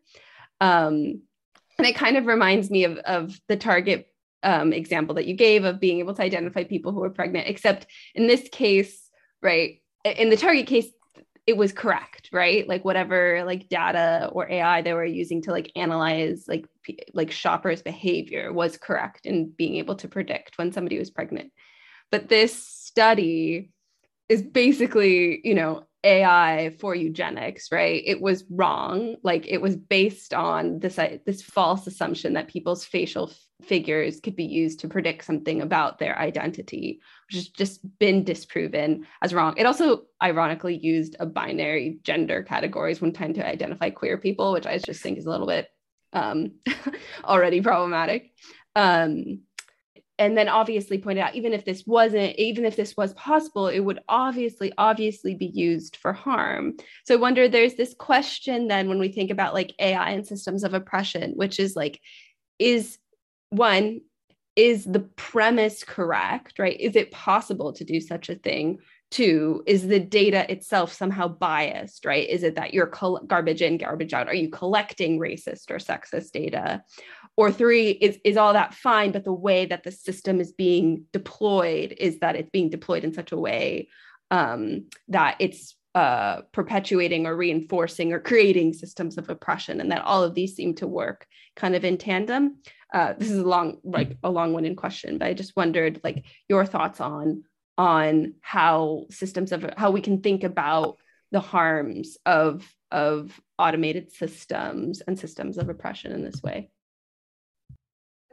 Um, 0.60 1.22
and 1.78 1.86
it 1.86 1.96
kind 1.96 2.18
of 2.18 2.26
reminds 2.26 2.72
me 2.72 2.86
of, 2.86 2.98
of 2.98 3.40
the 3.48 3.56
target 3.58 4.08
um, 4.44 4.74
example 4.74 5.16
that 5.16 5.28
you 5.28 5.36
gave 5.36 5.64
of 5.64 5.80
being 5.80 6.00
able 6.00 6.16
to 6.16 6.24
identify 6.24 6.64
people 6.64 6.92
who 6.92 7.04
are 7.04 7.10
pregnant, 7.10 7.48
except 7.48 7.86
in 8.16 8.28
this 8.28 8.48
case, 8.52 9.10
right, 9.42 9.82
in 10.04 10.30
the 10.30 10.38
target 10.38 10.68
case, 10.68 10.88
it 11.48 11.56
was 11.56 11.72
correct 11.72 12.30
right 12.32 12.68
like 12.68 12.86
whatever 12.86 13.44
like 13.46 13.70
data 13.70 14.30
or 14.34 14.50
ai 14.52 14.82
they 14.82 14.94
were 14.94 15.06
using 15.06 15.42
to 15.42 15.52
like 15.52 15.72
analyze 15.76 16.46
like 16.48 16.66
like 17.14 17.32
shoppers 17.32 17.82
behavior 17.82 18.54
was 18.54 18.78
correct 18.78 19.26
in 19.26 19.50
being 19.50 19.76
able 19.76 19.96
to 19.96 20.08
predict 20.08 20.58
when 20.58 20.72
somebody 20.72 21.00
was 21.00 21.10
pregnant 21.10 21.52
but 22.12 22.30
this 22.30 22.68
study 22.68 23.72
is 24.30 24.42
basically 24.42 25.42
you 25.44 25.56
know 25.56 25.88
AI 26.04 26.76
for 26.80 26.96
eugenics, 26.96 27.72
right? 27.72 28.02
It 28.06 28.22
was 28.22 28.46
wrong. 28.50 29.18
Like 29.24 29.46
it 29.48 29.62
was 29.62 29.76
based 29.76 30.34
on 30.34 30.80
this 30.80 30.98
uh, 30.98 31.18
this 31.26 31.42
false 31.42 31.86
assumption 31.86 32.34
that 32.34 32.48
people's 32.48 32.86
facial 32.86 33.30
f- 33.30 33.68
figures 33.68 34.22
could 34.22 34.36
be 34.36 34.46
used 34.46 34.80
to 34.82 34.88
predict 34.88 35.26
something 35.26 35.62
about 35.62 36.00
their 36.00 36.18
identity, 36.18 37.02
has 37.32 37.48
just 37.50 37.82
been 38.00 38.24
disproven 38.24 39.06
as 39.22 39.34
wrong. 39.34 39.56
It 39.58 39.66
also 39.66 40.04
ironically 40.22 40.78
used 40.78 41.16
a 41.20 41.26
binary 41.26 42.00
gender 42.04 42.44
categories 42.44 43.02
one 43.02 43.14
time 43.14 43.34
to 43.34 43.46
identify 43.46 43.90
queer 43.90 44.18
people, 44.18 44.54
which 44.54 44.66
I 44.66 44.78
just 44.78 45.02
think 45.02 45.18
is 45.18 45.26
a 45.26 45.30
little 45.30 45.48
bit 45.48 45.68
um, 46.14 46.54
already 47.26 47.62
problematic. 47.62 48.32
Um, 48.76 49.42
and 50.20 50.36
then 50.36 50.50
obviously 50.50 50.98
pointed 50.98 51.22
out 51.22 51.36
even 51.36 51.54
if 51.54 51.64
this 51.64 51.84
wasn't 51.86 52.36
even 52.38 52.66
if 52.66 52.76
this 52.76 52.98
was 52.98 53.14
possible 53.14 53.68
it 53.68 53.80
would 53.80 54.00
obviously 54.10 54.74
obviously 54.78 55.36
be 55.36 55.46
used 55.46 55.96
for 55.96 56.14
harm 56.14 56.74
so 57.06 57.14
i 57.14 57.18
wonder 57.18 57.48
there's 57.48 57.76
this 57.76 57.94
question 57.94 58.68
then 58.68 58.90
when 58.90 59.00
we 59.00 59.10
think 59.10 59.30
about 59.30 59.54
like 59.54 59.74
ai 59.80 60.12
and 60.12 60.26
systems 60.26 60.64
of 60.64 60.74
oppression 60.74 61.34
which 61.36 61.60
is 61.60 61.76
like 61.76 62.00
is 62.60 62.98
one 63.50 64.02
is 64.58 64.84
the 64.84 65.00
premise 65.00 65.84
correct 65.86 66.60
right 66.60 66.80
is 66.82 66.98
it 66.98 67.12
possible 67.12 67.72
to 67.72 67.86
do 67.86 68.02
such 68.02 68.28
a 68.28 68.36
thing 68.36 68.80
Two, 69.10 69.64
is 69.66 69.88
the 69.88 70.02
data 70.02 70.50
itself 70.52 70.92
somehow 70.92 71.30
biased, 71.30 72.06
right? 72.06 72.28
Is 72.28 72.44
it 72.44 72.56
that 72.56 72.74
you're 72.74 72.88
col- 72.88 73.22
garbage 73.26 73.62
in, 73.62 73.78
garbage 73.78 74.14
out? 74.14 74.28
Are 74.28 74.34
you 74.34 74.50
collecting 74.50 75.18
racist 75.18 75.72
or 75.72 75.78
sexist 75.78 76.32
data? 76.32 76.84
Or 77.38 77.50
three, 77.50 77.92
is, 77.92 78.20
is 78.26 78.36
all 78.36 78.52
that 78.52 78.74
fine, 78.74 79.14
but 79.14 79.24
the 79.24 79.32
way 79.32 79.66
that 79.66 79.84
the 79.84 79.92
system 79.92 80.42
is 80.42 80.52
being 80.52 81.06
deployed 81.14 81.96
is 81.98 82.20
that 82.20 82.36
it's 82.36 82.50
being 82.50 82.70
deployed 82.70 83.06
in 83.06 83.14
such 83.14 83.32
a 83.32 83.38
way 83.38 83.88
um, 84.30 84.88
that 85.08 85.38
it's 85.40 85.77
uh, 85.98 86.36
perpetuating 86.58 87.24
or 87.28 87.36
reinforcing 87.36 88.10
or 88.14 88.20
creating 88.30 88.70
systems 88.74 89.18
of 89.18 89.30
oppression, 89.30 89.76
and 89.82 89.90
that 89.92 90.06
all 90.10 90.24
of 90.24 90.34
these 90.36 90.54
seem 90.56 90.72
to 90.76 90.88
work 91.02 91.20
kind 91.62 91.76
of 91.76 91.84
in 91.90 91.98
tandem. 91.98 92.44
Uh, 92.98 93.14
this 93.20 93.32
is 93.36 93.40
a 93.40 93.52
long, 93.56 93.68
like 93.98 94.12
a 94.24 94.30
long-winded 94.38 94.76
question, 94.84 95.18
but 95.18 95.28
I 95.30 95.34
just 95.42 95.56
wondered, 95.56 95.94
like, 96.08 96.20
your 96.52 96.66
thoughts 96.74 97.00
on 97.02 97.44
on 97.78 98.34
how 98.42 99.06
systems 99.10 99.52
of 99.52 99.62
how 99.82 99.90
we 99.96 100.02
can 100.08 100.18
think 100.22 100.42
about 100.44 100.98
the 101.36 101.44
harms 101.54 102.08
of 102.26 102.52
of 102.92 103.18
automated 103.58 104.08
systems 104.22 105.02
and 105.06 105.20
systems 105.20 105.58
of 105.58 105.70
oppression 105.70 106.12
in 106.18 106.22
this 106.28 106.42
way 106.48 106.60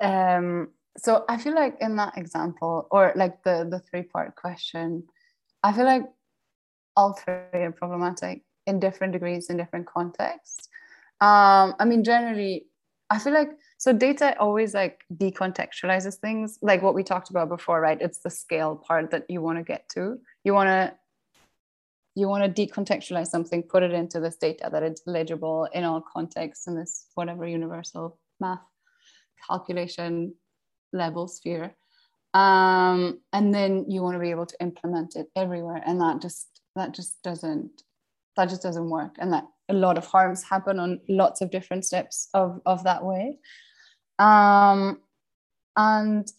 Um, 0.01 0.49
so 0.97 1.11
I 1.29 1.37
feel 1.43 1.55
like 1.55 1.77
in 1.81 1.97
that 1.97 2.15
example, 2.17 2.75
or 2.91 3.13
like 3.17 3.43
the 3.43 3.57
the 3.73 3.81
three 3.81 4.03
part 4.03 4.31
question, 4.37 5.05
I 5.63 5.73
feel 5.73 5.89
like 5.95 6.07
all 6.97 7.13
three 7.13 7.35
are 7.55 7.73
problematic 7.73 8.43
in 8.67 8.81
different 8.81 9.13
degrees 9.13 9.51
in 9.51 9.57
different 9.57 9.87
contexts. 9.87 10.69
Um, 11.21 11.75
I 11.79 11.85
mean, 11.85 12.05
generally, 12.05 12.67
I 13.11 13.19
feel 13.19 13.33
like 13.33 13.51
so 13.79 13.93
data 13.93 14.37
always 14.39 14.75
like 14.75 15.05
decontextualizes 15.15 16.17
things, 16.17 16.59
like 16.63 16.83
what 16.83 16.95
we 16.95 17.03
talked 17.03 17.31
about 17.31 17.49
before, 17.49 17.81
right? 17.81 18.01
It's 18.01 18.21
the 18.21 18.31
scale 18.31 18.77
part 18.77 19.11
that 19.11 19.25
you 19.29 19.43
want 19.43 19.59
to 19.59 19.65
get 19.65 19.89
to. 19.91 20.19
You 20.43 20.55
want 20.55 20.69
to 20.69 20.95
you 22.17 22.29
want 22.29 22.45
to 22.45 22.67
decontextualize 22.67 23.27
something, 23.27 23.65
put 23.65 23.83
it 23.83 23.93
into 23.93 24.21
this 24.21 24.37
data 24.37 24.69
that 24.71 24.85
it's 24.85 25.03
legible 25.05 25.69
in 25.73 25.83
all 25.83 26.01
contexts 26.01 26.69
in 26.69 26.77
this 26.77 27.09
whatever 27.15 27.47
universal 27.47 28.19
math 28.39 28.61
calculation 29.49 30.35
level 30.93 31.27
sphere. 31.27 31.75
Um, 32.33 33.21
and 33.33 33.53
then 33.53 33.87
you 33.89 34.03
want 34.03 34.15
to 34.15 34.21
be 34.21 34.31
able 34.31 34.47
to 34.47 34.57
implement 34.61 35.17
it 35.17 35.27
everywhere. 35.35 35.83
And 35.85 36.01
that 36.01 36.21
just 36.21 36.54
that 36.77 36.93
just 36.93 37.23
doesn't 37.23 37.83
that 38.37 38.49
just 38.49 38.63
doesn't 38.63 38.91
work. 38.91 39.15
And 39.19 39.33
that 39.33 39.45
a 39.69 39.75
lot 39.75 39.99
of 39.99 40.07
harms 40.07 40.43
happen 40.43 40.79
on 40.79 41.01
lots 41.09 41.41
of 41.41 41.51
different 41.51 41.85
steps 41.85 42.29
of, 42.35 42.61
of 42.67 42.85
that 42.85 43.05
way. 43.05 43.39
Um, 44.19 45.01
and 45.77 46.31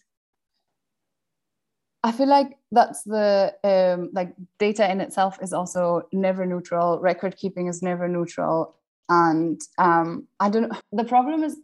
I 2.02 2.12
feel 2.12 2.28
like 2.28 2.56
that's 2.70 3.02
the 3.02 3.54
um, 3.64 4.10
like 4.12 4.32
data 4.58 4.90
in 4.90 5.00
itself 5.00 5.38
is 5.42 5.52
also 5.52 6.02
never 6.12 6.46
neutral. 6.46 7.00
Record 7.00 7.36
keeping 7.36 7.66
is 7.66 7.82
never 7.82 8.06
neutral, 8.06 8.76
and 9.08 9.60
um, 9.78 10.28
I 10.38 10.48
don't. 10.48 10.68
know. 10.68 10.78
The 10.92 11.04
problem 11.04 11.42
is 11.42 11.56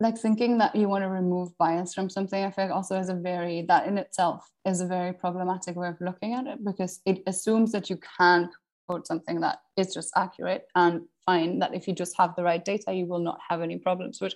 like 0.00 0.16
thinking 0.16 0.56
that 0.58 0.74
you 0.74 0.88
want 0.88 1.04
to 1.04 1.08
remove 1.08 1.56
bias 1.58 1.92
from 1.92 2.08
something. 2.08 2.42
I 2.42 2.50
feel 2.50 2.72
also 2.72 2.98
is 2.98 3.10
a 3.10 3.14
very 3.14 3.62
that 3.68 3.86
in 3.86 3.98
itself 3.98 4.50
is 4.64 4.80
a 4.80 4.86
very 4.86 5.12
problematic 5.12 5.76
way 5.76 5.88
of 5.88 6.00
looking 6.00 6.34
at 6.34 6.46
it 6.46 6.64
because 6.64 7.00
it 7.04 7.22
assumes 7.26 7.70
that 7.72 7.90
you 7.90 7.98
can 8.18 8.50
quote 8.88 9.06
something 9.06 9.40
that 9.40 9.58
is 9.76 9.92
just 9.92 10.10
accurate 10.16 10.64
and 10.74 11.02
fine. 11.26 11.58
That 11.58 11.74
if 11.74 11.86
you 11.86 11.94
just 11.94 12.16
have 12.16 12.34
the 12.34 12.42
right 12.42 12.64
data, 12.64 12.94
you 12.94 13.06
will 13.06 13.20
not 13.20 13.38
have 13.48 13.60
any 13.60 13.78
problems, 13.78 14.22
which 14.22 14.34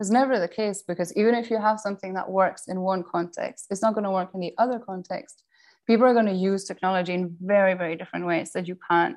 is 0.00 0.10
never 0.10 0.38
the 0.38 0.48
case 0.48 0.82
because 0.82 1.14
even 1.14 1.34
if 1.34 1.50
you 1.50 1.60
have 1.60 1.78
something 1.78 2.14
that 2.14 2.30
works 2.30 2.66
in 2.66 2.80
one 2.80 3.02
context, 3.02 3.66
it's 3.70 3.82
not 3.82 3.92
going 3.94 4.04
to 4.04 4.10
work 4.10 4.30
in 4.32 4.40
the 4.40 4.54
other 4.56 4.78
context. 4.78 5.44
People 5.86 6.06
are 6.06 6.14
going 6.14 6.26
to 6.26 6.32
use 6.32 6.64
technology 6.64 7.12
in 7.12 7.36
very, 7.42 7.74
very 7.74 7.96
different 7.96 8.24
ways 8.24 8.52
that 8.52 8.66
you 8.66 8.78
can't 8.88 9.16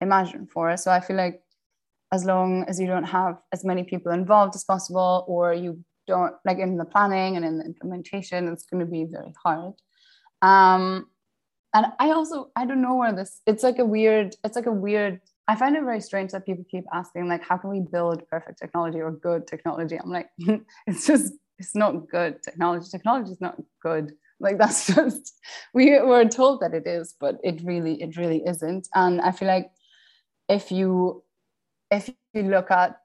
imagine 0.00 0.46
for. 0.46 0.70
Us. 0.70 0.84
So 0.84 0.90
I 0.90 1.00
feel 1.00 1.16
like 1.16 1.42
as 2.12 2.24
long 2.24 2.64
as 2.64 2.80
you 2.80 2.86
don't 2.86 3.04
have 3.04 3.38
as 3.52 3.64
many 3.64 3.84
people 3.84 4.12
involved 4.12 4.54
as 4.54 4.64
possible, 4.64 5.24
or 5.28 5.52
you 5.52 5.84
don't 6.06 6.34
like 6.44 6.58
in 6.58 6.76
the 6.76 6.84
planning 6.84 7.36
and 7.36 7.44
in 7.44 7.58
the 7.58 7.64
implementation, 7.64 8.48
it's 8.48 8.64
going 8.64 8.80
to 8.80 8.90
be 8.90 9.04
very 9.04 9.34
hard. 9.42 9.74
Um, 10.42 11.08
and 11.74 11.86
I 11.98 12.10
also 12.10 12.50
I 12.56 12.64
don't 12.64 12.82
know 12.82 12.94
where 12.94 13.12
this. 13.12 13.40
It's 13.46 13.62
like 13.62 13.78
a 13.78 13.84
weird. 13.84 14.36
It's 14.44 14.56
like 14.56 14.66
a 14.66 14.72
weird 14.72 15.20
I 15.48 15.56
find 15.56 15.74
it 15.74 15.82
very 15.82 16.02
strange 16.02 16.32
that 16.32 16.44
people 16.44 16.64
keep 16.70 16.84
asking, 16.92 17.26
like, 17.26 17.42
how 17.42 17.56
can 17.56 17.70
we 17.70 17.80
build 17.80 18.28
perfect 18.28 18.58
technology 18.58 19.00
or 19.00 19.10
good 19.10 19.46
technology? 19.46 19.96
I'm 19.98 20.10
like, 20.10 20.28
it's 20.86 21.06
just, 21.06 21.32
it's 21.58 21.74
not 21.74 22.06
good 22.08 22.42
technology. 22.42 22.86
Technology 22.90 23.32
is 23.32 23.40
not 23.40 23.56
good. 23.82 24.12
Like 24.40 24.58
that's 24.58 24.86
just 24.86 25.34
we 25.72 25.98
were 26.00 26.26
told 26.26 26.60
that 26.60 26.74
it 26.74 26.86
is, 26.86 27.14
but 27.18 27.38
it 27.42 27.62
really, 27.64 28.00
it 28.02 28.16
really 28.18 28.42
isn't. 28.46 28.88
And 28.94 29.22
I 29.22 29.32
feel 29.32 29.48
like 29.48 29.70
if 30.50 30.70
you 30.70 31.24
if 31.90 32.10
you 32.34 32.42
look 32.42 32.70
at 32.70 32.96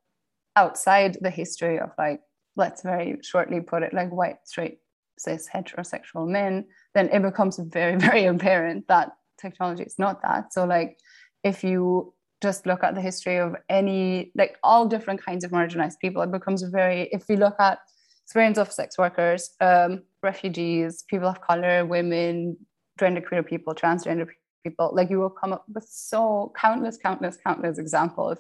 outside 0.56 1.18
the 1.22 1.30
history 1.30 1.80
of 1.80 1.92
like, 1.98 2.22
let's 2.56 2.84
very 2.84 3.18
shortly 3.24 3.62
put 3.62 3.84
it 3.84 3.94
like 3.94 4.12
white, 4.12 4.38
straight, 4.46 4.80
cis, 5.18 5.48
heterosexual 5.54 6.28
men, 6.28 6.66
then 6.94 7.10
it 7.10 7.22
becomes 7.22 7.58
very, 7.58 7.96
very 8.10 8.26
apparent 8.26 8.88
that 8.88 9.12
technology 9.40 9.84
is 9.84 9.96
not 9.98 10.22
that. 10.22 10.54
So 10.54 10.66
like 10.66 10.98
if 11.44 11.64
you 11.64 12.14
just 12.44 12.66
look 12.66 12.84
at 12.84 12.94
the 12.94 13.02
history 13.02 13.38
of 13.38 13.56
any 13.70 14.32
like 14.36 14.58
all 14.64 14.86
different 14.86 15.24
kinds 15.24 15.44
of 15.46 15.52
marginalized 15.52 16.00
people 16.02 16.22
it 16.22 16.32
becomes 16.32 16.62
very 16.64 17.04
if 17.12 17.24
we 17.30 17.38
look 17.38 17.56
at 17.60 17.80
experience 18.26 18.58
of 18.58 18.72
sex 18.72 18.98
workers 18.98 19.52
um, 19.62 20.04
refugees 20.22 21.04
people 21.10 21.28
of 21.28 21.40
color 21.40 21.86
women 21.86 22.58
genderqueer 23.00 23.46
people 23.46 23.74
transgender 23.74 24.28
people 24.66 24.92
like 24.94 25.10
you 25.10 25.20
will 25.20 25.30
come 25.30 25.54
up 25.54 25.64
with 25.74 25.88
so 25.90 26.52
countless 26.60 26.98
countless 26.98 27.38
countless 27.46 27.78
examples 27.78 28.40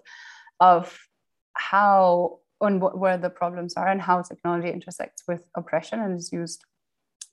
of 0.59 0.97
how 1.53 2.39
and 2.61 2.81
where 2.81 3.17
the 3.17 3.29
problems 3.29 3.73
are 3.75 3.87
and 3.87 4.01
how 4.01 4.21
technology 4.21 4.69
intersects 4.69 5.23
with 5.27 5.45
oppression 5.55 5.99
and 5.99 6.17
is 6.17 6.31
used 6.31 6.63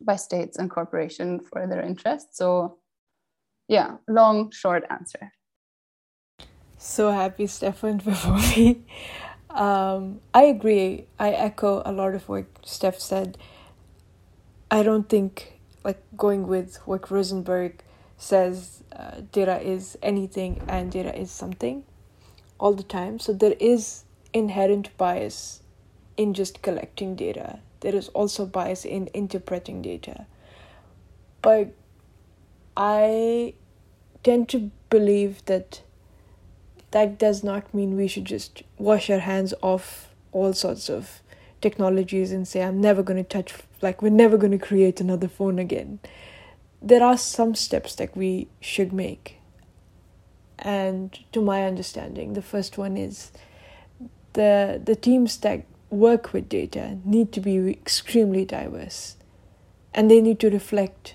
by 0.00 0.16
states 0.16 0.58
and 0.58 0.70
corporations 0.70 1.42
for 1.52 1.66
their 1.66 1.82
interests 1.82 2.36
so 2.36 2.78
yeah 3.68 3.96
long 4.08 4.50
short 4.50 4.84
answer 4.90 5.30
so 6.82 7.10
happy 7.10 7.46
Stefan 7.46 7.98
before 8.04 8.38
me. 8.38 8.82
Um, 9.50 10.20
I 10.32 10.44
agree. 10.44 11.04
I 11.18 11.30
echo 11.30 11.82
a 11.84 11.92
lot 11.92 12.14
of 12.14 12.26
what 12.26 12.46
Steph 12.64 12.98
said. 12.98 13.36
I 14.70 14.82
don't 14.82 15.06
think 15.06 15.60
like 15.84 16.02
going 16.16 16.46
with 16.46 16.76
what 16.86 17.10
Rosenberg 17.10 17.82
says 18.16 18.82
uh, 18.92 19.20
data 19.30 19.60
is 19.60 19.98
anything 20.02 20.62
and 20.68 20.90
data 20.90 21.14
is 21.18 21.30
something 21.30 21.84
all 22.60 22.74
the 22.74 22.84
time. 22.84 23.18
So 23.18 23.32
there 23.32 23.56
is 23.58 24.04
inherent 24.32 24.96
bias 24.96 25.62
in 26.16 26.34
just 26.34 26.62
collecting 26.62 27.16
data. 27.16 27.58
There 27.80 27.96
is 27.96 28.08
also 28.08 28.46
bias 28.46 28.84
in 28.84 29.08
interpreting 29.08 29.82
data. 29.82 30.26
But 31.42 31.74
I 32.76 33.54
tend 34.22 34.48
to 34.50 34.70
believe 34.90 35.44
that 35.46 35.82
that 36.90 37.18
does 37.18 37.42
not 37.42 37.72
mean 37.72 37.96
we 37.96 38.06
should 38.06 38.26
just 38.26 38.62
wash 38.76 39.08
our 39.08 39.20
hands 39.20 39.54
off 39.62 40.14
all 40.32 40.52
sorts 40.52 40.90
of 40.90 41.22
technologies 41.60 42.32
and 42.32 42.46
say, 42.46 42.62
I'm 42.62 42.80
never 42.80 43.02
going 43.02 43.22
to 43.22 43.28
touch, 43.28 43.54
like, 43.80 44.02
we're 44.02 44.10
never 44.10 44.36
going 44.36 44.52
to 44.52 44.58
create 44.58 45.00
another 45.00 45.28
phone 45.28 45.58
again. 45.58 46.00
There 46.82 47.02
are 47.02 47.16
some 47.16 47.54
steps 47.54 47.94
that 47.96 48.16
we 48.16 48.48
should 48.60 48.92
make. 48.92 49.39
And 50.60 51.18
to 51.32 51.40
my 51.40 51.64
understanding, 51.64 52.34
the 52.34 52.42
first 52.42 52.76
one 52.76 52.96
is 52.96 53.32
the, 54.34 54.80
the 54.82 54.94
teams 54.94 55.38
that 55.38 55.64
work 55.88 56.32
with 56.32 56.48
data 56.48 56.98
need 57.04 57.32
to 57.32 57.40
be 57.40 57.70
extremely 57.70 58.44
diverse 58.44 59.16
and 59.92 60.10
they 60.10 60.20
need 60.20 60.38
to 60.40 60.50
reflect 60.50 61.14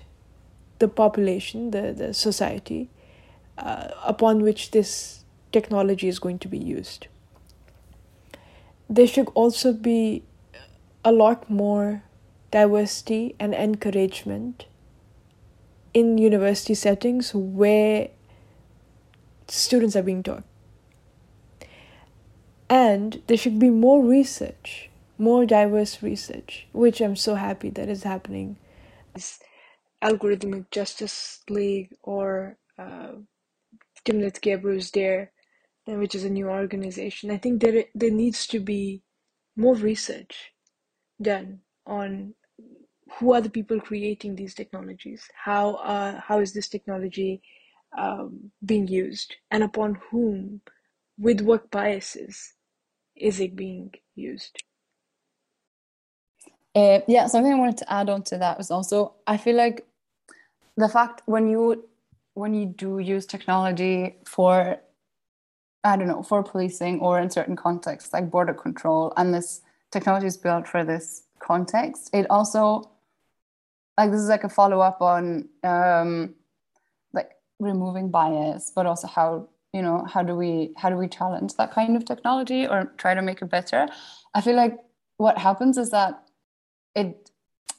the 0.78 0.88
population, 0.88 1.70
the, 1.70 1.94
the 1.96 2.12
society 2.12 2.90
uh, 3.56 3.88
upon 4.04 4.42
which 4.42 4.72
this 4.72 5.24
technology 5.52 6.08
is 6.08 6.18
going 6.18 6.38
to 6.38 6.48
be 6.48 6.58
used. 6.58 7.06
There 8.88 9.06
should 9.06 9.28
also 9.34 9.72
be 9.72 10.22
a 11.04 11.12
lot 11.12 11.48
more 11.48 12.02
diversity 12.50 13.34
and 13.40 13.54
encouragement 13.54 14.66
in 15.94 16.18
university 16.18 16.74
settings 16.74 17.34
where 17.34 18.10
students 19.48 19.96
are 19.96 20.02
being 20.02 20.22
taught. 20.22 20.44
And 22.68 23.22
there 23.26 23.36
should 23.36 23.58
be 23.58 23.70
more 23.70 24.02
research, 24.04 24.90
more 25.18 25.46
diverse 25.46 26.02
research, 26.02 26.66
which 26.72 27.00
I'm 27.00 27.16
so 27.16 27.36
happy 27.36 27.70
that 27.70 27.88
is 27.88 28.02
happening. 28.02 28.56
This 29.14 29.38
algorithmic 30.02 30.70
Justice 30.70 31.40
League 31.48 31.94
or 32.02 32.58
uh, 32.78 33.12
Timnit 34.04 34.40
Gebru 34.40 34.76
is 34.76 34.90
there 34.90 35.32
which 35.94 36.14
is 36.14 36.24
a 36.24 36.30
new 36.30 36.48
organization, 36.48 37.30
I 37.30 37.38
think 37.38 37.62
there 37.62 37.84
there 37.94 38.10
needs 38.10 38.46
to 38.48 38.58
be 38.60 39.02
more 39.56 39.76
research 39.76 40.52
done 41.22 41.60
on 41.86 42.34
who 43.18 43.32
are 43.32 43.40
the 43.40 43.50
people 43.50 43.80
creating 43.80 44.34
these 44.34 44.54
technologies, 44.54 45.28
how 45.44 45.74
uh, 45.76 46.20
how 46.20 46.40
is 46.40 46.52
this 46.52 46.68
technology 46.68 47.40
um, 47.96 48.50
being 48.64 48.88
used, 48.88 49.36
and 49.50 49.62
upon 49.62 49.98
whom, 50.10 50.60
with 51.18 51.40
what 51.40 51.70
biases, 51.70 52.54
is 53.14 53.40
it 53.40 53.56
being 53.56 53.92
used? 54.14 54.62
Uh, 56.74 57.00
yeah, 57.08 57.26
something 57.26 57.52
I 57.52 57.58
wanted 57.58 57.78
to 57.78 57.92
add 57.92 58.10
on 58.10 58.22
to 58.24 58.38
that 58.38 58.58
was 58.58 58.70
also 58.70 59.14
I 59.26 59.38
feel 59.38 59.56
like 59.56 59.86
the 60.76 60.88
fact 60.88 61.22
when 61.24 61.48
you 61.48 61.88
when 62.34 62.52
you 62.52 62.66
do 62.66 62.98
use 62.98 63.24
technology 63.24 64.16
for 64.26 64.78
I 65.84 65.96
don't 65.96 66.08
know, 66.08 66.22
for 66.22 66.42
policing 66.42 67.00
or 67.00 67.20
in 67.20 67.30
certain 67.30 67.56
contexts 67.56 68.12
like 68.12 68.30
border 68.30 68.52
control, 68.52 69.12
and 69.16 69.32
this 69.32 69.62
technology 69.92 70.26
is 70.26 70.36
built 70.36 70.66
for 70.66 70.84
this 70.84 71.22
context. 71.38 72.10
It 72.12 72.26
also, 72.28 72.90
like, 73.96 74.10
this 74.10 74.20
is 74.20 74.28
like 74.28 74.42
a 74.42 74.48
follow 74.48 74.80
up 74.80 75.00
on 75.00 75.48
um, 75.62 76.34
removing 77.58 78.10
bias, 78.10 78.72
but 78.74 78.86
also 78.86 79.06
how 79.06 79.48
you 79.72 79.82
know 79.82 80.04
how 80.04 80.22
do 80.22 80.34
we 80.34 80.72
how 80.76 80.88
do 80.88 80.96
we 80.96 81.08
challenge 81.08 81.54
that 81.54 81.72
kind 81.72 81.96
of 81.96 82.04
technology 82.04 82.66
or 82.66 82.92
try 82.96 83.14
to 83.14 83.22
make 83.22 83.42
it 83.42 83.50
better. 83.50 83.88
I 84.34 84.40
feel 84.40 84.56
like 84.56 84.78
what 85.16 85.38
happens 85.38 85.78
is 85.78 85.90
that 85.90 86.22
it 86.94 87.30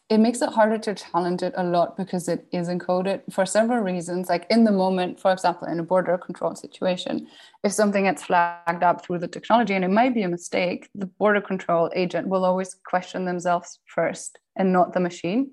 it 0.10 0.20
makes 0.20 0.42
it 0.42 0.50
harder 0.50 0.78
to 0.78 0.96
challenge 0.96 1.44
it 1.44 1.54
a 1.58 1.64
lot 1.64 1.98
because 1.98 2.30
it 2.30 2.48
is 2.54 2.70
encoded 2.70 3.22
for 3.30 3.46
several 3.46 3.80
reasons. 3.80 4.30
Like 4.30 4.48
in 4.50 4.64
the 4.64 4.72
moment, 4.72 5.20
for 5.20 5.34
example, 5.34 5.68
in 5.68 5.80
a 5.80 5.84
border 5.84 6.18
control 6.18 6.56
situation, 6.56 7.28
if 7.64 7.74
something 7.74 8.06
gets 8.06 8.24
flagged 8.24 8.84
up 8.84 9.04
through 9.04 9.20
the 9.20 9.28
technology 9.28 9.74
and 9.74 9.84
it 9.84 9.90
might 9.90 10.14
be 10.14 10.24
a 10.24 10.30
mistake, 10.30 10.90
the 10.96 11.08
border 11.08 11.42
control 11.42 11.92
agent 11.94 12.30
will 12.30 12.46
always 12.46 12.74
question 12.86 13.26
themselves 13.26 13.80
first 13.86 14.40
and 14.56 14.72
not 14.72 14.94
the 14.94 15.02
machine. 15.02 15.52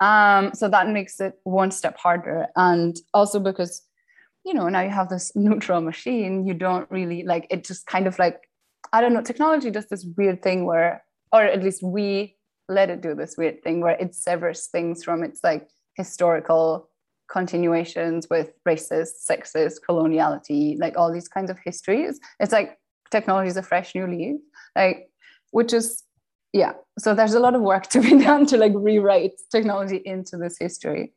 Um, 0.00 0.52
so 0.54 0.68
that 0.68 0.88
makes 0.88 1.20
it 1.20 1.34
one 1.44 1.70
step 1.70 1.98
harder. 1.98 2.46
And 2.56 2.96
also 3.12 3.40
because, 3.40 3.82
you 4.44 4.54
know, 4.54 4.68
now 4.68 4.80
you 4.80 4.90
have 4.90 5.08
this 5.08 5.32
neutral 5.34 5.80
machine, 5.80 6.46
you 6.46 6.54
don't 6.54 6.90
really 6.90 7.22
like 7.24 7.46
it, 7.50 7.64
just 7.64 7.86
kind 7.86 8.06
of 8.06 8.18
like, 8.18 8.40
I 8.92 9.00
don't 9.00 9.12
know, 9.12 9.22
technology 9.22 9.70
does 9.70 9.88
this 9.88 10.06
weird 10.16 10.42
thing 10.42 10.64
where, 10.64 11.04
or 11.32 11.42
at 11.42 11.62
least 11.62 11.82
we 11.82 12.36
let 12.68 12.90
it 12.90 13.00
do 13.00 13.14
this 13.14 13.36
weird 13.36 13.62
thing 13.62 13.80
where 13.80 13.96
it 13.98 14.14
severs 14.14 14.66
things 14.66 15.02
from 15.02 15.22
its 15.22 15.40
like 15.42 15.68
historical 15.94 16.88
continuations 17.30 18.28
with 18.30 18.52
racist, 18.66 19.26
sexist, 19.28 19.76
coloniality, 19.88 20.78
like 20.78 20.96
all 20.96 21.12
these 21.12 21.28
kinds 21.28 21.50
of 21.50 21.58
histories. 21.64 22.18
It's 22.40 22.52
like 22.52 22.78
technology 23.10 23.48
is 23.48 23.56
a 23.56 23.62
fresh 23.62 23.94
new 23.94 24.06
leaf, 24.06 24.40
like 24.76 25.08
which 25.50 25.72
is 25.72 26.02
yeah. 26.52 26.72
So 26.98 27.14
there's 27.14 27.34
a 27.34 27.40
lot 27.40 27.54
of 27.54 27.62
work 27.62 27.86
to 27.90 28.00
be 28.00 28.18
done 28.18 28.46
to 28.46 28.56
like 28.56 28.72
rewrite 28.74 29.40
technology 29.50 30.02
into 30.04 30.36
this 30.36 30.56
history. 30.58 31.12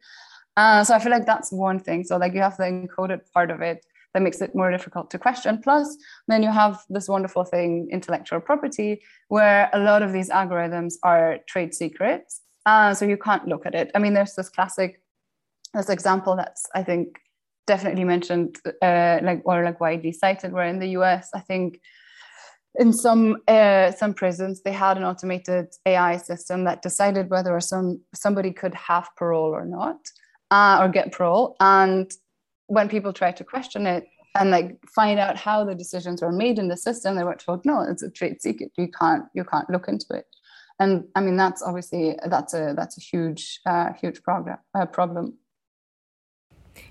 Uh, 0.57 0.83
so 0.83 0.93
I 0.93 0.99
feel 0.99 1.11
like 1.11 1.25
that's 1.25 1.51
one 1.51 1.79
thing. 1.79 2.03
So 2.03 2.17
like 2.17 2.33
you 2.33 2.41
have 2.41 2.57
the 2.57 2.63
encoded 2.63 3.21
part 3.33 3.51
of 3.51 3.61
it, 3.61 3.85
that 4.13 4.21
makes 4.21 4.41
it 4.41 4.55
more 4.55 4.71
difficult 4.71 5.09
to 5.11 5.19
question. 5.19 5.61
Plus, 5.61 5.97
then 6.27 6.43
you 6.43 6.51
have 6.51 6.83
this 6.89 7.07
wonderful 7.07 7.43
thing, 7.43 7.87
intellectual 7.91 8.39
property, 8.39 9.01
where 9.29 9.69
a 9.73 9.79
lot 9.79 10.01
of 10.01 10.11
these 10.11 10.29
algorithms 10.29 10.95
are 11.03 11.39
trade 11.47 11.73
secrets. 11.73 12.41
Uh, 12.65 12.93
so 12.93 13.05
you 13.05 13.17
can't 13.17 13.47
look 13.47 13.65
at 13.65 13.73
it. 13.73 13.89
I 13.95 13.99
mean, 13.99 14.13
there's 14.13 14.35
this 14.35 14.49
classic, 14.49 15.01
this 15.73 15.89
example 15.89 16.35
that's 16.35 16.65
I 16.75 16.83
think 16.83 17.19
definitely 17.67 18.03
mentioned, 18.03 18.57
uh, 18.81 19.19
like 19.23 19.41
or 19.45 19.63
like 19.63 19.79
widely 19.79 20.11
cited, 20.11 20.51
where 20.51 20.65
in 20.65 20.79
the 20.79 20.89
U.S. 20.89 21.29
I 21.33 21.39
think 21.39 21.79
in 22.75 22.93
some 22.93 23.37
uh, 23.47 23.91
some 23.91 24.13
prisons 24.13 24.61
they 24.61 24.71
had 24.71 24.97
an 24.97 25.03
automated 25.03 25.67
AI 25.85 26.17
system 26.17 26.63
that 26.63 26.81
decided 26.81 27.29
whether 27.29 27.53
or 27.55 27.59
some 27.59 28.01
somebody 28.13 28.51
could 28.51 28.73
have 28.73 29.09
parole 29.17 29.51
or 29.53 29.65
not, 29.65 29.99
uh, 30.51 30.79
or 30.81 30.87
get 30.89 31.11
parole, 31.11 31.55
and 31.59 32.11
when 32.67 32.87
people 32.87 33.11
tried 33.11 33.35
to 33.37 33.43
question 33.43 33.85
it 33.85 34.05
and 34.35 34.49
like 34.49 34.77
find 34.95 35.19
out 35.19 35.35
how 35.35 35.65
the 35.65 35.75
decisions 35.75 36.21
were 36.21 36.31
made 36.31 36.57
in 36.57 36.69
the 36.69 36.77
system, 36.77 37.15
they 37.15 37.23
were 37.23 37.35
told, 37.35 37.65
no, 37.65 37.81
it's 37.81 38.01
a 38.01 38.09
trade 38.09 38.41
secret. 38.41 38.71
You 38.77 38.87
can't 38.87 39.25
you 39.33 39.43
can't 39.43 39.69
look 39.69 39.87
into 39.87 40.05
it. 40.11 40.25
And 40.79 41.03
I 41.15 41.21
mean 41.21 41.35
that's 41.35 41.61
obviously 41.61 42.17
that's 42.29 42.53
a 42.53 42.73
that's 42.75 42.97
a 42.97 43.01
huge 43.01 43.59
uh, 43.65 43.91
huge 43.93 44.23
problem 44.23 44.57
uh, 44.73 44.85
problem. 44.85 45.37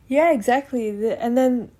Yeah, 0.06 0.32
exactly. 0.32 1.12
And 1.14 1.36
then 1.36 1.70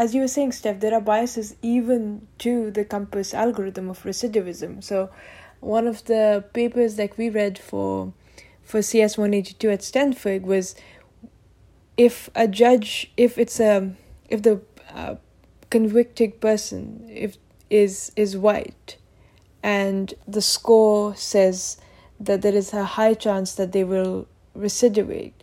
as 0.00 0.14
you 0.14 0.22
were 0.22 0.28
saying, 0.28 0.52
Steph, 0.52 0.80
there 0.80 0.94
are 0.94 1.00
biases 1.02 1.56
even 1.60 2.26
to 2.38 2.70
the 2.70 2.86
COMPAS 2.86 3.34
algorithm 3.34 3.90
of 3.90 4.02
recidivism. 4.02 4.82
So, 4.82 5.10
one 5.60 5.86
of 5.86 6.06
the 6.06 6.42
papers 6.54 6.96
that 6.96 7.18
we 7.18 7.28
read 7.28 7.58
for 7.58 8.14
for 8.62 8.80
CS 8.80 9.18
one 9.18 9.34
eighty 9.34 9.52
two 9.52 9.68
at 9.68 9.82
Stanford 9.82 10.46
was 10.46 10.74
if 11.98 12.30
a 12.34 12.48
judge 12.48 13.12
if 13.18 13.36
it's 13.36 13.60
a 13.60 13.94
if 14.30 14.42
the 14.42 14.62
uh, 14.94 15.16
convicted 15.68 16.40
person 16.40 17.06
if 17.10 17.36
is 17.68 18.10
is 18.16 18.38
white 18.38 18.96
and 19.62 20.14
the 20.26 20.40
score 20.40 21.14
says 21.14 21.76
that 22.18 22.40
there 22.40 22.54
is 22.54 22.72
a 22.72 22.84
high 22.96 23.12
chance 23.12 23.52
that 23.56 23.72
they 23.72 23.84
will 23.84 24.26
recidivate 24.56 25.34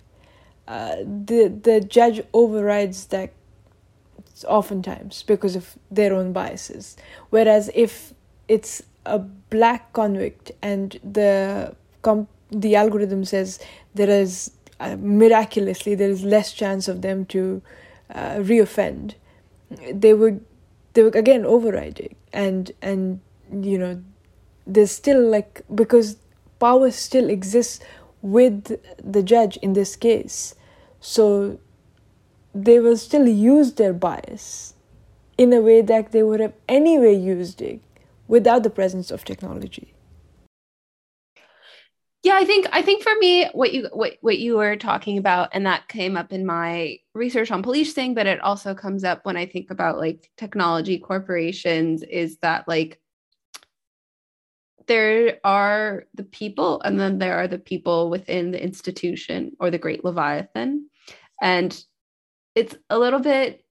uh, 0.67 0.95
the 1.25 1.47
the 1.61 1.79
judge 1.79 2.21
overrides 2.33 3.05
that 3.07 3.33
oftentimes 4.45 5.23
because 5.23 5.55
of 5.55 5.77
their 5.89 6.13
own 6.13 6.33
biases. 6.33 6.97
Whereas 7.29 7.69
if 7.73 8.13
it's 8.47 8.83
a 9.05 9.19
black 9.19 9.93
convict 9.93 10.51
and 10.61 10.99
the 11.03 11.75
com- 12.01 12.27
the 12.51 12.75
algorithm 12.75 13.25
says 13.25 13.59
there 13.93 14.09
is 14.09 14.51
uh, 14.79 14.95
miraculously 14.99 15.95
there 15.95 16.09
is 16.09 16.23
less 16.23 16.53
chance 16.53 16.87
of 16.87 17.01
them 17.01 17.25
to 17.25 17.61
uh, 18.13 18.35
reoffend 18.35 19.15
they 19.69 20.13
would 20.13 20.43
they 20.93 21.03
would 21.03 21.15
again 21.15 21.45
override 21.45 21.99
it. 21.99 22.15
And 22.33 22.71
and 22.81 23.19
you 23.51 23.77
know 23.77 24.01
there's 24.65 24.91
still 24.91 25.21
like 25.21 25.61
because 25.73 26.17
power 26.59 26.91
still 26.91 27.29
exists 27.29 27.83
with 28.21 28.79
the 29.03 29.23
judge 29.23 29.57
in 29.57 29.73
this 29.73 29.95
case. 29.95 30.55
So 30.99 31.59
they 32.53 32.79
will 32.79 32.97
still 32.97 33.27
use 33.27 33.73
their 33.73 33.93
bias 33.93 34.73
in 35.37 35.53
a 35.53 35.61
way 35.61 35.81
that 35.81 36.11
they 36.11 36.23
would 36.23 36.39
have 36.39 36.53
anyway 36.67 37.15
used 37.15 37.61
it 37.61 37.79
without 38.27 38.63
the 38.63 38.69
presence 38.69 39.11
of 39.11 39.23
technology. 39.23 39.93
Yeah 42.23 42.35
i 42.35 42.43
think 42.43 42.67
i 42.73 42.81
think 42.81 43.03
for 43.03 43.15
me 43.19 43.47
what 43.53 43.71
you 43.71 43.87
what, 43.93 44.17
what 44.21 44.39
you 44.39 44.57
were 44.57 44.75
talking 44.75 45.17
about 45.17 45.49
and 45.53 45.65
that 45.65 45.87
came 45.87 46.17
up 46.17 46.33
in 46.33 46.45
my 46.45 46.97
research 47.13 47.51
on 47.51 47.63
policing 47.63 48.15
but 48.15 48.25
it 48.25 48.41
also 48.41 48.73
comes 48.73 49.03
up 49.03 49.23
when 49.23 49.37
i 49.37 49.45
think 49.45 49.71
about 49.71 49.97
like 49.97 50.29
technology 50.35 50.97
corporations 50.99 52.03
is 52.03 52.37
that 52.39 52.67
like 52.67 52.99
there 54.87 55.39
are 55.43 56.05
the 56.15 56.23
people 56.23 56.81
and 56.81 56.99
then 56.99 57.19
there 57.19 57.37
are 57.37 57.47
the 57.47 57.59
people 57.59 58.09
within 58.09 58.51
the 58.51 58.61
institution 58.61 59.51
or 59.59 59.69
the 59.69 59.77
great 59.77 60.03
leviathan. 60.03 60.89
And 61.41 61.77
it's 62.57 62.75
a 62.89 62.97
little 62.97 63.19
bit 63.19 63.63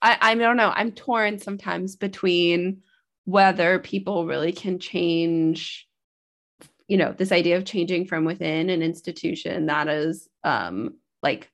i 0.00 0.16
i 0.20 0.34
don't 0.34 0.56
know 0.56 0.72
i'm 0.74 0.92
torn 0.92 1.38
sometimes 1.38 1.94
between 1.94 2.82
whether 3.26 3.78
people 3.78 4.26
really 4.26 4.52
can 4.52 4.78
change 4.78 5.86
you 6.88 6.96
know 6.96 7.12
this 7.12 7.32
idea 7.32 7.56
of 7.58 7.64
changing 7.64 8.06
from 8.06 8.24
within 8.24 8.70
an 8.70 8.82
institution 8.82 9.66
that 9.66 9.88
is 9.88 10.28
um 10.42 10.94
like 11.22 11.50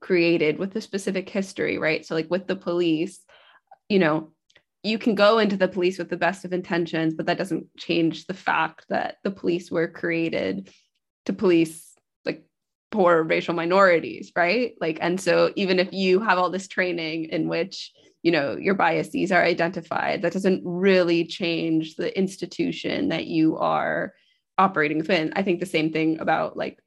created 0.00 0.58
with 0.58 0.74
a 0.76 0.80
specific 0.80 1.28
history 1.28 1.78
right? 1.78 2.04
So 2.04 2.14
like 2.14 2.30
with 2.30 2.46
the 2.46 2.56
police 2.56 3.24
you 3.88 3.98
know 3.98 4.32
you 4.82 4.98
can 4.98 5.14
go 5.14 5.38
into 5.38 5.56
the 5.56 5.68
police 5.68 5.96
with 5.96 6.10
the 6.10 6.16
best 6.16 6.44
of 6.44 6.52
intentions 6.52 7.14
but 7.14 7.26
that 7.26 7.38
doesn't 7.38 7.66
change 7.78 8.26
the 8.26 8.34
fact 8.34 8.84
that 8.90 9.16
the 9.22 9.30
police 9.30 9.70
were 9.70 9.88
created 9.88 10.70
to 11.24 11.32
police 11.32 11.91
poor 12.92 13.22
racial 13.24 13.54
minorities 13.54 14.30
right 14.36 14.74
like 14.80 14.98
and 15.00 15.20
so 15.20 15.50
even 15.56 15.78
if 15.80 15.92
you 15.92 16.20
have 16.20 16.38
all 16.38 16.50
this 16.50 16.68
training 16.68 17.24
in 17.30 17.48
which 17.48 17.90
you 18.22 18.30
know 18.30 18.56
your 18.56 18.74
biases 18.74 19.32
are 19.32 19.42
identified 19.42 20.22
that 20.22 20.32
doesn't 20.32 20.62
really 20.64 21.24
change 21.24 21.96
the 21.96 22.16
institution 22.16 23.08
that 23.08 23.26
you 23.26 23.56
are 23.56 24.12
operating 24.58 24.98
within. 24.98 25.32
I 25.34 25.42
think 25.42 25.60
the 25.60 25.66
same 25.66 25.92
thing 25.92 26.18
about 26.20 26.56
like 26.56 26.78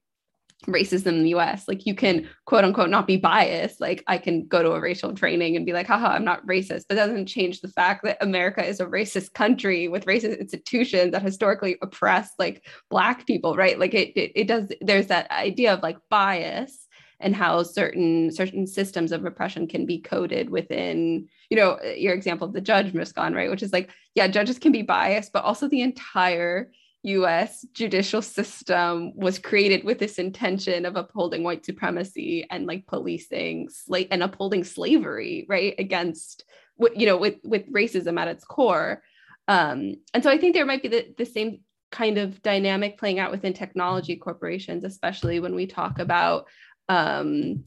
racism 0.65 1.07
in 1.07 1.23
the 1.23 1.35
US. 1.35 1.67
Like 1.67 1.85
you 1.85 1.95
can 1.95 2.27
quote 2.45 2.63
unquote 2.63 2.89
not 2.89 3.07
be 3.07 3.17
biased. 3.17 3.79
Like 3.81 4.03
I 4.07 4.17
can 4.17 4.47
go 4.47 4.61
to 4.63 4.71
a 4.71 4.79
racial 4.79 5.13
training 5.13 5.55
and 5.55 5.65
be 5.65 5.73
like, 5.73 5.87
haha, 5.87 6.07
I'm 6.07 6.25
not 6.25 6.45
racist. 6.45 6.85
But 6.87 6.95
that 6.95 7.07
doesn't 7.07 7.27
change 7.27 7.61
the 7.61 7.69
fact 7.69 8.03
that 8.03 8.17
America 8.21 8.65
is 8.65 8.79
a 8.79 8.85
racist 8.85 9.33
country 9.33 9.87
with 9.87 10.05
racist 10.05 10.39
institutions 10.39 11.11
that 11.11 11.21
historically 11.21 11.77
oppress 11.81 12.31
like 12.39 12.65
black 12.89 13.25
people, 13.25 13.55
right? 13.55 13.79
Like 13.79 13.93
it, 13.93 14.09
it, 14.15 14.31
it 14.35 14.47
does, 14.47 14.71
there's 14.81 15.07
that 15.07 15.29
idea 15.31 15.73
of 15.73 15.83
like 15.83 15.97
bias 16.09 16.85
and 17.19 17.35
how 17.35 17.63
certain 17.63 18.31
certain 18.31 18.67
systems 18.67 19.11
of 19.11 19.25
oppression 19.25 19.67
can 19.67 19.85
be 19.85 19.99
coded 19.99 20.49
within 20.49 21.27
you 21.49 21.57
know 21.57 21.79
your 21.95 22.13
example 22.13 22.47
of 22.47 22.53
the 22.53 22.61
judge 22.61 22.91
Muskan, 22.93 23.33
right 23.33 23.49
which 23.49 23.63
is 23.63 23.71
like 23.71 23.89
yeah 24.15 24.27
judges 24.27 24.59
can 24.59 24.71
be 24.71 24.81
biased 24.81 25.31
but 25.31 25.43
also 25.43 25.67
the 25.67 25.81
entire 25.81 26.71
US 27.05 27.65
judicial 27.73 28.21
system 28.21 29.15
was 29.15 29.39
created 29.39 29.83
with 29.83 29.99
this 29.99 30.17
intention 30.17 30.85
of 30.85 30.95
upholding 30.95 31.43
white 31.43 31.65
supremacy 31.65 32.45
and 32.49 32.65
like 32.65 32.87
policing 32.87 33.69
slave 33.69 34.07
and 34.11 34.23
upholding 34.23 34.63
slavery, 34.63 35.45
right? 35.47 35.75
Against 35.77 36.45
what 36.75 36.97
you 36.97 37.05
know, 37.05 37.17
with 37.17 37.35
with 37.43 37.71
racism 37.71 38.19
at 38.19 38.27
its 38.27 38.43
core. 38.43 39.03
Um, 39.47 39.95
and 40.13 40.23
so 40.23 40.29
I 40.29 40.37
think 40.37 40.55
there 40.55 40.65
might 40.65 40.81
be 40.81 40.89
the, 40.89 41.13
the 41.17 41.25
same 41.25 41.59
kind 41.91 42.17
of 42.17 42.41
dynamic 42.41 42.97
playing 42.97 43.19
out 43.19 43.31
within 43.31 43.53
technology 43.53 44.15
corporations, 44.15 44.83
especially 44.83 45.39
when 45.39 45.55
we 45.55 45.67
talk 45.67 45.99
about 45.99 46.47
um, 46.89 47.63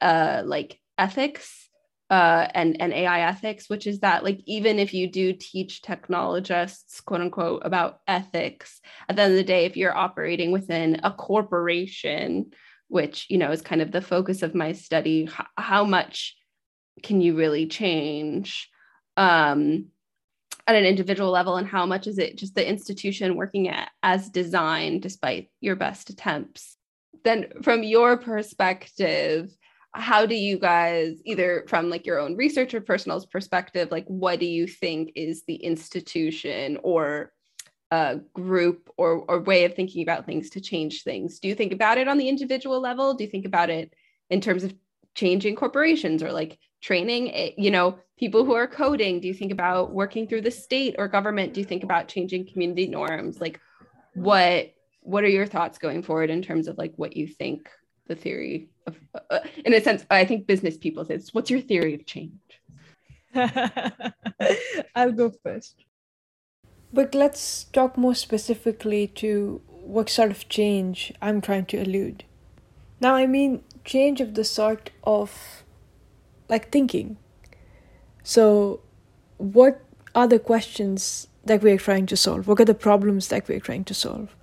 uh, 0.00 0.42
like 0.44 0.80
ethics 0.98 1.68
uh, 2.12 2.46
and 2.52 2.78
and 2.78 2.92
AI 2.92 3.20
ethics, 3.20 3.70
which 3.70 3.86
is 3.86 4.00
that 4.00 4.22
like 4.22 4.38
even 4.44 4.78
if 4.78 4.92
you 4.92 5.10
do 5.10 5.32
teach 5.32 5.80
technologists, 5.80 7.00
quote 7.00 7.22
unquote, 7.22 7.62
about 7.64 8.00
ethics, 8.06 8.82
at 9.08 9.16
the 9.16 9.22
end 9.22 9.32
of 9.32 9.38
the 9.38 9.44
day, 9.44 9.64
if 9.64 9.78
you're 9.78 9.96
operating 9.96 10.52
within 10.52 11.00
a 11.04 11.10
corporation, 11.10 12.52
which 12.88 13.26
you 13.30 13.38
know 13.38 13.50
is 13.50 13.62
kind 13.62 13.80
of 13.80 13.92
the 13.92 14.02
focus 14.02 14.42
of 14.42 14.54
my 14.54 14.72
study, 14.72 15.22
h- 15.22 15.46
how 15.56 15.84
much 15.84 16.36
can 17.02 17.22
you 17.22 17.34
really 17.34 17.66
change? 17.66 18.68
Um, 19.16 19.86
at 20.66 20.76
an 20.76 20.84
individual 20.84 21.30
level 21.30 21.56
and 21.56 21.66
how 21.66 21.86
much 21.86 22.06
is 22.06 22.18
it 22.18 22.36
just 22.36 22.54
the 22.54 22.68
institution 22.68 23.36
working 23.36 23.68
at, 23.68 23.90
as 24.02 24.28
designed 24.28 25.02
despite 25.02 25.50
your 25.60 25.76
best 25.76 26.08
attempts 26.10 26.76
then 27.24 27.46
from 27.62 27.82
your 27.82 28.16
perspective 28.16 29.50
how 29.94 30.24
do 30.24 30.34
you 30.34 30.58
guys 30.58 31.20
either 31.24 31.64
from 31.68 31.90
like 31.90 32.06
your 32.06 32.18
own 32.18 32.34
research 32.36 32.72
or 32.72 32.80
personal 32.80 33.22
perspective 33.30 33.90
like 33.90 34.06
what 34.06 34.40
do 34.40 34.46
you 34.46 34.66
think 34.66 35.12
is 35.14 35.42
the 35.44 35.56
institution 35.56 36.78
or 36.82 37.32
a 37.92 38.20
group 38.32 38.90
or, 38.96 39.22
or 39.28 39.40
way 39.40 39.66
of 39.66 39.74
thinking 39.74 40.02
about 40.02 40.24
things 40.24 40.48
to 40.48 40.62
change 40.62 41.02
things? 41.02 41.38
Do 41.38 41.46
you 41.46 41.54
think 41.54 41.74
about 41.74 41.98
it 41.98 42.08
on 42.08 42.16
the 42.16 42.26
individual 42.26 42.80
level? 42.80 43.12
Do 43.12 43.22
you 43.22 43.28
think 43.28 43.44
about 43.44 43.68
it 43.68 43.92
in 44.30 44.40
terms 44.40 44.64
of 44.64 44.74
changing 45.14 45.56
corporations 45.56 46.22
or 46.22 46.32
like 46.32 46.58
training 46.80 47.30
eh, 47.34 47.50
you 47.58 47.70
know 47.70 47.98
people 48.18 48.46
who 48.46 48.54
are 48.54 48.66
coding? 48.66 49.20
Do 49.20 49.28
you 49.28 49.34
think 49.34 49.52
about 49.52 49.92
working 49.92 50.26
through 50.26 50.40
the 50.40 50.50
state 50.50 50.94
or 50.98 51.06
government? 51.06 51.52
Do 51.52 51.60
you 51.60 51.66
think 51.66 51.84
about 51.84 52.08
changing 52.08 52.48
community 52.50 52.86
norms? 52.86 53.42
Like 53.42 53.60
what 54.14 54.72
what 55.00 55.22
are 55.24 55.28
your 55.28 55.46
thoughts 55.46 55.76
going 55.76 56.02
forward 56.02 56.30
in 56.30 56.40
terms 56.40 56.68
of 56.68 56.78
like 56.78 56.94
what 56.96 57.14
you 57.14 57.26
think 57.26 57.68
the 58.06 58.14
theory 58.14 58.70
of 58.86 58.96
uh, 59.30 59.40
in 59.64 59.74
a 59.74 59.80
sense 59.80 60.04
i 60.10 60.24
think 60.24 60.46
business 60.46 60.76
people 60.76 61.04
say 61.04 61.18
what's 61.32 61.50
your 61.50 61.60
theory 61.60 61.94
of 61.94 62.06
change? 62.06 62.32
I'll 64.94 65.12
go 65.12 65.32
first. 65.42 65.86
But 66.92 67.14
let's 67.14 67.64
talk 67.64 67.96
more 67.96 68.14
specifically 68.14 69.06
to 69.06 69.62
what 69.66 70.10
sort 70.10 70.30
of 70.30 70.48
change 70.48 71.12
i'm 71.22 71.40
trying 71.40 71.66
to 71.66 71.80
elude. 71.80 72.24
Now 73.00 73.14
i 73.14 73.26
mean 73.26 73.62
change 73.84 74.20
of 74.20 74.34
the 74.34 74.44
sort 74.44 74.90
of 75.04 75.64
like 76.48 76.70
thinking. 76.70 77.16
So 78.22 78.80
what 79.38 79.80
are 80.14 80.28
the 80.28 80.38
questions 80.38 81.28
that 81.44 81.62
we're 81.62 81.78
trying 81.78 82.06
to 82.06 82.16
solve? 82.16 82.46
What 82.46 82.60
are 82.60 82.64
the 82.64 82.74
problems 82.74 83.28
that 83.28 83.48
we're 83.48 83.60
trying 83.60 83.84
to 83.84 83.94
solve? 83.94 84.36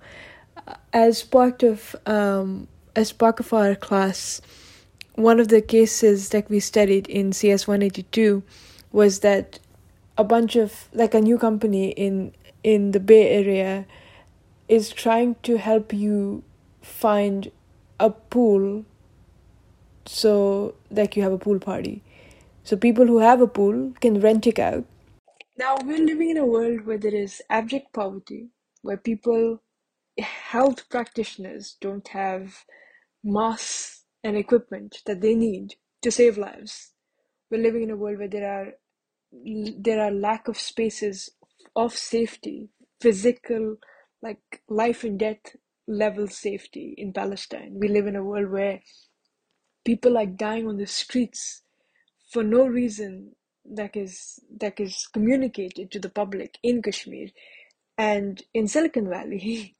As 0.92 1.22
part 1.22 1.62
of 1.62 1.96
um, 2.06 2.68
as 2.96 3.12
part 3.12 3.40
of 3.40 3.52
our 3.52 3.74
class, 3.74 4.40
one 5.14 5.40
of 5.40 5.48
the 5.48 5.60
cases 5.60 6.30
that 6.30 6.48
we 6.48 6.60
studied 6.60 7.08
in 7.08 7.32
CS 7.32 7.66
one 7.66 7.82
eighty 7.82 8.02
two 8.04 8.42
was 8.92 9.20
that 9.20 9.58
a 10.16 10.24
bunch 10.24 10.56
of 10.56 10.88
like 10.92 11.14
a 11.14 11.20
new 11.20 11.38
company 11.38 11.90
in 11.90 12.32
in 12.62 12.92
the 12.92 13.00
Bay 13.00 13.28
Area 13.30 13.86
is 14.68 14.90
trying 14.90 15.36
to 15.42 15.58
help 15.58 15.92
you 15.92 16.42
find 16.82 17.50
a 17.98 18.10
pool 18.10 18.84
so 20.06 20.74
like 20.90 21.16
you 21.16 21.22
have 21.22 21.32
a 21.32 21.38
pool 21.38 21.58
party. 21.58 22.02
So 22.64 22.76
people 22.76 23.06
who 23.06 23.18
have 23.18 23.40
a 23.40 23.46
pool 23.46 23.92
can 24.00 24.20
rent 24.20 24.46
it 24.46 24.58
out. 24.58 24.84
Now 25.58 25.76
we're 25.84 26.04
living 26.04 26.30
in 26.30 26.36
a 26.36 26.46
world 26.46 26.86
where 26.86 26.98
there 26.98 27.14
is 27.14 27.42
abject 27.50 27.92
poverty, 27.92 28.48
where 28.82 28.96
people 28.96 29.60
health 30.18 30.88
practitioners 30.88 31.76
don't 31.80 32.08
have 32.08 32.64
masks 33.22 34.04
and 34.22 34.36
equipment 34.36 34.98
that 35.06 35.20
they 35.20 35.34
need 35.34 35.74
to 36.02 36.10
save 36.10 36.38
lives. 36.38 36.92
We're 37.50 37.62
living 37.62 37.82
in 37.82 37.90
a 37.90 37.96
world 37.96 38.18
where 38.18 38.28
there 38.28 38.50
are 38.50 38.72
there 39.32 40.02
are 40.02 40.10
lack 40.10 40.48
of 40.48 40.58
spaces 40.58 41.30
of 41.76 41.92
safety, 41.94 42.70
physical, 43.00 43.76
like 44.22 44.62
life 44.68 45.04
and 45.04 45.18
death 45.18 45.56
level 45.86 46.26
safety 46.26 46.94
in 46.96 47.12
Palestine. 47.12 47.76
We 47.78 47.88
live 47.88 48.06
in 48.06 48.16
a 48.16 48.24
world 48.24 48.50
where 48.50 48.80
people 49.84 50.18
are 50.18 50.26
dying 50.26 50.66
on 50.66 50.78
the 50.78 50.86
streets 50.86 51.62
for 52.32 52.42
no 52.42 52.66
reason 52.66 53.32
that 53.64 53.96
is 53.96 54.40
that 54.58 54.80
is 54.80 55.06
communicated 55.12 55.90
to 55.90 55.98
the 55.98 56.08
public 56.08 56.58
in 56.62 56.82
Kashmir 56.82 57.28
and 57.98 58.42
in 58.54 58.68
Silicon 58.68 59.08
Valley. 59.08 59.76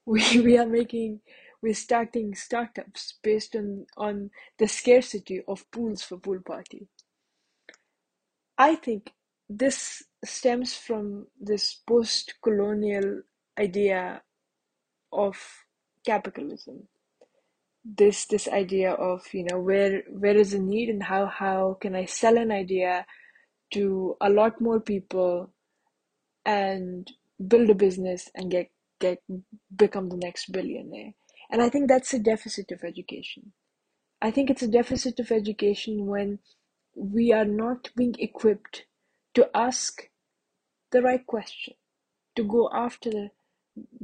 we, 0.06 0.40
we 0.40 0.58
are 0.58 0.66
making 0.66 1.20
we're 1.62 1.74
starting 1.74 2.34
startups 2.34 3.14
based 3.22 3.54
on 3.54 3.86
on 3.96 4.30
the 4.58 4.66
scarcity 4.66 5.42
of 5.46 5.70
pools 5.70 6.02
for 6.02 6.18
pool 6.18 6.40
party. 6.44 6.88
I 8.56 8.76
think 8.76 9.12
this 9.48 10.02
stems 10.24 10.74
from 10.74 11.26
this 11.40 11.80
post-colonial 11.86 13.22
idea 13.58 14.22
of 15.12 15.36
capitalism. 16.04 16.88
This 17.84 18.26
this 18.26 18.48
idea 18.48 18.92
of 18.92 19.22
you 19.32 19.44
know 19.50 19.58
where 19.60 20.02
where 20.10 20.36
is 20.36 20.52
the 20.52 20.58
need 20.58 20.88
and 20.88 21.02
how 21.02 21.26
how 21.26 21.78
can 21.80 21.94
i 21.94 22.04
sell 22.04 22.36
an 22.36 22.52
idea 22.52 23.06
to 23.72 24.16
a 24.20 24.28
lot 24.28 24.60
more 24.60 24.80
people 24.80 25.50
and 26.44 27.10
build 27.48 27.70
a 27.70 27.74
business 27.74 28.28
and 28.34 28.50
get 28.50 28.70
get 29.00 29.22
become 29.74 30.08
the 30.08 30.16
next 30.16 30.52
billionaire. 30.52 31.12
And 31.50 31.60
i 31.60 31.68
think 31.68 31.88
that's 31.88 32.14
a 32.14 32.18
deficit 32.18 32.70
of 32.70 32.84
education. 32.84 33.52
I 34.22 34.30
think 34.30 34.50
it's 34.50 34.62
a 34.62 34.68
deficit 34.68 35.18
of 35.18 35.32
education 35.32 36.06
when 36.06 36.38
we 36.94 37.32
are 37.32 37.44
not 37.44 37.90
being 37.96 38.14
equipped 38.18 38.84
to 39.34 39.48
ask 39.54 40.10
the 40.92 41.02
right 41.02 41.26
question 41.26 41.74
to 42.36 42.44
go 42.44 42.68
after 42.72 43.10
the 43.10 43.30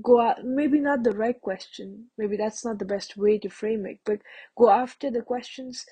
go 0.03 0.21
out, 0.21 0.45
maybe 0.45 0.79
not 0.79 1.03
the 1.03 1.13
right 1.13 1.41
question 1.41 2.07
maybe 2.17 2.37
that's 2.37 2.65
not 2.65 2.79
the 2.79 2.85
best 2.85 3.17
way 3.17 3.39
to 3.39 3.49
frame 3.49 3.85
it 3.85 3.99
but 4.05 4.21
go 4.57 4.71
after 4.71 5.11
the 5.11 5.23
questions 5.23 5.85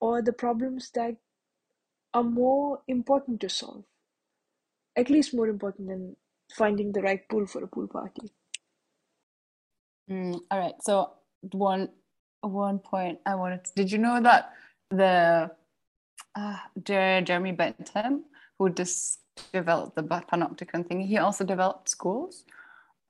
or 0.00 0.20
the 0.20 0.32
problems 0.32 0.90
that 0.94 1.16
are 2.12 2.24
more 2.24 2.80
important 2.88 3.40
to 3.40 3.48
solve 3.48 3.84
at 4.96 5.08
least 5.08 5.34
more 5.34 5.48
important 5.48 5.88
than 5.88 6.16
finding 6.52 6.92
the 6.92 7.02
right 7.02 7.28
pool 7.28 7.46
for 7.46 7.64
a 7.64 7.66
pool 7.66 7.88
party. 7.88 8.32
Mm, 10.10 10.40
all 10.50 10.58
right. 10.58 10.74
So 10.82 11.12
one 11.52 11.88
one 12.40 12.78
point 12.78 13.18
I 13.26 13.34
wanted. 13.34 13.64
To, 13.64 13.72
did 13.74 13.90
you 13.90 13.98
know 13.98 14.20
that 14.20 14.52
the 14.90 15.50
uh, 16.34 16.56
Jeremy 16.82 17.52
Bentham, 17.52 18.24
who 18.58 18.70
just 18.70 19.20
developed 19.52 19.96
the 19.96 20.02
panopticon 20.02 20.86
thing, 20.86 21.00
he 21.00 21.18
also 21.18 21.44
developed 21.44 21.88
schools 21.88 22.44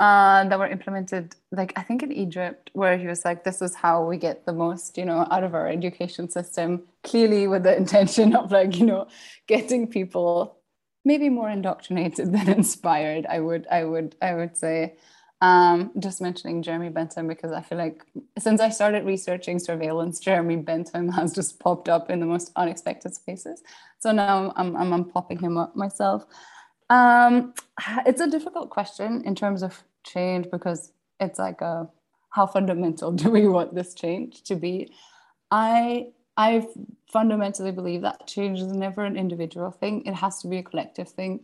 uh, 0.01 0.45
that 0.49 0.59
were 0.59 0.66
implemented, 0.66 1.35
like 1.53 1.72
I 1.76 1.82
think 1.82 2.03
in 2.03 2.12
Egypt, 2.12 2.70
where 2.72 2.99
he 2.99 3.07
was 3.07 3.24
like, 3.24 3.45
"This 3.45 3.62
is 3.62 3.74
how 3.74 4.05
we 4.05 4.16
get 4.16 4.45
the 4.45 4.53
most, 4.53 4.99
you 4.99 5.05
know, 5.05 5.26
out 5.30 5.45
of 5.45 5.55
our 5.55 5.68
education 5.68 6.28
system." 6.28 6.82
Clearly, 7.03 7.47
with 7.47 7.62
the 7.62 7.76
intention 7.82 8.35
of 8.35 8.51
like, 8.51 8.78
you 8.78 8.87
know, 8.87 9.07
getting 9.47 9.87
people 9.87 10.59
maybe 11.05 11.29
more 11.29 11.51
indoctrinated 11.51 12.33
than 12.35 12.49
inspired 12.49 13.27
i 13.27 13.41
would 13.41 13.67
i 13.71 13.85
would 13.85 14.17
i 14.23 14.35
would 14.35 14.57
say 14.57 14.95
um, 15.41 15.91
just 15.99 16.23
mentioning 16.23 16.63
Jeremy 16.63 16.89
Bentham 16.89 17.29
because 17.29 17.53
I 17.53 17.61
feel 17.61 17.77
like 17.77 18.03
since 18.39 18.63
I 18.63 18.71
started 18.71 19.05
researching 19.05 19.59
surveillance, 19.59 20.19
Jeremy 20.19 20.57
Bentham 20.57 21.09
has 21.19 21.35
just 21.35 21.61
popped 21.61 21.91
up 21.91 22.09
in 22.09 22.21
the 22.21 22.25
most 22.25 22.51
unexpected 22.57 23.15
spaces. 23.15 23.63
So 23.99 24.11
now 24.11 24.55
I'm, 24.57 24.75
I'm, 24.75 24.93
I'm 24.93 25.05
popping 25.05 25.39
him 25.39 25.59
up 25.59 25.77
myself. 25.77 26.25
Um, 26.89 27.53
it's 28.07 28.23
a 28.23 28.27
difficult 28.27 28.71
question 28.71 29.23
in 29.27 29.35
terms 29.35 29.63
of 29.63 29.83
change 30.03 30.51
because 30.51 30.93
it's 31.21 31.39
like 31.39 31.61
a 31.61 31.89
how 32.31 32.47
fundamental 32.47 33.13
do 33.23 33.31
we 33.31 33.47
want 33.47 33.75
this 33.75 33.93
change 33.93 34.45
to 34.45 34.57
be? 34.57 34.95
I 35.51 36.09
I 36.37 36.67
fundamentally 37.15 37.71
believe 37.71 38.03
that 38.03 38.27
change 38.27 38.59
is 38.59 38.73
never 38.73 39.05
an 39.05 39.17
individual 39.17 39.71
thing, 39.71 40.05
it 40.05 40.15
has 40.15 40.41
to 40.43 40.49
be 40.49 40.59
a 40.59 40.62
collective 40.65 41.09
thing. 41.09 41.39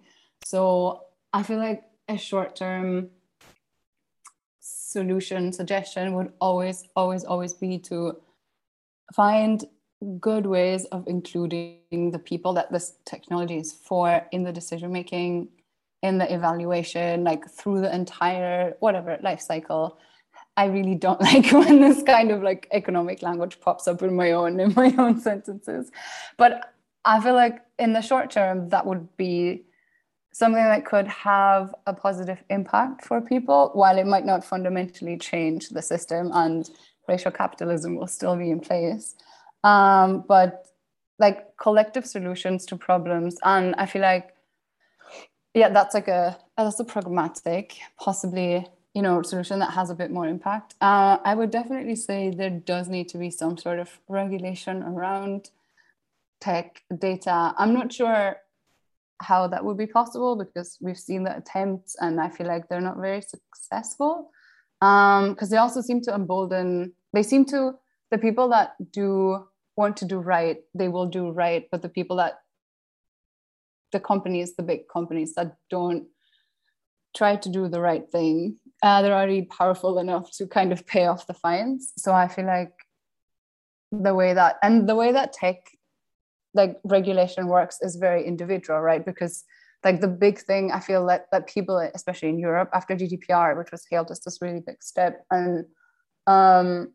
So 0.44 1.04
I 1.32 1.44
feel 1.44 1.58
like 1.58 1.84
a 2.08 2.18
short 2.18 2.56
term 2.56 3.10
solution 4.58 5.52
suggestion 5.52 6.14
would 6.14 6.32
always, 6.40 6.82
always, 6.96 7.22
always 7.22 7.52
be 7.52 7.78
to 7.90 8.16
find 9.14 9.64
good 10.18 10.44
ways 10.44 10.86
of 10.86 11.04
including 11.06 12.10
the 12.10 12.18
people 12.18 12.52
that 12.54 12.72
this 12.72 12.94
technology 13.04 13.58
is 13.58 13.72
for 13.72 14.26
in 14.32 14.42
the 14.42 14.52
decision 14.52 14.90
making 14.90 15.48
in 16.02 16.18
the 16.18 16.34
evaluation 16.34 17.22
like 17.22 17.48
through 17.48 17.80
the 17.80 17.94
entire 17.94 18.74
whatever 18.80 19.18
life 19.22 19.40
cycle 19.40 19.98
I 20.60 20.66
really 20.66 20.94
don't 20.94 21.20
like 21.32 21.50
when 21.52 21.80
this 21.80 22.02
kind 22.02 22.30
of 22.30 22.42
like 22.42 22.68
economic 22.70 23.22
language 23.22 23.58
pops 23.60 23.88
up 23.88 24.02
in 24.02 24.14
my 24.14 24.32
own 24.32 24.60
in 24.60 24.74
my 24.74 24.94
own 24.98 25.18
sentences. 25.28 25.90
But 26.36 26.74
I 27.06 27.18
feel 27.20 27.34
like 27.34 27.60
in 27.78 27.94
the 27.94 28.02
short 28.02 28.30
term 28.30 28.68
that 28.68 28.84
would 28.84 29.16
be 29.16 29.62
something 30.32 30.62
that 30.62 30.84
could 30.84 31.08
have 31.08 31.74
a 31.86 31.94
positive 31.94 32.44
impact 32.50 33.06
for 33.06 33.22
people 33.22 33.70
while 33.72 33.96
it 33.98 34.06
might 34.06 34.26
not 34.26 34.44
fundamentally 34.44 35.16
change 35.16 35.70
the 35.70 35.82
system 35.82 36.30
and 36.34 36.70
racial 37.08 37.30
capitalism 37.30 37.96
will 37.96 38.06
still 38.06 38.36
be 38.36 38.50
in 38.50 38.60
place. 38.60 39.16
Um, 39.64 40.24
but 40.28 40.66
like 41.18 41.56
collective 41.56 42.04
solutions 42.04 42.66
to 42.66 42.76
problems 42.76 43.38
and 43.44 43.74
I 43.76 43.86
feel 43.86 44.02
like 44.02 44.34
yeah 45.54 45.70
that's 45.70 45.94
like 45.94 46.08
a 46.08 46.38
that's 46.56 46.80
a 46.80 46.84
pragmatic 46.84 47.78
possibly 47.98 48.66
you 48.94 49.02
know 49.02 49.22
solution 49.22 49.58
that 49.60 49.72
has 49.72 49.90
a 49.90 49.94
bit 49.94 50.10
more 50.10 50.26
impact 50.26 50.74
uh, 50.80 51.18
i 51.24 51.34
would 51.34 51.50
definitely 51.50 51.96
say 51.96 52.30
there 52.30 52.50
does 52.50 52.88
need 52.88 53.08
to 53.08 53.18
be 53.18 53.30
some 53.30 53.56
sort 53.56 53.78
of 53.78 54.00
regulation 54.08 54.82
around 54.82 55.50
tech 56.40 56.82
data 56.98 57.54
i'm 57.56 57.72
not 57.72 57.92
sure 57.92 58.36
how 59.20 59.46
that 59.46 59.64
would 59.64 59.76
be 59.76 59.86
possible 59.86 60.34
because 60.36 60.78
we've 60.80 60.98
seen 60.98 61.24
the 61.24 61.36
attempts 61.36 61.94
and 62.00 62.20
I 62.20 62.30
feel 62.30 62.46
like 62.46 62.68
they're 62.68 62.80
not 62.80 62.96
very 62.96 63.20
successful. 63.20 64.30
Um, 64.80 65.30
because 65.30 65.50
they 65.50 65.58
also 65.58 65.82
seem 65.82 66.00
to 66.02 66.14
embolden, 66.14 66.94
they 67.12 67.22
seem 67.22 67.44
to, 67.46 67.74
the 68.10 68.18
people 68.18 68.48
that 68.48 68.74
do 68.90 69.46
want 69.76 69.98
to 69.98 70.04
do 70.04 70.18
right, 70.18 70.58
they 70.74 70.88
will 70.88 71.06
do 71.06 71.30
right. 71.30 71.68
But 71.70 71.82
the 71.82 71.88
people 71.88 72.16
that, 72.16 72.40
the 73.92 74.00
companies, 74.00 74.56
the 74.56 74.62
big 74.62 74.88
companies 74.88 75.34
that 75.34 75.56
don't 75.68 76.06
try 77.14 77.36
to 77.36 77.48
do 77.48 77.68
the 77.68 77.80
right 77.80 78.10
thing, 78.10 78.56
uh, 78.82 79.02
they're 79.02 79.14
already 79.14 79.42
powerful 79.42 79.98
enough 79.98 80.30
to 80.32 80.46
kind 80.46 80.72
of 80.72 80.86
pay 80.86 81.06
off 81.06 81.26
the 81.26 81.34
fines. 81.34 81.92
So 81.98 82.12
I 82.12 82.28
feel 82.28 82.46
like 82.46 82.72
the 83.92 84.14
way 84.14 84.34
that, 84.34 84.56
and 84.62 84.88
the 84.88 84.94
way 84.94 85.12
that 85.12 85.32
tech 85.32 85.56
like 86.54 86.78
regulation 86.84 87.46
works 87.46 87.78
is 87.80 87.96
very 87.96 88.26
individual, 88.26 88.80
right? 88.80 89.04
Because 89.04 89.44
like 89.84 90.00
the 90.00 90.08
big 90.08 90.38
thing 90.40 90.72
I 90.72 90.80
feel 90.80 91.06
that 91.06 91.26
that 91.32 91.46
people, 91.46 91.78
especially 91.94 92.28
in 92.28 92.38
Europe, 92.38 92.70
after 92.74 92.96
GDPR, 92.96 93.56
which 93.56 93.72
was 93.72 93.86
hailed 93.90 94.10
as 94.10 94.20
this 94.20 94.38
really 94.42 94.60
big 94.60 94.82
step, 94.82 95.24
and 95.30 95.64
um, 96.26 96.92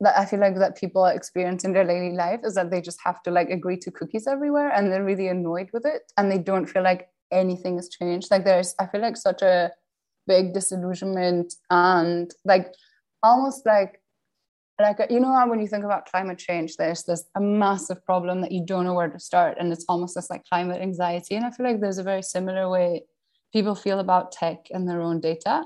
that 0.00 0.18
I 0.18 0.24
feel 0.24 0.40
like 0.40 0.56
that 0.58 0.76
people 0.76 1.04
experience 1.06 1.64
in 1.64 1.72
their 1.72 1.84
daily 1.84 2.14
life 2.14 2.40
is 2.44 2.54
that 2.54 2.70
they 2.70 2.80
just 2.80 3.00
have 3.04 3.22
to 3.22 3.30
like 3.30 3.50
agree 3.50 3.78
to 3.78 3.90
cookies 3.90 4.26
everywhere, 4.26 4.70
and 4.70 4.92
they're 4.92 5.04
really 5.04 5.28
annoyed 5.28 5.70
with 5.72 5.86
it, 5.86 6.02
and 6.16 6.30
they 6.30 6.38
don't 6.38 6.66
feel 6.66 6.82
like 6.82 7.08
anything 7.32 7.76
has 7.76 7.88
changed. 7.88 8.30
Like 8.30 8.44
there's, 8.44 8.74
I 8.78 8.86
feel 8.86 9.00
like 9.00 9.16
such 9.16 9.42
a 9.42 9.72
big 10.26 10.54
disillusionment 10.54 11.54
and 11.70 12.32
like 12.44 12.72
almost 13.22 13.66
like 13.66 14.00
like 14.80 14.98
you 15.08 15.20
know 15.20 15.44
when 15.46 15.60
you 15.60 15.68
think 15.68 15.84
about 15.84 16.06
climate 16.06 16.38
change 16.38 16.76
there's 16.76 17.04
this 17.04 17.24
a 17.36 17.40
massive 17.40 18.04
problem 18.04 18.40
that 18.40 18.50
you 18.50 18.64
don't 18.64 18.84
know 18.84 18.94
where 18.94 19.08
to 19.08 19.20
start 19.20 19.56
and 19.58 19.72
it's 19.72 19.84
almost 19.88 20.14
this 20.16 20.30
like 20.30 20.44
climate 20.44 20.82
anxiety. 20.82 21.36
And 21.36 21.44
i 21.44 21.50
feel 21.50 21.66
like 21.66 21.80
there's 21.80 21.98
a 21.98 22.02
very 22.02 22.22
similar 22.22 22.68
way 22.68 23.04
people 23.52 23.74
feel 23.74 24.00
about 24.00 24.32
tech 24.32 24.66
and 24.72 24.88
their 24.88 25.00
own 25.00 25.20
data. 25.20 25.62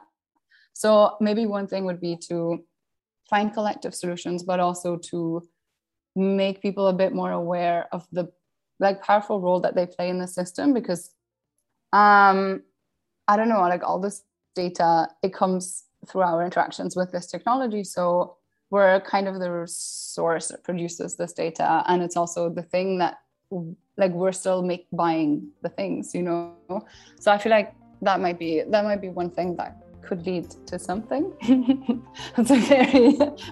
So 0.75 1.17
maybe 1.21 1.47
one 1.47 1.67
thing 1.67 1.87
would 1.87 2.01
be 2.01 2.19
to 2.29 2.65
find 3.31 3.53
collective 3.53 3.95
solutions 3.95 4.43
but 4.43 4.61
also 4.61 4.97
to 5.11 5.49
make 6.15 6.61
people 6.61 6.89
a 6.89 6.93
bit 6.93 7.15
more 7.15 7.33
aware 7.33 7.87
of 7.93 8.07
the 8.13 8.31
like 8.81 9.03
powerful 9.03 9.41
role 9.41 9.61
that 9.61 9.75
they 9.75 9.87
play 9.87 10.09
in 10.09 10.19
the 10.19 10.27
system 10.27 10.73
because 10.73 11.11
um 11.93 12.63
i 13.27 13.37
don't 13.37 13.49
know 13.49 13.61
like 13.61 13.83
all 13.83 14.01
this 14.01 14.23
data 14.63 15.09
it 15.23 15.33
comes 15.41 15.85
through 16.09 16.23
our 16.23 16.45
interactions 16.45 16.97
with 16.97 17.11
this 17.13 17.27
technology. 17.27 17.85
So 17.85 18.37
we're 18.71 19.01
kind 19.01 19.27
of 19.29 19.35
the 19.41 19.67
source 19.67 20.49
that 20.49 20.63
produces 20.65 21.17
this 21.17 21.33
data. 21.33 21.83
And 21.87 22.03
it's 22.03 22.17
also 22.17 22.41
the 22.51 22.67
thing 22.75 22.99
that 22.99 23.15
like 23.97 24.13
we're 24.13 24.39
still 24.43 24.63
make 24.63 24.87
buying 24.93 25.31
the 25.65 25.71
things 25.71 26.15
you 26.15 26.23
know? 26.23 26.55
So 27.19 27.33
i 27.33 27.39
feel 27.39 27.55
like 27.59 27.75
that 28.03 28.21
might 28.21 28.39
be 28.39 28.63
that 28.73 28.85
might 28.85 29.01
be 29.07 29.09
one 29.09 29.31
thing 29.31 29.57
that 29.57 29.73
could 30.07 30.25
lead 30.27 30.47
to 30.71 30.79
something. 30.79 31.25
That's 32.37 32.51
a 32.51 32.61
very 32.73 33.07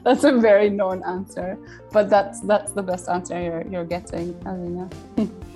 that's 0.05 0.25
a 0.25 0.35
very 0.49 0.69
known 0.81 0.99
answer 1.17 1.59
but 1.95 2.09
that's 2.15 2.41
that's 2.51 2.73
the 2.79 2.83
best 2.91 3.09
answer 3.09 3.37
you're, 3.47 3.65
you're 3.73 3.89
getting 3.97 4.29
Alina. 4.47 4.89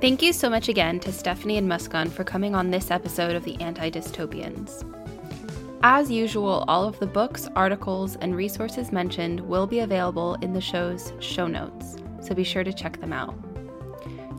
Thank 0.00 0.22
you 0.22 0.32
so 0.32 0.48
much 0.48 0.70
again 0.70 0.98
to 1.00 1.10
Stefanie 1.10 1.58
and 1.58 1.70
Muskan 1.70 2.10
for 2.10 2.24
coming 2.24 2.54
on 2.54 2.70
this 2.70 2.90
episode 2.90 3.36
of 3.36 3.44
the 3.44 3.60
Anti 3.60 3.90
Dystopians. 3.90 4.82
As 5.82 6.10
usual, 6.10 6.64
all 6.68 6.84
of 6.84 6.98
the 6.98 7.06
books, 7.06 7.50
articles, 7.54 8.16
and 8.16 8.34
resources 8.34 8.92
mentioned 8.92 9.40
will 9.40 9.66
be 9.66 9.80
available 9.80 10.36
in 10.40 10.54
the 10.54 10.60
show's 10.60 11.12
show 11.20 11.46
notes, 11.46 11.98
so 12.22 12.34
be 12.34 12.44
sure 12.44 12.64
to 12.64 12.72
check 12.72 12.98
them 12.98 13.12
out. 13.12 13.34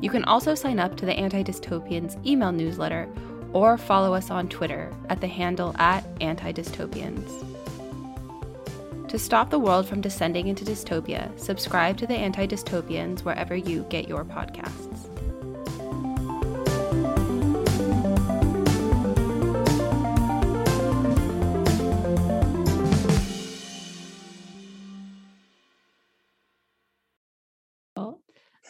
You 0.02 0.10
can 0.10 0.24
also 0.24 0.56
sign 0.56 0.80
up 0.80 0.98
to 0.98 1.06
the 1.06 1.14
Anti 1.14 1.44
Dystopians 1.44 2.26
email 2.26 2.52
newsletter 2.52 3.08
or 3.54 3.78
follow 3.78 4.16
us 4.16 4.32
on 4.32 4.50
Twitter 4.50 4.92
at 5.10 5.22
the 5.22 5.28
handle 5.28 5.76
at 5.78 6.04
Anti 6.22 6.54
Dystopians. 6.54 7.48
To 9.10 9.20
stop 9.20 9.52
the 9.52 9.60
world 9.60 9.88
from 9.88 10.02
descending 10.02 10.48
into 10.48 10.66
dystopia, 10.66 11.40
subscribe 11.40 11.98
to 11.98 12.08
the 12.08 12.16
Anti 12.16 12.48
Dystopians 12.48 13.20
wherever 13.20 13.56
you 13.56 13.86
get 13.90 14.08
your 14.08 14.26
podcasts. 14.26 15.11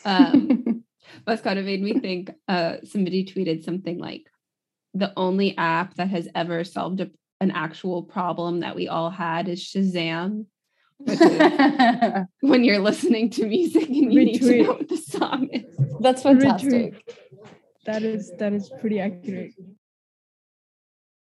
Um, 0.05 0.83
that's 1.25 1.41
kind 1.41 1.59
of 1.59 1.65
made 1.65 1.81
me 1.81 1.99
think. 1.99 2.31
Uh, 2.47 2.77
somebody 2.83 3.25
tweeted 3.25 3.63
something 3.63 3.97
like, 3.97 4.29
"The 4.93 5.13
only 5.17 5.57
app 5.57 5.95
that 5.95 6.09
has 6.09 6.27
ever 6.35 6.63
solved 6.63 7.01
a, 7.01 7.09
an 7.39 7.51
actual 7.51 8.03
problem 8.03 8.61
that 8.61 8.75
we 8.75 8.87
all 8.87 9.09
had 9.09 9.47
is 9.49 9.63
Shazam." 9.63 10.45
Is 11.07 11.19
when 12.41 12.63
you're 12.63 12.79
listening 12.79 13.31
to 13.31 13.47
music 13.47 13.87
and 13.87 14.13
you 14.13 14.21
Retweet. 14.21 14.25
need 14.25 14.41
to 14.41 14.63
know 14.63 14.73
what 14.73 14.87
the 14.87 14.97
song 14.97 15.49
is. 15.51 15.65
That's 15.99 16.21
fantastic. 16.21 16.93
Retweet. 16.93 17.15
That 17.85 18.03
is 18.03 18.31
that 18.37 18.53
is 18.53 18.71
pretty 18.79 18.99
accurate. 18.99 19.53